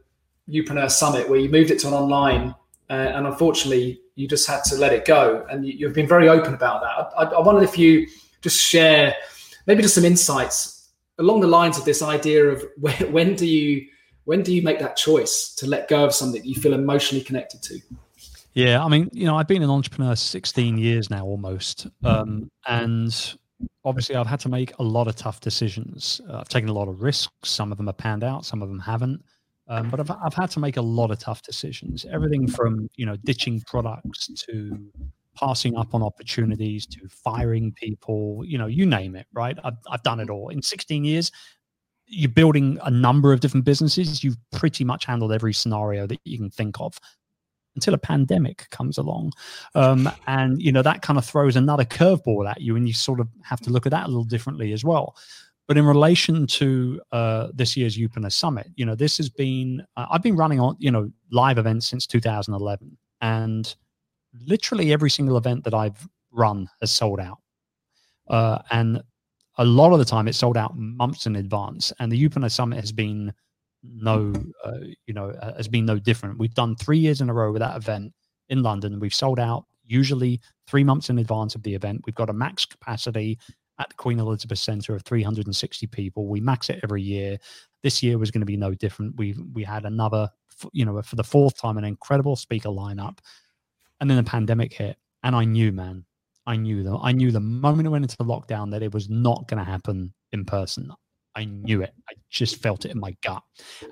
Youpreneur 0.48 0.90
Summit 0.90 1.28
where 1.28 1.38
you 1.38 1.50
moved 1.50 1.70
it 1.70 1.78
to 1.80 1.88
an 1.88 1.92
online, 1.92 2.54
uh, 2.88 2.94
and 2.94 3.26
unfortunately, 3.26 4.00
you 4.14 4.26
just 4.26 4.48
had 4.48 4.64
to 4.64 4.76
let 4.76 4.94
it 4.94 5.04
go. 5.04 5.46
And 5.50 5.66
you, 5.66 5.86
have 5.86 5.94
been 5.94 6.08
very 6.08 6.30
open 6.30 6.54
about 6.54 6.80
that. 6.80 7.12
I, 7.14 7.24
I, 7.24 7.40
wondered 7.40 7.64
if 7.64 7.76
you 7.76 8.06
just 8.40 8.58
share 8.58 9.14
maybe 9.66 9.82
just 9.82 9.94
some 9.94 10.06
insights 10.06 10.88
along 11.18 11.42
the 11.42 11.46
lines 11.46 11.76
of 11.76 11.84
this 11.84 12.00
idea 12.00 12.46
of 12.46 12.64
when 13.10 13.34
do 13.34 13.46
you 13.46 13.86
when 14.24 14.42
do 14.42 14.54
you 14.54 14.62
make 14.62 14.78
that 14.78 14.96
choice 14.96 15.54
to 15.56 15.66
let 15.66 15.88
go 15.88 16.04
of 16.04 16.14
something 16.14 16.44
you 16.44 16.54
feel 16.54 16.74
emotionally 16.74 17.24
connected 17.24 17.62
to? 17.62 17.80
Yeah, 18.54 18.84
I 18.84 18.88
mean, 18.88 19.08
you 19.12 19.24
know, 19.24 19.36
I've 19.36 19.48
been 19.48 19.62
an 19.62 19.70
entrepreneur 19.70 20.14
16 20.14 20.76
years 20.76 21.08
now 21.10 21.24
almost. 21.24 21.86
Um, 22.04 22.50
and 22.66 23.34
obviously, 23.84 24.16
I've 24.16 24.26
had 24.26 24.40
to 24.40 24.48
make 24.48 24.76
a 24.78 24.82
lot 24.82 25.08
of 25.08 25.16
tough 25.16 25.40
decisions. 25.40 26.20
Uh, 26.28 26.38
I've 26.38 26.48
taken 26.48 26.68
a 26.68 26.72
lot 26.72 26.88
of 26.88 27.02
risks. 27.02 27.32
Some 27.44 27.72
of 27.72 27.78
them 27.78 27.86
have 27.86 27.96
panned 27.96 28.24
out, 28.24 28.44
some 28.44 28.62
of 28.62 28.68
them 28.68 28.78
haven't. 28.78 29.22
Um, 29.68 29.88
but 29.88 30.00
I've, 30.00 30.10
I've 30.10 30.34
had 30.34 30.50
to 30.50 30.60
make 30.60 30.76
a 30.76 30.82
lot 30.82 31.10
of 31.10 31.18
tough 31.18 31.42
decisions. 31.42 32.04
Everything 32.10 32.46
from, 32.46 32.90
you 32.96 33.06
know, 33.06 33.16
ditching 33.24 33.62
products 33.66 34.28
to 34.48 34.92
passing 35.34 35.76
up 35.76 35.94
on 35.94 36.02
opportunities 36.02 36.84
to 36.86 37.08
firing 37.08 37.72
people, 37.72 38.42
you 38.44 38.58
know, 38.58 38.66
you 38.66 38.84
name 38.84 39.16
it, 39.16 39.26
right? 39.32 39.56
I've, 39.64 39.78
I've 39.90 40.02
done 40.02 40.20
it 40.20 40.28
all. 40.28 40.50
In 40.50 40.60
16 40.60 41.04
years, 41.04 41.30
you're 42.12 42.30
building 42.30 42.78
a 42.82 42.90
number 42.90 43.32
of 43.32 43.40
different 43.40 43.64
businesses, 43.64 44.22
you've 44.22 44.36
pretty 44.52 44.84
much 44.84 45.06
handled 45.06 45.32
every 45.32 45.54
scenario 45.54 46.06
that 46.06 46.20
you 46.24 46.38
can 46.38 46.50
think 46.50 46.78
of 46.78 46.98
until 47.74 47.94
a 47.94 47.98
pandemic 47.98 48.68
comes 48.70 48.98
along. 48.98 49.32
Um, 49.74 50.10
and, 50.26 50.60
you 50.60 50.70
know, 50.70 50.82
that 50.82 51.00
kind 51.00 51.18
of 51.18 51.24
throws 51.24 51.56
another 51.56 51.84
curveball 51.84 52.48
at 52.50 52.60
you, 52.60 52.76
and 52.76 52.86
you 52.86 52.92
sort 52.92 53.18
of 53.18 53.28
have 53.42 53.60
to 53.62 53.70
look 53.70 53.86
at 53.86 53.92
that 53.92 54.04
a 54.04 54.08
little 54.08 54.24
differently 54.24 54.72
as 54.72 54.84
well. 54.84 55.16
But 55.66 55.78
in 55.78 55.86
relation 55.86 56.46
to 56.48 57.00
uh, 57.12 57.48
this 57.54 57.76
year's 57.76 57.96
Youpreneur 57.96 58.32
Summit, 58.32 58.66
you 58.76 58.84
know, 58.84 58.94
this 58.94 59.16
has 59.16 59.30
been, 59.30 59.82
uh, 59.96 60.06
I've 60.10 60.22
been 60.22 60.36
running 60.36 60.60
on, 60.60 60.76
you 60.78 60.90
know, 60.90 61.10
live 61.30 61.56
events 61.56 61.86
since 61.86 62.06
2011. 62.06 62.96
And 63.22 63.74
literally 64.46 64.92
every 64.92 65.08
single 65.08 65.38
event 65.38 65.64
that 65.64 65.72
I've 65.72 66.06
run 66.30 66.68
has 66.80 66.90
sold 66.90 67.20
out. 67.20 67.38
Uh, 68.28 68.58
and 68.70 69.02
a 69.58 69.64
lot 69.64 69.92
of 69.92 69.98
the 69.98 70.04
time 70.04 70.28
it's 70.28 70.38
sold 70.38 70.56
out 70.56 70.76
months 70.76 71.26
in 71.26 71.36
advance 71.36 71.92
and 71.98 72.10
the 72.10 72.28
Youpreneur 72.28 72.50
summit 72.50 72.80
has 72.80 72.92
been 72.92 73.32
no 73.82 74.32
uh, 74.64 74.78
you 75.06 75.14
know 75.14 75.30
uh, 75.30 75.54
has 75.56 75.68
been 75.68 75.84
no 75.84 75.98
different. 75.98 76.38
We've 76.38 76.54
done 76.54 76.76
three 76.76 76.98
years 76.98 77.20
in 77.20 77.28
a 77.28 77.34
row 77.34 77.52
with 77.52 77.60
that 77.60 77.76
event 77.76 78.12
in 78.48 78.62
london. 78.62 79.00
We've 79.00 79.14
sold 79.14 79.40
out 79.40 79.64
usually 79.84 80.40
three 80.66 80.84
months 80.84 81.10
in 81.10 81.18
advance 81.18 81.54
of 81.54 81.62
the 81.62 81.74
event. 81.74 82.02
We've 82.06 82.14
got 82.14 82.30
a 82.30 82.34
max 82.34 82.64
capacity 82.64 83.38
at 83.78 83.88
the 83.88 83.94
queen 83.96 84.20
elizabeth 84.20 84.58
center 84.58 84.94
of 84.94 85.02
360 85.02 85.86
people. 85.88 86.28
We 86.28 86.40
max 86.40 86.70
it 86.70 86.80
every 86.82 87.02
year. 87.02 87.38
This 87.82 88.02
year 88.02 88.18
was 88.18 88.30
going 88.30 88.42
to 88.42 88.46
be 88.46 88.56
no 88.56 88.74
different. 88.74 89.16
We 89.16 89.34
we 89.52 89.64
had 89.64 89.84
another 89.84 90.30
you 90.72 90.84
know 90.84 91.00
for 91.02 91.16
the 91.16 91.24
fourth 91.24 91.56
time 91.56 91.78
an 91.78 91.84
incredible 91.84 92.36
speaker 92.36 92.68
lineup 92.68 93.18
and 94.00 94.08
then 94.08 94.16
the 94.16 94.22
pandemic 94.22 94.72
hit 94.72 94.96
and 95.22 95.34
i 95.34 95.44
knew 95.44 95.72
man 95.72 96.04
I 96.46 96.56
knew 96.56 96.82
them. 96.82 96.98
I 97.02 97.12
knew 97.12 97.30
the 97.30 97.40
moment 97.40 97.86
I 97.86 97.90
went 97.90 98.04
into 98.04 98.16
the 98.16 98.24
lockdown 98.24 98.70
that 98.72 98.82
it 98.82 98.92
was 98.92 99.08
not 99.08 99.46
going 99.48 99.64
to 99.64 99.70
happen 99.70 100.12
in 100.32 100.44
person. 100.44 100.92
I 101.34 101.44
knew 101.44 101.82
it. 101.82 101.94
I 102.10 102.14
just 102.30 102.56
felt 102.56 102.84
it 102.84 102.90
in 102.90 103.00
my 103.00 103.16
gut. 103.22 103.42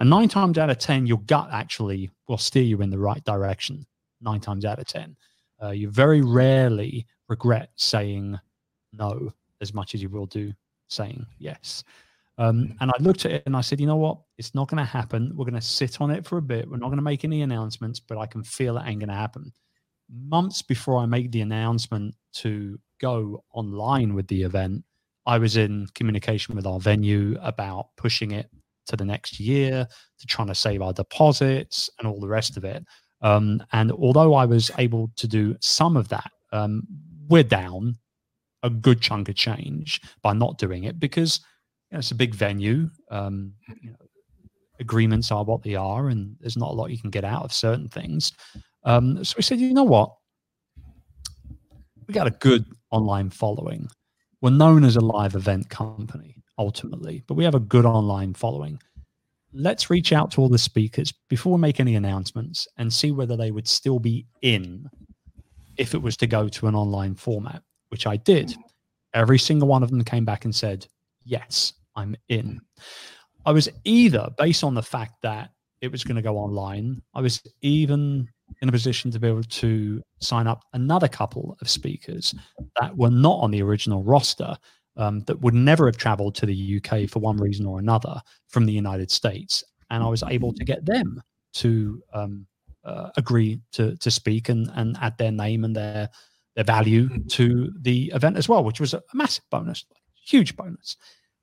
And 0.00 0.10
nine 0.10 0.28
times 0.28 0.58
out 0.58 0.70
of 0.70 0.78
10, 0.78 1.06
your 1.06 1.20
gut 1.20 1.48
actually 1.52 2.10
will 2.28 2.38
steer 2.38 2.62
you 2.62 2.82
in 2.82 2.90
the 2.90 2.98
right 2.98 3.22
direction. 3.24 3.86
Nine 4.20 4.40
times 4.40 4.64
out 4.64 4.78
of 4.78 4.86
10. 4.86 5.16
Uh, 5.62 5.70
you 5.70 5.90
very 5.90 6.20
rarely 6.22 7.06
regret 7.28 7.70
saying 7.76 8.38
no 8.92 9.32
as 9.60 9.72
much 9.72 9.94
as 9.94 10.02
you 10.02 10.08
will 10.08 10.26
do 10.26 10.52
saying 10.88 11.24
yes. 11.38 11.84
Um, 12.36 12.74
and 12.80 12.90
I 12.90 12.94
looked 13.00 13.26
at 13.26 13.32
it 13.32 13.42
and 13.46 13.56
I 13.56 13.60
said, 13.60 13.80
you 13.80 13.86
know 13.86 13.96
what? 13.96 14.18
It's 14.38 14.54
not 14.54 14.68
going 14.68 14.78
to 14.78 14.84
happen. 14.84 15.32
We're 15.36 15.44
going 15.44 15.54
to 15.54 15.60
sit 15.60 16.00
on 16.00 16.10
it 16.10 16.26
for 16.26 16.38
a 16.38 16.42
bit. 16.42 16.68
We're 16.68 16.78
not 16.78 16.86
going 16.86 16.96
to 16.96 17.02
make 17.02 17.24
any 17.24 17.42
announcements, 17.42 18.00
but 18.00 18.18
I 18.18 18.26
can 18.26 18.42
feel 18.42 18.76
it 18.76 18.84
ain't 18.86 19.00
going 19.00 19.08
to 19.08 19.14
happen 19.14 19.52
months 20.12 20.62
before 20.62 20.98
I 20.98 21.06
made 21.06 21.32
the 21.32 21.40
announcement 21.40 22.14
to 22.34 22.78
go 23.00 23.44
online 23.52 24.14
with 24.14 24.26
the 24.28 24.42
event, 24.42 24.84
I 25.26 25.38
was 25.38 25.56
in 25.56 25.86
communication 25.94 26.56
with 26.56 26.66
our 26.66 26.80
venue 26.80 27.36
about 27.42 27.88
pushing 27.96 28.32
it 28.32 28.50
to 28.86 28.96
the 28.96 29.04
next 29.04 29.38
year, 29.38 29.86
to 30.18 30.26
trying 30.26 30.48
to 30.48 30.54
save 30.54 30.82
our 30.82 30.92
deposits 30.92 31.88
and 31.98 32.08
all 32.08 32.20
the 32.20 32.28
rest 32.28 32.56
of 32.56 32.64
it. 32.64 32.84
Um, 33.22 33.62
and 33.72 33.92
although 33.92 34.34
I 34.34 34.46
was 34.46 34.70
able 34.78 35.10
to 35.16 35.28
do 35.28 35.56
some 35.60 35.96
of 35.96 36.08
that, 36.08 36.30
um, 36.52 36.82
we're 37.28 37.44
down 37.44 37.98
a 38.62 38.70
good 38.70 39.00
chunk 39.00 39.28
of 39.28 39.36
change 39.36 40.00
by 40.22 40.32
not 40.32 40.58
doing 40.58 40.84
it 40.84 40.98
because 40.98 41.40
you 41.90 41.94
know, 41.94 41.98
it's 41.98 42.10
a 42.10 42.16
big 42.16 42.34
venue. 42.34 42.90
Um, 43.10 43.52
you 43.82 43.90
know, 43.90 43.96
agreements 44.80 45.30
are 45.30 45.44
what 45.44 45.62
they 45.62 45.74
are, 45.74 46.08
and 46.08 46.36
there's 46.40 46.56
not 46.56 46.70
a 46.70 46.74
lot 46.74 46.90
you 46.90 46.98
can 46.98 47.10
get 47.10 47.24
out 47.24 47.44
of 47.44 47.52
certain 47.52 47.88
things. 47.88 48.32
Um, 48.84 49.22
so 49.24 49.34
we 49.36 49.42
said, 49.42 49.60
you 49.60 49.74
know 49.74 49.84
what? 49.84 50.14
We 52.06 52.14
got 52.14 52.26
a 52.26 52.30
good 52.30 52.64
online 52.90 53.30
following. 53.30 53.88
We're 54.40 54.50
known 54.50 54.84
as 54.84 54.96
a 54.96 55.00
live 55.00 55.34
event 55.34 55.68
company 55.68 56.42
ultimately, 56.58 57.22
but 57.26 57.34
we 57.34 57.44
have 57.44 57.54
a 57.54 57.60
good 57.60 57.84
online 57.84 58.34
following. 58.34 58.80
Let's 59.52 59.90
reach 59.90 60.12
out 60.12 60.30
to 60.32 60.40
all 60.40 60.48
the 60.48 60.58
speakers 60.58 61.12
before 61.28 61.54
we 61.54 61.60
make 61.60 61.80
any 61.80 61.96
announcements 61.96 62.68
and 62.78 62.92
see 62.92 63.10
whether 63.10 63.36
they 63.36 63.50
would 63.50 63.68
still 63.68 63.98
be 63.98 64.26
in 64.42 64.88
if 65.76 65.94
it 65.94 66.02
was 66.02 66.16
to 66.18 66.26
go 66.26 66.48
to 66.48 66.66
an 66.66 66.74
online 66.74 67.14
format, 67.14 67.62
which 67.88 68.06
I 68.06 68.16
did. 68.16 68.54
Every 69.14 69.38
single 69.38 69.68
one 69.68 69.82
of 69.82 69.90
them 69.90 70.04
came 70.04 70.24
back 70.24 70.44
and 70.44 70.54
said, 70.54 70.86
Yes, 71.24 71.72
I'm 71.96 72.16
in. 72.28 72.60
I 73.44 73.52
was 73.52 73.68
either 73.84 74.28
based 74.38 74.62
on 74.62 74.74
the 74.74 74.82
fact 74.82 75.14
that 75.22 75.50
it 75.80 75.90
was 75.90 76.04
going 76.04 76.16
to 76.16 76.22
go 76.22 76.36
online, 76.36 77.00
I 77.14 77.20
was 77.20 77.42
even 77.62 78.28
in 78.62 78.68
a 78.68 78.72
position 78.72 79.10
to 79.10 79.18
be 79.18 79.28
able 79.28 79.42
to 79.42 80.02
sign 80.20 80.46
up 80.46 80.64
another 80.72 81.08
couple 81.08 81.56
of 81.60 81.68
speakers 81.68 82.34
that 82.80 82.96
were 82.96 83.10
not 83.10 83.38
on 83.40 83.50
the 83.50 83.62
original 83.62 84.02
roster 84.02 84.56
um, 84.96 85.20
that 85.20 85.40
would 85.40 85.54
never 85.54 85.86
have 85.86 85.96
traveled 85.96 86.34
to 86.36 86.46
the 86.46 86.80
UK 86.82 87.08
for 87.08 87.20
one 87.20 87.36
reason 87.36 87.66
or 87.66 87.78
another 87.78 88.20
from 88.48 88.66
the 88.66 88.72
United 88.72 89.10
States. 89.10 89.64
And 89.90 90.02
I 90.02 90.08
was 90.08 90.22
able 90.22 90.52
to 90.52 90.64
get 90.64 90.84
them 90.84 91.22
to 91.54 92.02
um, 92.12 92.46
uh, 92.84 93.10
agree 93.16 93.60
to, 93.72 93.96
to 93.96 94.10
speak 94.10 94.48
and, 94.48 94.70
and 94.74 94.96
add 95.00 95.16
their 95.18 95.32
name 95.32 95.64
and 95.64 95.74
their, 95.74 96.08
their 96.54 96.64
value 96.64 97.08
to 97.28 97.72
the 97.80 98.12
event 98.14 98.36
as 98.36 98.48
well, 98.48 98.64
which 98.64 98.80
was 98.80 98.94
a 98.94 99.02
massive 99.14 99.44
bonus, 99.50 99.84
huge 100.14 100.56
bonus. 100.56 100.96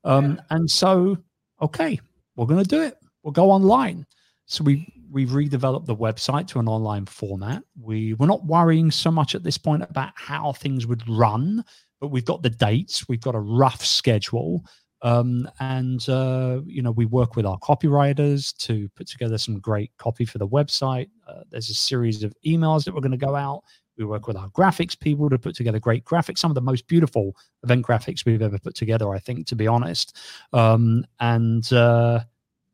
Um, 0.03 0.41
and 0.49 0.69
so, 0.69 1.17
okay, 1.61 1.99
we're 2.35 2.45
going 2.45 2.63
to 2.63 2.69
do 2.69 2.81
it. 2.81 2.97
We'll 3.23 3.33
go 3.33 3.51
online. 3.51 4.05
So 4.47 4.63
we 4.63 4.91
we've 5.11 5.29
redeveloped 5.29 5.85
the 5.85 5.95
website 5.95 6.47
to 6.47 6.59
an 6.59 6.67
online 6.69 7.05
format. 7.05 7.63
We 7.79 8.13
we're 8.13 8.27
not 8.27 8.45
worrying 8.45 8.91
so 8.91 9.11
much 9.11 9.35
at 9.35 9.43
this 9.43 9.57
point 9.57 9.83
about 9.83 10.13
how 10.15 10.53
things 10.53 10.87
would 10.87 11.07
run, 11.07 11.63
but 11.99 12.07
we've 12.07 12.25
got 12.25 12.43
the 12.43 12.49
dates, 12.49 13.07
we've 13.09 13.21
got 13.21 13.35
a 13.35 13.39
rough 13.39 13.85
schedule, 13.85 14.65
um, 15.01 15.49
and 15.59 16.07
uh, 16.07 16.61
you 16.65 16.81
know 16.81 16.91
we 16.91 17.05
work 17.05 17.35
with 17.35 17.45
our 17.45 17.59
copywriters 17.59 18.55
to 18.59 18.87
put 18.95 19.07
together 19.07 19.37
some 19.37 19.59
great 19.59 19.91
copy 19.97 20.23
for 20.23 20.37
the 20.37 20.47
website. 20.47 21.09
Uh, 21.27 21.41
there's 21.49 21.69
a 21.69 21.75
series 21.75 22.23
of 22.23 22.33
emails 22.45 22.85
that 22.85 22.95
we're 22.95 23.01
going 23.01 23.11
to 23.11 23.17
go 23.17 23.35
out. 23.35 23.63
We 23.97 24.05
work 24.05 24.27
with 24.27 24.37
our 24.37 24.47
graphics 24.49 24.97
people 24.97 25.29
to 25.29 25.37
put 25.37 25.55
together 25.55 25.79
great 25.79 26.05
graphics, 26.05 26.37
some 26.37 26.51
of 26.51 26.55
the 26.55 26.61
most 26.61 26.87
beautiful 26.87 27.35
event 27.63 27.85
graphics 27.85 28.23
we've 28.23 28.41
ever 28.41 28.59
put 28.59 28.75
together, 28.75 29.13
I 29.13 29.19
think, 29.19 29.47
to 29.47 29.55
be 29.57 29.67
honest. 29.67 30.15
Um, 30.53 31.03
and 31.19 31.69
uh, 31.73 32.21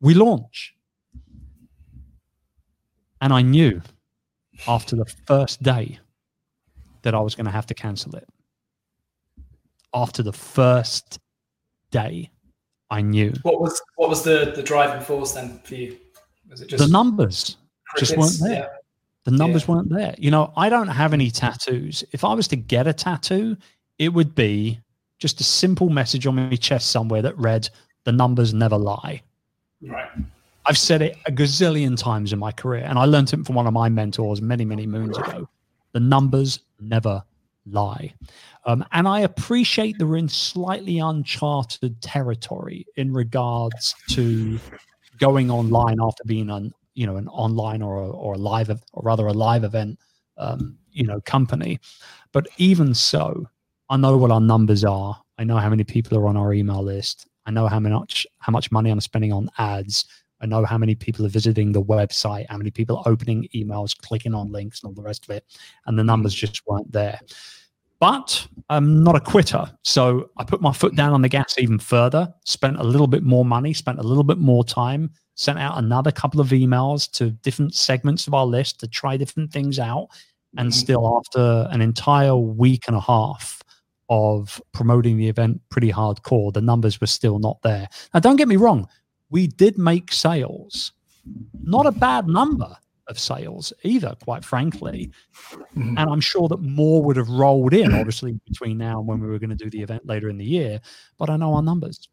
we 0.02 0.14
launch 0.14 0.76
and 3.24 3.32
I 3.32 3.42
knew 3.42 3.82
after 4.68 4.98
the 4.98 5.06
first 5.26 5.64
day 5.64 5.98
that 7.04 7.16
I 7.16 7.22
was 7.22 7.36
going 7.36 7.46
to 7.46 7.52
have 7.52 7.66
to 7.68 7.74
cancel 7.74 8.16
it. 8.16 8.28
After 9.94 10.22
the 10.22 10.34
first 10.34 11.20
day, 11.90 12.30
I 12.90 13.02
knew. 13.02 13.34
What 13.44 13.62
was 13.62 13.82
what 13.96 14.10
was 14.10 14.24
the 14.24 14.52
the 14.56 14.62
driving 14.62 15.02
force 15.02 15.32
then 15.32 15.60
for 15.64 15.76
you? 15.76 15.98
Was 16.50 16.62
it 16.62 16.68
just 16.68 16.84
the 16.84 16.92
numbers 16.92 17.58
crickets? 17.88 18.10
just 18.10 18.20
weren't 18.20 18.52
there? 18.52 18.64
Yeah. 18.64 18.70
The 19.24 19.32
numbers 19.32 19.64
yeah. 19.68 19.76
weren't 19.76 19.90
there. 19.90 20.16
You 20.18 20.30
know, 20.30 20.52
I 20.58 20.68
don't 20.68 20.90
have 20.90 21.14
any 21.14 21.32
tattoos. 21.32 22.04
If 22.12 22.26
I 22.26 22.34
was 22.34 22.50
to 22.50 22.58
get 22.58 22.88
a 22.88 22.94
tattoo, 22.94 23.56
it 24.00 24.10
would 24.10 24.36
be 24.36 24.82
just 25.18 25.40
a 25.40 25.46
simple 25.46 25.90
message 25.90 26.28
on 26.28 26.36
my 26.36 26.56
chest 26.58 26.92
somewhere 26.92 27.22
that 27.22 27.38
read, 27.38 27.70
"The 28.04 28.12
numbers 28.12 28.54
never 28.54 28.78
lie." 28.78 29.22
Right. 29.82 30.10
I've 30.66 30.78
said 30.78 31.02
it 31.02 31.18
a 31.26 31.32
gazillion 31.32 31.98
times 31.98 32.32
in 32.32 32.40
my 32.40 32.52
career, 32.52 32.84
and 32.86 32.98
I 32.98 33.06
learned 33.06 33.34
it 33.34 33.46
from 33.46 33.56
one 33.56 33.68
of 33.68 33.74
my 33.74 33.90
mentors 33.90 34.42
many, 34.42 34.66
many 34.66 34.88
moons 34.88 35.18
ago. 35.18 35.50
The 35.92 36.00
numbers 36.00 36.60
never 36.80 37.24
lie. 37.66 38.14
Um, 38.66 38.86
and 38.92 39.08
I 39.08 39.22
appreciate 39.22 39.98
that 39.98 40.08
we're 40.08 40.18
in 40.18 40.30
slightly 40.30 41.00
uncharted 41.00 42.02
territory 42.02 42.86
in 42.96 43.14
regards 43.14 43.94
to 44.12 44.60
going 45.20 45.52
online 45.52 45.98
after 46.02 46.24
being 46.26 46.50
on, 46.50 46.74
you 46.94 47.06
know, 47.06 47.18
an 47.18 47.28
online 47.28 47.82
or 47.82 47.98
a, 47.98 48.10
or 48.10 48.34
a 48.36 48.38
live, 48.38 48.70
or 48.70 49.04
rather 49.04 49.28
a 49.28 49.34
live 49.34 49.64
event, 49.64 50.00
um, 50.38 50.78
you 50.92 51.06
know, 51.06 51.20
company. 51.22 51.80
But 52.32 52.48
even 52.58 52.94
so, 52.94 53.48
I 53.90 53.98
know 53.98 54.18
what 54.18 54.32
our 54.32 54.42
numbers 54.42 54.84
are. 54.84 55.20
I 55.38 55.44
know 55.44 55.58
how 55.58 55.70
many 55.70 55.84
people 55.84 56.18
are 56.18 56.28
on 56.28 56.38
our 56.38 56.54
email 56.54 56.82
list. 56.82 57.28
I 57.46 57.52
know 57.52 57.68
how 57.68 57.80
much 57.80 58.26
how 58.40 58.52
much 58.52 58.72
money 58.72 58.90
I'm 58.90 59.02
spending 59.02 59.34
on 59.34 59.50
ads. 59.58 60.06
I 60.44 60.46
know 60.46 60.66
how 60.66 60.78
many 60.78 60.94
people 60.94 61.26
are 61.26 61.30
visiting 61.30 61.72
the 61.72 61.82
website, 61.82 62.46
how 62.50 62.58
many 62.58 62.70
people 62.70 62.98
are 62.98 63.04
opening 63.08 63.48
emails, 63.56 63.98
clicking 63.98 64.34
on 64.34 64.52
links, 64.52 64.84
and 64.84 64.90
all 64.90 64.94
the 64.94 65.02
rest 65.02 65.24
of 65.24 65.30
it. 65.36 65.46
And 65.86 65.98
the 65.98 66.04
numbers 66.04 66.34
just 66.36 66.62
weren't 66.68 66.92
there. 66.92 67.20
But 68.00 68.46
I'm 68.70 69.02
not 69.02 69.16
a 69.16 69.22
quitter. 69.22 69.66
So 69.84 70.30
I 70.38 70.44
put 70.44 70.62
my 70.62 70.74
foot 70.74 70.96
down 70.96 71.14
on 71.14 71.22
the 71.22 71.30
gas 71.30 71.58
even 71.58 71.80
further, 71.80 72.32
spent 72.44 72.78
a 72.78 72.84
little 72.84 73.08
bit 73.08 73.24
more 73.24 73.46
money, 73.46 73.72
spent 73.72 74.00
a 74.00 74.04
little 74.04 74.26
bit 74.26 74.38
more 74.38 74.66
time, 74.66 75.10
sent 75.36 75.58
out 75.58 75.78
another 75.78 76.12
couple 76.12 76.42
of 76.42 76.50
emails 76.50 77.10
to 77.14 77.32
different 77.32 77.74
segments 77.74 78.28
of 78.28 78.34
our 78.34 78.46
list 78.46 78.82
to 78.82 78.88
try 78.88 79.16
different 79.16 79.54
things 79.54 79.80
out. 79.80 80.10
And 80.58 80.70
mm-hmm. 80.70 80.78
still, 80.78 81.18
after 81.18 81.70
an 81.72 81.82
entire 81.82 82.36
week 82.36 82.84
and 82.88 82.98
a 82.98 83.02
half, 83.02 83.64
of 84.10 84.62
promoting 84.74 85.18
the 85.18 85.28
event 85.28 85.62
pretty 85.70 85.92
hardcore, 85.92 86.54
the 86.54 86.62
numbers 86.62 87.00
were 87.00 87.08
still 87.08 87.40
not 87.40 87.62
there. 87.64 87.88
Now, 88.14 88.20
don't 88.20 88.36
get 88.36 88.48
me 88.48 88.58
wrong, 88.58 88.88
we 89.34 89.48
did 89.48 89.80
make 89.80 90.14
sales. 90.14 90.94
Not 91.64 91.88
a 91.88 91.92
bad 91.92 92.28
number 92.28 92.78
of 93.08 93.18
sales 93.18 93.74
either, 93.82 94.16
quite 94.24 94.46
frankly. 94.46 95.12
Mm-hmm. 95.52 95.98
And 95.98 96.10
I'm 96.10 96.22
sure 96.22 96.48
that 96.50 96.62
more 96.62 97.04
would 97.04 97.18
have 97.18 97.30
rolled 97.30 97.74
in, 97.74 97.96
obviously, 97.96 98.34
between 98.48 98.78
now 98.78 99.00
and 99.00 99.08
when 99.08 99.20
we 99.20 99.28
were 99.28 99.40
going 99.40 99.50
to 99.50 99.56
do 99.56 99.72
the 99.72 99.82
event 99.82 100.06
later 100.06 100.30
in 100.30 100.38
the 100.38 100.46
year. 100.46 100.80
But 101.18 101.32
I 101.32 101.38
know 101.38 101.56
our 101.56 101.64
numbers. 101.64 102.08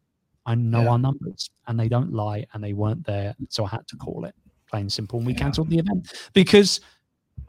I 0.46 0.54
know 0.54 0.84
yeah. 0.84 0.88
our 0.92 0.98
numbers, 0.98 1.50
and 1.68 1.78
they 1.78 1.88
don't 1.88 2.14
lie, 2.14 2.46
and 2.54 2.64
they 2.64 2.72
weren't 2.72 3.04
there. 3.04 3.34
So 3.50 3.66
I 3.66 3.68
had 3.68 3.86
to 3.88 3.96
call 3.96 4.24
it 4.24 4.34
plain 4.66 4.88
simple. 4.88 5.18
And 5.18 5.26
we 5.26 5.34
yeah. 5.34 5.40
cancelled 5.40 5.68
the 5.68 5.78
event 5.78 6.10
because 6.32 6.80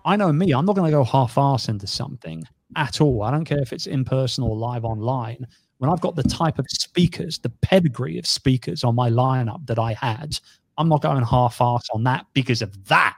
I 0.04 0.18
know 0.18 0.34
me, 0.34 0.52
I'm 0.52 0.66
not 0.66 0.76
going 0.76 0.92
to 0.92 0.98
go 0.98 1.06
half 1.06 1.38
ass 1.38 1.70
into 1.70 1.88
something 1.88 2.44
at 2.76 3.00
all. 3.00 3.24
I 3.24 3.32
don't 3.32 3.46
care 3.46 3.62
if 3.62 3.72
it's 3.72 3.88
in 3.88 4.04
person 4.04 4.44
or 4.44 4.54
live 4.58 4.84
online. 4.84 5.48
When 5.82 5.90
I've 5.90 6.00
got 6.00 6.16
the 6.16 6.22
type 6.22 6.60
of 6.60 6.68
speakers, 6.70 7.40
the 7.40 7.50
pedigree 7.50 8.20
of 8.20 8.28
speakers 8.28 8.84
on 8.84 8.94
my 8.94 9.10
lineup 9.10 9.66
that 9.66 9.80
I 9.80 9.94
had, 9.94 10.40
I'm 10.78 10.88
not 10.88 11.02
going 11.02 11.24
half 11.24 11.60
ass 11.60 11.88
on 11.92 12.04
that 12.04 12.28
because 12.34 12.62
of 12.62 12.88
that. 12.88 13.18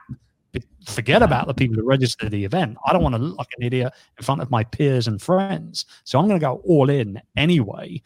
Forget 0.86 1.20
about 1.20 1.46
the 1.46 1.52
people 1.52 1.76
who 1.76 1.86
registered 1.86 2.30
the 2.30 2.42
event. 2.42 2.78
I 2.86 2.94
don't 2.94 3.02
want 3.02 3.16
to 3.16 3.20
look 3.20 3.36
like 3.36 3.48
an 3.58 3.66
idiot 3.66 3.92
in 4.18 4.24
front 4.24 4.40
of 4.40 4.50
my 4.50 4.64
peers 4.64 5.08
and 5.08 5.20
friends. 5.20 5.84
So 6.04 6.18
I'm 6.18 6.26
going 6.26 6.40
to 6.40 6.46
go 6.46 6.62
all 6.64 6.88
in 6.88 7.20
anyway. 7.36 8.00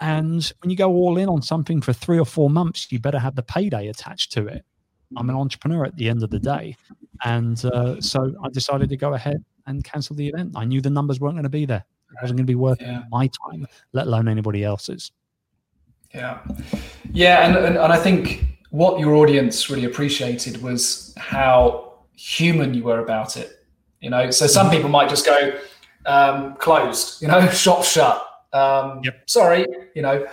And 0.00 0.52
when 0.60 0.68
you 0.68 0.76
go 0.76 0.92
all 0.92 1.16
in 1.16 1.30
on 1.30 1.40
something 1.40 1.80
for 1.80 1.94
three 1.94 2.18
or 2.18 2.26
four 2.26 2.50
months, 2.50 2.92
you 2.92 2.98
better 2.98 3.18
have 3.18 3.34
the 3.34 3.42
payday 3.42 3.88
attached 3.88 4.30
to 4.32 4.46
it. 4.46 4.62
I'm 5.16 5.30
an 5.30 5.36
entrepreneur 5.36 5.86
at 5.86 5.96
the 5.96 6.10
end 6.10 6.22
of 6.22 6.28
the 6.28 6.38
day. 6.38 6.76
And 7.24 7.64
uh, 7.64 7.98
so 8.02 8.34
I 8.44 8.50
decided 8.50 8.90
to 8.90 8.98
go 8.98 9.14
ahead 9.14 9.42
and 9.66 9.82
cancel 9.84 10.14
the 10.16 10.28
event. 10.28 10.52
I 10.54 10.66
knew 10.66 10.82
the 10.82 10.90
numbers 10.90 11.18
weren't 11.18 11.36
going 11.36 11.44
to 11.44 11.48
be 11.48 11.64
there. 11.64 11.86
It 12.16 12.22
wasn't 12.22 12.38
going 12.38 12.46
to 12.46 12.50
be 12.50 12.54
worth 12.54 12.80
yeah. 12.80 13.02
my 13.10 13.28
time, 13.28 13.66
let 13.92 14.06
alone 14.06 14.28
anybody 14.28 14.64
else's. 14.64 15.12
Yeah. 16.14 16.38
Yeah. 17.12 17.46
And, 17.46 17.56
and, 17.56 17.76
and 17.76 17.92
I 17.92 17.98
think 17.98 18.44
what 18.70 18.98
your 18.98 19.14
audience 19.14 19.68
really 19.68 19.84
appreciated 19.84 20.62
was 20.62 21.14
how 21.16 21.94
human 22.14 22.74
you 22.74 22.84
were 22.84 23.00
about 23.00 23.36
it. 23.36 23.52
You 24.00 24.10
know, 24.10 24.30
so 24.30 24.46
some 24.46 24.70
people 24.70 24.88
might 24.88 25.08
just 25.08 25.26
go, 25.26 25.58
um, 26.06 26.54
closed, 26.56 27.20
you 27.22 27.28
know, 27.28 27.48
shop 27.50 27.84
shut. 27.84 28.22
Um, 28.52 29.00
yep. 29.04 29.28
Sorry, 29.28 29.66
you 29.94 30.02
know, 30.02 30.26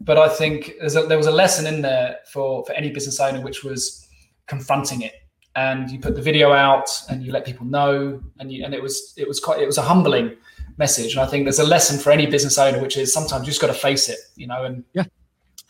but 0.00 0.16
I 0.18 0.28
think 0.28 0.72
a, 0.80 0.88
there 0.88 1.18
was 1.18 1.26
a 1.26 1.32
lesson 1.32 1.66
in 1.66 1.82
there 1.82 2.18
for, 2.32 2.64
for 2.64 2.72
any 2.72 2.90
business 2.90 3.20
owner, 3.20 3.40
which 3.40 3.64
was 3.64 4.08
confronting 4.46 5.02
it 5.02 5.14
and 5.56 5.90
you 5.90 5.98
put 5.98 6.14
the 6.14 6.22
video 6.22 6.52
out 6.52 6.88
and 7.08 7.24
you 7.24 7.32
let 7.32 7.44
people 7.44 7.66
know 7.66 8.20
and 8.38 8.52
you, 8.52 8.64
and 8.64 8.74
it 8.74 8.82
was 8.82 9.14
it 9.16 9.26
was 9.26 9.40
quite 9.40 9.60
it 9.60 9.66
was 9.66 9.78
a 9.78 9.82
humbling 9.82 10.36
message 10.78 11.12
and 11.12 11.20
i 11.20 11.26
think 11.26 11.44
there's 11.44 11.58
a 11.58 11.64
lesson 11.64 11.98
for 11.98 12.10
any 12.10 12.26
business 12.26 12.58
owner 12.58 12.80
which 12.80 12.96
is 12.96 13.12
sometimes 13.12 13.46
you 13.46 13.50
just 13.50 13.60
got 13.60 13.68
to 13.68 13.74
face 13.74 14.08
it 14.08 14.18
you 14.36 14.46
know 14.46 14.64
and 14.64 14.84
yeah 14.92 15.04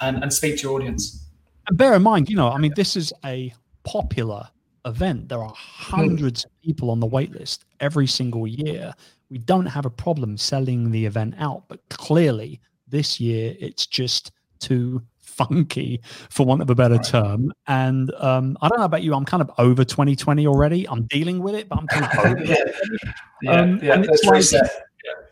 and 0.00 0.22
and 0.22 0.32
speak 0.32 0.56
to 0.56 0.62
your 0.62 0.74
audience 0.74 1.26
and 1.68 1.78
bear 1.78 1.94
in 1.94 2.02
mind 2.02 2.28
you 2.28 2.36
know 2.36 2.50
i 2.50 2.58
mean 2.58 2.72
this 2.76 2.96
is 2.96 3.12
a 3.24 3.52
popular 3.84 4.48
event 4.84 5.28
there 5.28 5.42
are 5.42 5.52
hundreds 5.56 6.44
of 6.44 6.50
people 6.62 6.90
on 6.90 7.00
the 7.00 7.06
wait 7.06 7.32
list 7.32 7.64
every 7.80 8.06
single 8.06 8.46
year 8.46 8.92
we 9.30 9.38
don't 9.38 9.66
have 9.66 9.84
a 9.84 9.90
problem 9.90 10.36
selling 10.36 10.90
the 10.90 11.04
event 11.04 11.34
out 11.38 11.64
but 11.68 11.80
clearly 11.88 12.60
this 12.88 13.20
year 13.20 13.54
it's 13.58 13.86
just 13.86 14.32
too 14.58 15.02
funky, 15.36 16.00
for 16.30 16.46
want 16.46 16.62
of 16.62 16.70
a 16.70 16.74
better 16.74 16.96
right. 16.96 17.04
term. 17.04 17.52
And 17.66 18.12
um, 18.14 18.56
I 18.62 18.68
don't 18.68 18.78
know 18.78 18.86
about 18.86 19.02
you, 19.02 19.14
I'm 19.14 19.24
kind 19.24 19.42
of 19.42 19.50
over 19.58 19.84
2020 19.84 20.46
already. 20.46 20.88
I'm 20.88 21.04
dealing 21.04 21.40
with 21.40 21.54
it, 21.54 21.68
but 21.68 21.78
I'm 21.78 21.86
kind 21.86 22.06
of 22.06 22.24
over 22.24 22.44
yeah. 22.44 22.56
Yeah, 23.42 23.50
um, 23.50 23.80
yeah, 23.82 23.98
that's 23.98 24.24
like, 24.24 24.50
yeah. 24.50 24.66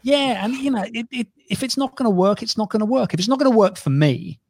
Yeah, 0.03 0.45
and 0.45 0.55
you 0.55 0.71
know, 0.71 0.85
it, 0.93 1.07
it, 1.11 1.29
if 1.49 1.63
it's 1.63 1.77
not 1.77 1.97
going 1.97 2.07
to 2.07 2.11
work, 2.11 2.43
it's 2.43 2.57
not 2.57 2.71
going 2.71 2.81
to 2.81 2.87
work. 2.87 3.15
If 3.15 3.21
it's 3.21 3.29
not 3.29 3.39
going 3.39 3.51
to 3.51 3.57
work 3.57 3.77
for 3.77 3.91
me, 3.91 4.41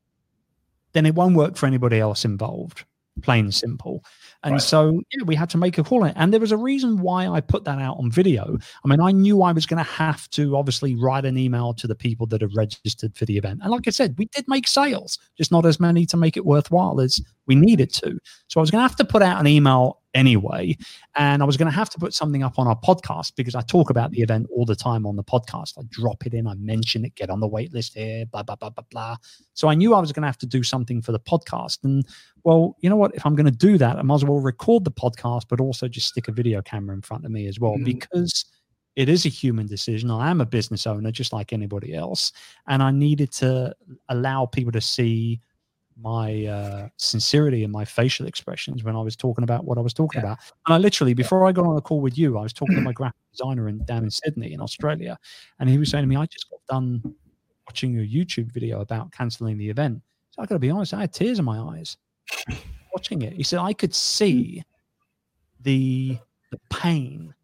then 0.92 1.06
it 1.06 1.14
won't 1.14 1.36
work 1.36 1.56
for 1.56 1.66
anybody 1.66 2.00
else 2.00 2.24
involved. 2.24 2.84
Plain 3.22 3.52
simple. 3.52 4.04
And 4.42 4.54
right. 4.54 4.62
so, 4.62 5.00
yeah, 5.12 5.22
we 5.24 5.36
had 5.36 5.48
to 5.50 5.58
make 5.58 5.78
a 5.78 5.84
call. 5.84 6.04
And 6.04 6.32
there 6.32 6.40
was 6.40 6.50
a 6.50 6.56
reason 6.56 6.98
why 6.98 7.28
I 7.28 7.40
put 7.40 7.64
that 7.64 7.78
out 7.78 7.96
on 7.98 8.10
video. 8.10 8.58
I 8.84 8.88
mean, 8.88 9.00
I 9.00 9.12
knew 9.12 9.42
I 9.42 9.52
was 9.52 9.66
going 9.66 9.82
to 9.82 9.90
have 9.90 10.28
to 10.30 10.56
obviously 10.56 10.96
write 10.96 11.24
an 11.24 11.38
email 11.38 11.74
to 11.74 11.86
the 11.86 11.94
people 11.94 12.26
that 12.26 12.40
have 12.40 12.54
registered 12.56 13.16
for 13.16 13.24
the 13.24 13.38
event. 13.38 13.60
And 13.62 13.70
like 13.70 13.86
I 13.86 13.90
said, 13.90 14.16
we 14.18 14.26
did 14.26 14.46
make 14.48 14.66
sales, 14.66 15.18
just 15.38 15.52
not 15.52 15.64
as 15.64 15.78
many 15.78 16.06
to 16.06 16.16
make 16.16 16.36
it 16.36 16.44
worthwhile 16.44 17.00
as 17.00 17.20
we 17.46 17.54
needed 17.54 17.92
to. 17.94 18.18
So 18.48 18.58
I 18.58 18.62
was 18.62 18.70
going 18.70 18.82
to 18.82 18.88
have 18.88 18.96
to 18.96 19.04
put 19.04 19.22
out 19.22 19.40
an 19.40 19.46
email 19.46 20.00
anyway. 20.14 20.76
And 21.16 21.42
I 21.42 21.46
was 21.46 21.56
going 21.56 21.70
to 21.70 21.76
have 21.76 21.90
to 21.90 21.98
put 21.98 22.14
something 22.14 22.42
up 22.42 22.58
on 22.58 22.66
our 22.66 22.78
podcast 22.78 23.34
because 23.36 23.54
I 23.54 23.60
talk 23.60 23.90
about 23.90 24.12
the 24.12 24.22
event 24.22 24.46
all 24.54 24.64
the 24.64 24.76
time 24.76 25.06
on 25.06 25.16
the 25.16 25.24
podcast. 25.24 25.78
I 25.78 25.82
drop 25.90 26.26
it 26.26 26.34
in, 26.34 26.46
I 26.46 26.54
mention 26.54 27.04
it, 27.04 27.14
get 27.14 27.30
on 27.30 27.40
the 27.40 27.48
wait 27.48 27.72
list 27.72 27.94
here, 27.94 28.24
blah, 28.26 28.42
blah, 28.42 28.56
blah, 28.56 28.70
blah, 28.70 28.84
blah. 28.90 29.16
So 29.54 29.68
I 29.68 29.74
knew 29.74 29.94
I 29.94 30.00
was 30.00 30.12
going 30.12 30.22
to 30.22 30.28
have 30.28 30.38
to 30.38 30.46
do 30.46 30.62
something 30.62 31.02
for 31.02 31.12
the 31.12 31.20
podcast. 31.20 31.78
And 31.84 32.06
well, 32.44 32.76
you 32.80 32.88
know 32.88 32.96
what? 32.96 33.14
If 33.14 33.26
I'm 33.26 33.34
going 33.34 33.46
to 33.46 33.52
do 33.52 33.76
that, 33.78 33.96
I 33.96 34.02
might 34.02 34.16
as 34.16 34.24
well 34.24 34.40
record 34.40 34.84
the 34.84 34.90
podcast, 34.90 35.44
but 35.48 35.60
also 35.60 35.88
just 35.88 36.08
stick 36.08 36.28
a 36.28 36.32
video 36.32 36.62
camera 36.62 36.94
in 36.94 37.02
front 37.02 37.24
of 37.24 37.30
me 37.30 37.46
as 37.46 37.60
well 37.60 37.74
mm-hmm. 37.74 37.84
because 37.84 38.44
it 38.96 39.08
is 39.08 39.26
a 39.26 39.30
human 39.30 39.66
decision. 39.66 40.10
I 40.10 40.30
am 40.30 40.40
a 40.40 40.46
business 40.46 40.86
owner 40.86 41.10
just 41.10 41.32
like 41.32 41.52
anybody 41.52 41.94
else. 41.94 42.32
And 42.68 42.82
I 42.82 42.90
needed 42.90 43.32
to 43.32 43.74
allow 44.08 44.46
people 44.46 44.72
to 44.72 44.80
see 44.80 45.40
my 46.00 46.46
uh, 46.46 46.88
sincerity 46.96 47.64
and 47.64 47.72
my 47.72 47.84
facial 47.84 48.26
expressions 48.26 48.84
when 48.84 48.96
I 48.96 49.00
was 49.00 49.16
talking 49.16 49.44
about 49.44 49.64
what 49.64 49.78
I 49.78 49.80
was 49.80 49.94
talking 49.94 50.20
yeah. 50.20 50.32
about. 50.32 50.38
And 50.66 50.74
I 50.74 50.78
literally, 50.78 51.14
before 51.14 51.46
I 51.46 51.52
got 51.52 51.66
on 51.66 51.76
a 51.76 51.80
call 51.80 52.00
with 52.00 52.18
you, 52.18 52.38
I 52.38 52.42
was 52.42 52.52
talking 52.52 52.74
to 52.74 52.80
my 52.80 52.92
graphic 52.94 53.20
designer 53.32 53.68
in, 53.68 53.84
down 53.84 54.04
in 54.04 54.10
Sydney 54.10 54.52
in 54.52 54.60
Australia. 54.60 55.18
And 55.60 55.68
he 55.68 55.78
was 55.78 55.90
saying 55.90 56.02
to 56.02 56.08
me, 56.08 56.16
I 56.16 56.26
just 56.26 56.50
got 56.50 56.60
done 56.68 57.14
watching 57.66 57.92
your 57.92 58.04
YouTube 58.04 58.52
video 58.52 58.80
about 58.80 59.12
canceling 59.12 59.56
the 59.56 59.68
event. 59.68 60.02
So 60.30 60.42
I 60.42 60.46
got 60.46 60.56
to 60.56 60.60
be 60.60 60.70
honest, 60.70 60.94
I 60.94 61.00
had 61.00 61.12
tears 61.12 61.38
in 61.38 61.44
my 61.44 61.58
eyes 61.58 61.96
watching 62.92 63.22
it. 63.22 63.32
He 63.32 63.42
said, 63.42 63.60
I 63.60 63.72
could 63.72 63.94
see 63.94 64.62
the, 65.60 66.18
the 66.50 66.60
pain 66.70 67.34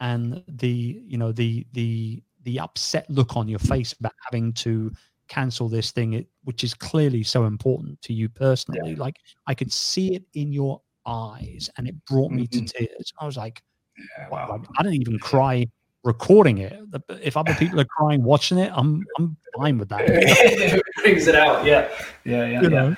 and 0.00 0.42
the, 0.48 1.02
you 1.06 1.18
know, 1.18 1.32
the, 1.32 1.66
the, 1.72 2.22
the 2.44 2.58
upset 2.58 3.08
look 3.08 3.36
on 3.36 3.48
your 3.48 3.58
face 3.58 3.92
about 3.92 4.14
having 4.24 4.52
to 4.54 4.90
cancel 5.30 5.68
this 5.68 5.92
thing, 5.92 6.12
it, 6.12 6.26
which 6.44 6.62
is 6.62 6.74
clearly 6.74 7.22
so 7.22 7.46
important 7.46 8.00
to 8.02 8.12
you 8.12 8.28
personally. 8.28 8.90
Yeah. 8.90 9.00
Like 9.00 9.16
I 9.46 9.54
could 9.54 9.72
see 9.72 10.14
it 10.14 10.24
in 10.34 10.52
your 10.52 10.82
eyes, 11.06 11.70
and 11.78 11.88
it 11.88 11.94
brought 12.04 12.32
me 12.32 12.46
mm-hmm. 12.46 12.66
to 12.66 12.72
tears. 12.72 13.12
I 13.18 13.24
was 13.24 13.38
like, 13.38 13.62
yeah, 13.96 14.28
wow. 14.28 14.62
I 14.78 14.82
didn't 14.82 15.00
even 15.00 15.18
cry 15.18 15.66
recording 16.04 16.58
it. 16.58 16.78
If 17.22 17.36
other 17.36 17.54
people 17.54 17.80
are 17.80 17.86
crying 17.86 18.22
watching 18.22 18.58
it, 18.58 18.70
I'm 18.74 19.02
I'm 19.18 19.36
fine 19.56 19.78
with 19.78 19.88
that. 19.88 20.02
it 20.06 20.82
brings 21.02 21.26
it 21.26 21.34
out. 21.34 21.64
Yeah, 21.64 21.88
yeah, 22.24 22.46
yeah. 22.46 22.62
You 22.62 22.62
yeah. 22.62 22.68
Know? 22.68 22.96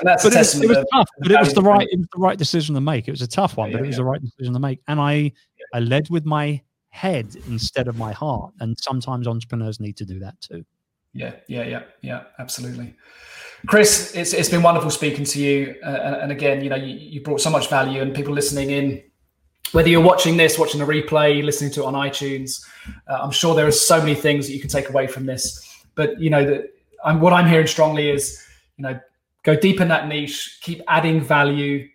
And 0.00 0.06
that's 0.06 0.22
but 0.22 0.34
it 0.34 0.38
was, 0.38 0.60
it 0.60 0.68
was 0.68 0.86
tough, 0.92 1.08
but 1.18 1.32
it 1.32 1.40
was 1.40 1.54
the 1.54 1.62
right 1.62 1.88
it 1.90 1.98
was 1.98 2.08
the 2.12 2.20
right 2.20 2.38
decision 2.38 2.74
to 2.74 2.80
make. 2.80 3.08
It 3.08 3.12
was 3.12 3.22
a 3.22 3.28
tough 3.28 3.56
one, 3.56 3.72
but 3.72 3.80
it 3.80 3.86
was 3.86 3.96
the 3.96 4.04
right 4.04 4.20
decision 4.20 4.52
to 4.52 4.60
make. 4.60 4.80
And 4.88 5.00
I 5.00 5.32
I 5.72 5.80
led 5.80 6.10
with 6.10 6.24
my 6.24 6.60
head 6.90 7.36
instead 7.46 7.88
of 7.88 7.96
my 7.96 8.12
heart. 8.12 8.52
And 8.60 8.76
sometimes 8.78 9.26
entrepreneurs 9.28 9.80
need 9.80 9.96
to 9.98 10.04
do 10.04 10.18
that 10.20 10.40
too. 10.40 10.64
Yeah, 11.12 11.34
yeah, 11.48 11.64
yeah, 11.64 11.82
yeah, 12.02 12.22
absolutely. 12.38 12.94
Chris, 13.66 14.14
it's, 14.14 14.32
it's 14.32 14.48
been 14.48 14.62
wonderful 14.62 14.90
speaking 14.90 15.24
to 15.24 15.40
you. 15.40 15.74
Uh, 15.84 16.20
and, 16.22 16.30
again, 16.30 16.62
you 16.62 16.70
know, 16.70 16.76
you, 16.76 16.94
you, 16.94 17.20
brought 17.20 17.40
so 17.40 17.50
much 17.50 17.68
value, 17.68 18.00
and 18.00 18.14
people 18.14 18.32
listening 18.32 18.70
in, 18.70 19.02
whether 19.72 19.88
you're 19.88 20.00
watching 20.00 20.36
this, 20.36 20.58
watching 20.58 20.80
the 20.80 20.86
replay, 20.86 21.42
listening 21.42 21.70
to 21.72 21.82
it 21.82 21.86
on 21.86 21.94
iTunes, 21.94 22.64
uh, 23.08 23.18
I'm 23.20 23.30
sure 23.30 23.54
there 23.54 23.66
are 23.66 23.72
so 23.72 23.98
many 23.98 24.14
things 24.14 24.46
that 24.46 24.52
you 24.52 24.60
can 24.60 24.70
take 24.70 24.88
away 24.88 25.06
from 25.06 25.26
this. 25.26 25.84
But 25.94 26.20
you 26.20 26.30
know 26.30 26.44
that 26.44 26.72
I'm, 27.04 27.20
what 27.20 27.32
I'm 27.32 27.48
hearing 27.48 27.66
strongly 27.66 28.10
is, 28.10 28.42
you 28.76 28.84
know, 28.84 29.00
go 29.42 29.56
deep 29.56 29.80
in 29.80 29.88
that 29.88 30.08
niche, 30.08 30.58
keep 30.62 30.80
adding 30.86 31.20
value, 31.20 31.88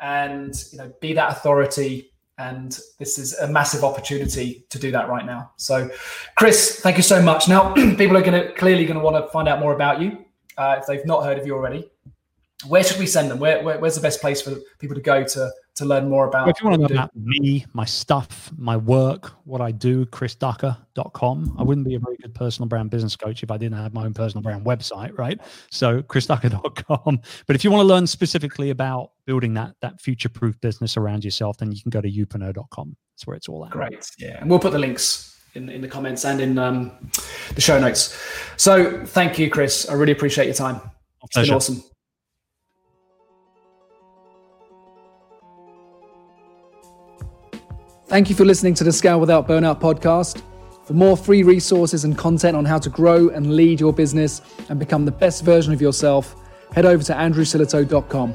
and 0.00 0.54
you 0.72 0.78
know, 0.78 0.92
be 1.00 1.12
that 1.14 1.32
authority 1.32 2.09
and 2.40 2.80
this 2.98 3.18
is 3.18 3.38
a 3.38 3.46
massive 3.46 3.84
opportunity 3.84 4.64
to 4.70 4.78
do 4.78 4.90
that 4.90 5.10
right 5.10 5.26
now. 5.26 5.50
So, 5.56 5.90
Chris, 6.36 6.80
thank 6.80 6.96
you 6.96 7.02
so 7.02 7.20
much. 7.20 7.48
Now, 7.48 7.74
people 7.74 8.16
are 8.16 8.22
going 8.22 8.40
to 8.40 8.52
clearly 8.54 8.86
going 8.86 8.98
to 8.98 9.04
want 9.04 9.22
to 9.22 9.30
find 9.30 9.46
out 9.46 9.60
more 9.60 9.74
about 9.74 10.00
you 10.00 10.24
uh, 10.56 10.76
if 10.80 10.86
they've 10.86 11.04
not 11.04 11.22
heard 11.22 11.38
of 11.38 11.46
you 11.46 11.54
already. 11.54 11.90
Where 12.66 12.84
should 12.84 12.98
we 12.98 13.06
send 13.06 13.30
them? 13.30 13.38
Where, 13.38 13.62
where, 13.62 13.78
where's 13.78 13.94
the 13.94 14.00
best 14.00 14.20
place 14.20 14.42
for 14.42 14.56
people 14.78 14.94
to 14.94 15.02
go 15.02 15.24
to 15.24 15.50
to 15.80 15.84
learn 15.84 16.08
more 16.08 16.28
about. 16.28 16.48
If 16.48 16.60
you 16.60 16.68
want 16.68 16.82
to 16.82 16.88
know 16.88 17.00
about 17.00 17.16
me, 17.16 17.66
my 17.72 17.84
stuff, 17.84 18.52
my 18.56 18.76
work, 18.76 19.32
what 19.44 19.60
I 19.60 19.70
do, 19.72 20.06
chrisducker.com. 20.06 21.56
I 21.58 21.62
wouldn't 21.62 21.86
be 21.86 21.94
a 21.94 21.98
very 21.98 22.16
good 22.16 22.34
personal 22.34 22.68
brand 22.68 22.90
business 22.90 23.16
coach 23.16 23.42
if 23.42 23.50
I 23.50 23.56
didn't 23.56 23.78
have 23.78 23.92
my 23.92 24.04
own 24.04 24.14
personal 24.14 24.42
brand 24.42 24.64
website, 24.64 25.16
right? 25.18 25.40
So 25.70 26.02
chrisducker.com. 26.02 27.20
But 27.46 27.56
if 27.56 27.64
you 27.64 27.70
want 27.70 27.80
to 27.80 27.86
learn 27.86 28.06
specifically 28.06 28.70
about 28.70 29.12
building 29.24 29.54
that 29.54 29.74
that 29.80 30.00
future-proof 30.00 30.60
business 30.60 30.96
around 30.96 31.24
yourself, 31.24 31.56
then 31.58 31.72
you 31.72 31.82
can 31.82 31.90
go 31.90 32.00
to 32.00 32.10
youpreneur.com. 32.10 32.96
That's 33.14 33.26
where 33.26 33.36
it's 33.36 33.48
all 33.48 33.64
at. 33.64 33.72
Great. 33.72 34.10
Yeah. 34.18 34.40
And 34.40 34.50
we'll 34.50 34.58
put 34.58 34.72
the 34.72 34.78
links 34.78 35.40
in, 35.54 35.68
in 35.68 35.80
the 35.80 35.88
comments 35.88 36.24
and 36.24 36.40
in 36.40 36.58
um, 36.58 36.92
the 37.54 37.60
show 37.60 37.78
notes. 37.78 38.16
So 38.56 39.04
thank 39.04 39.38
you, 39.38 39.50
Chris. 39.50 39.88
I 39.88 39.94
really 39.94 40.12
appreciate 40.12 40.44
your 40.44 40.54
time. 40.54 40.80
It's 41.22 41.36
been 41.36 41.54
awesome. 41.54 41.82
Thank 48.10 48.28
you 48.28 48.34
for 48.34 48.44
listening 48.44 48.74
to 48.74 48.82
the 48.82 48.90
Scale 48.90 49.20
Without 49.20 49.46
Burnout 49.46 49.80
podcast. 49.80 50.42
For 50.82 50.94
more 50.94 51.16
free 51.16 51.44
resources 51.44 52.02
and 52.02 52.18
content 52.18 52.56
on 52.56 52.64
how 52.64 52.76
to 52.80 52.90
grow 52.90 53.28
and 53.28 53.54
lead 53.54 53.78
your 53.78 53.92
business 53.92 54.42
and 54.68 54.80
become 54.80 55.04
the 55.04 55.12
best 55.12 55.44
version 55.44 55.72
of 55.72 55.80
yourself, 55.80 56.34
head 56.72 56.84
over 56.84 57.04
to 57.04 57.12
andrewsillitoe.com. 57.12 58.34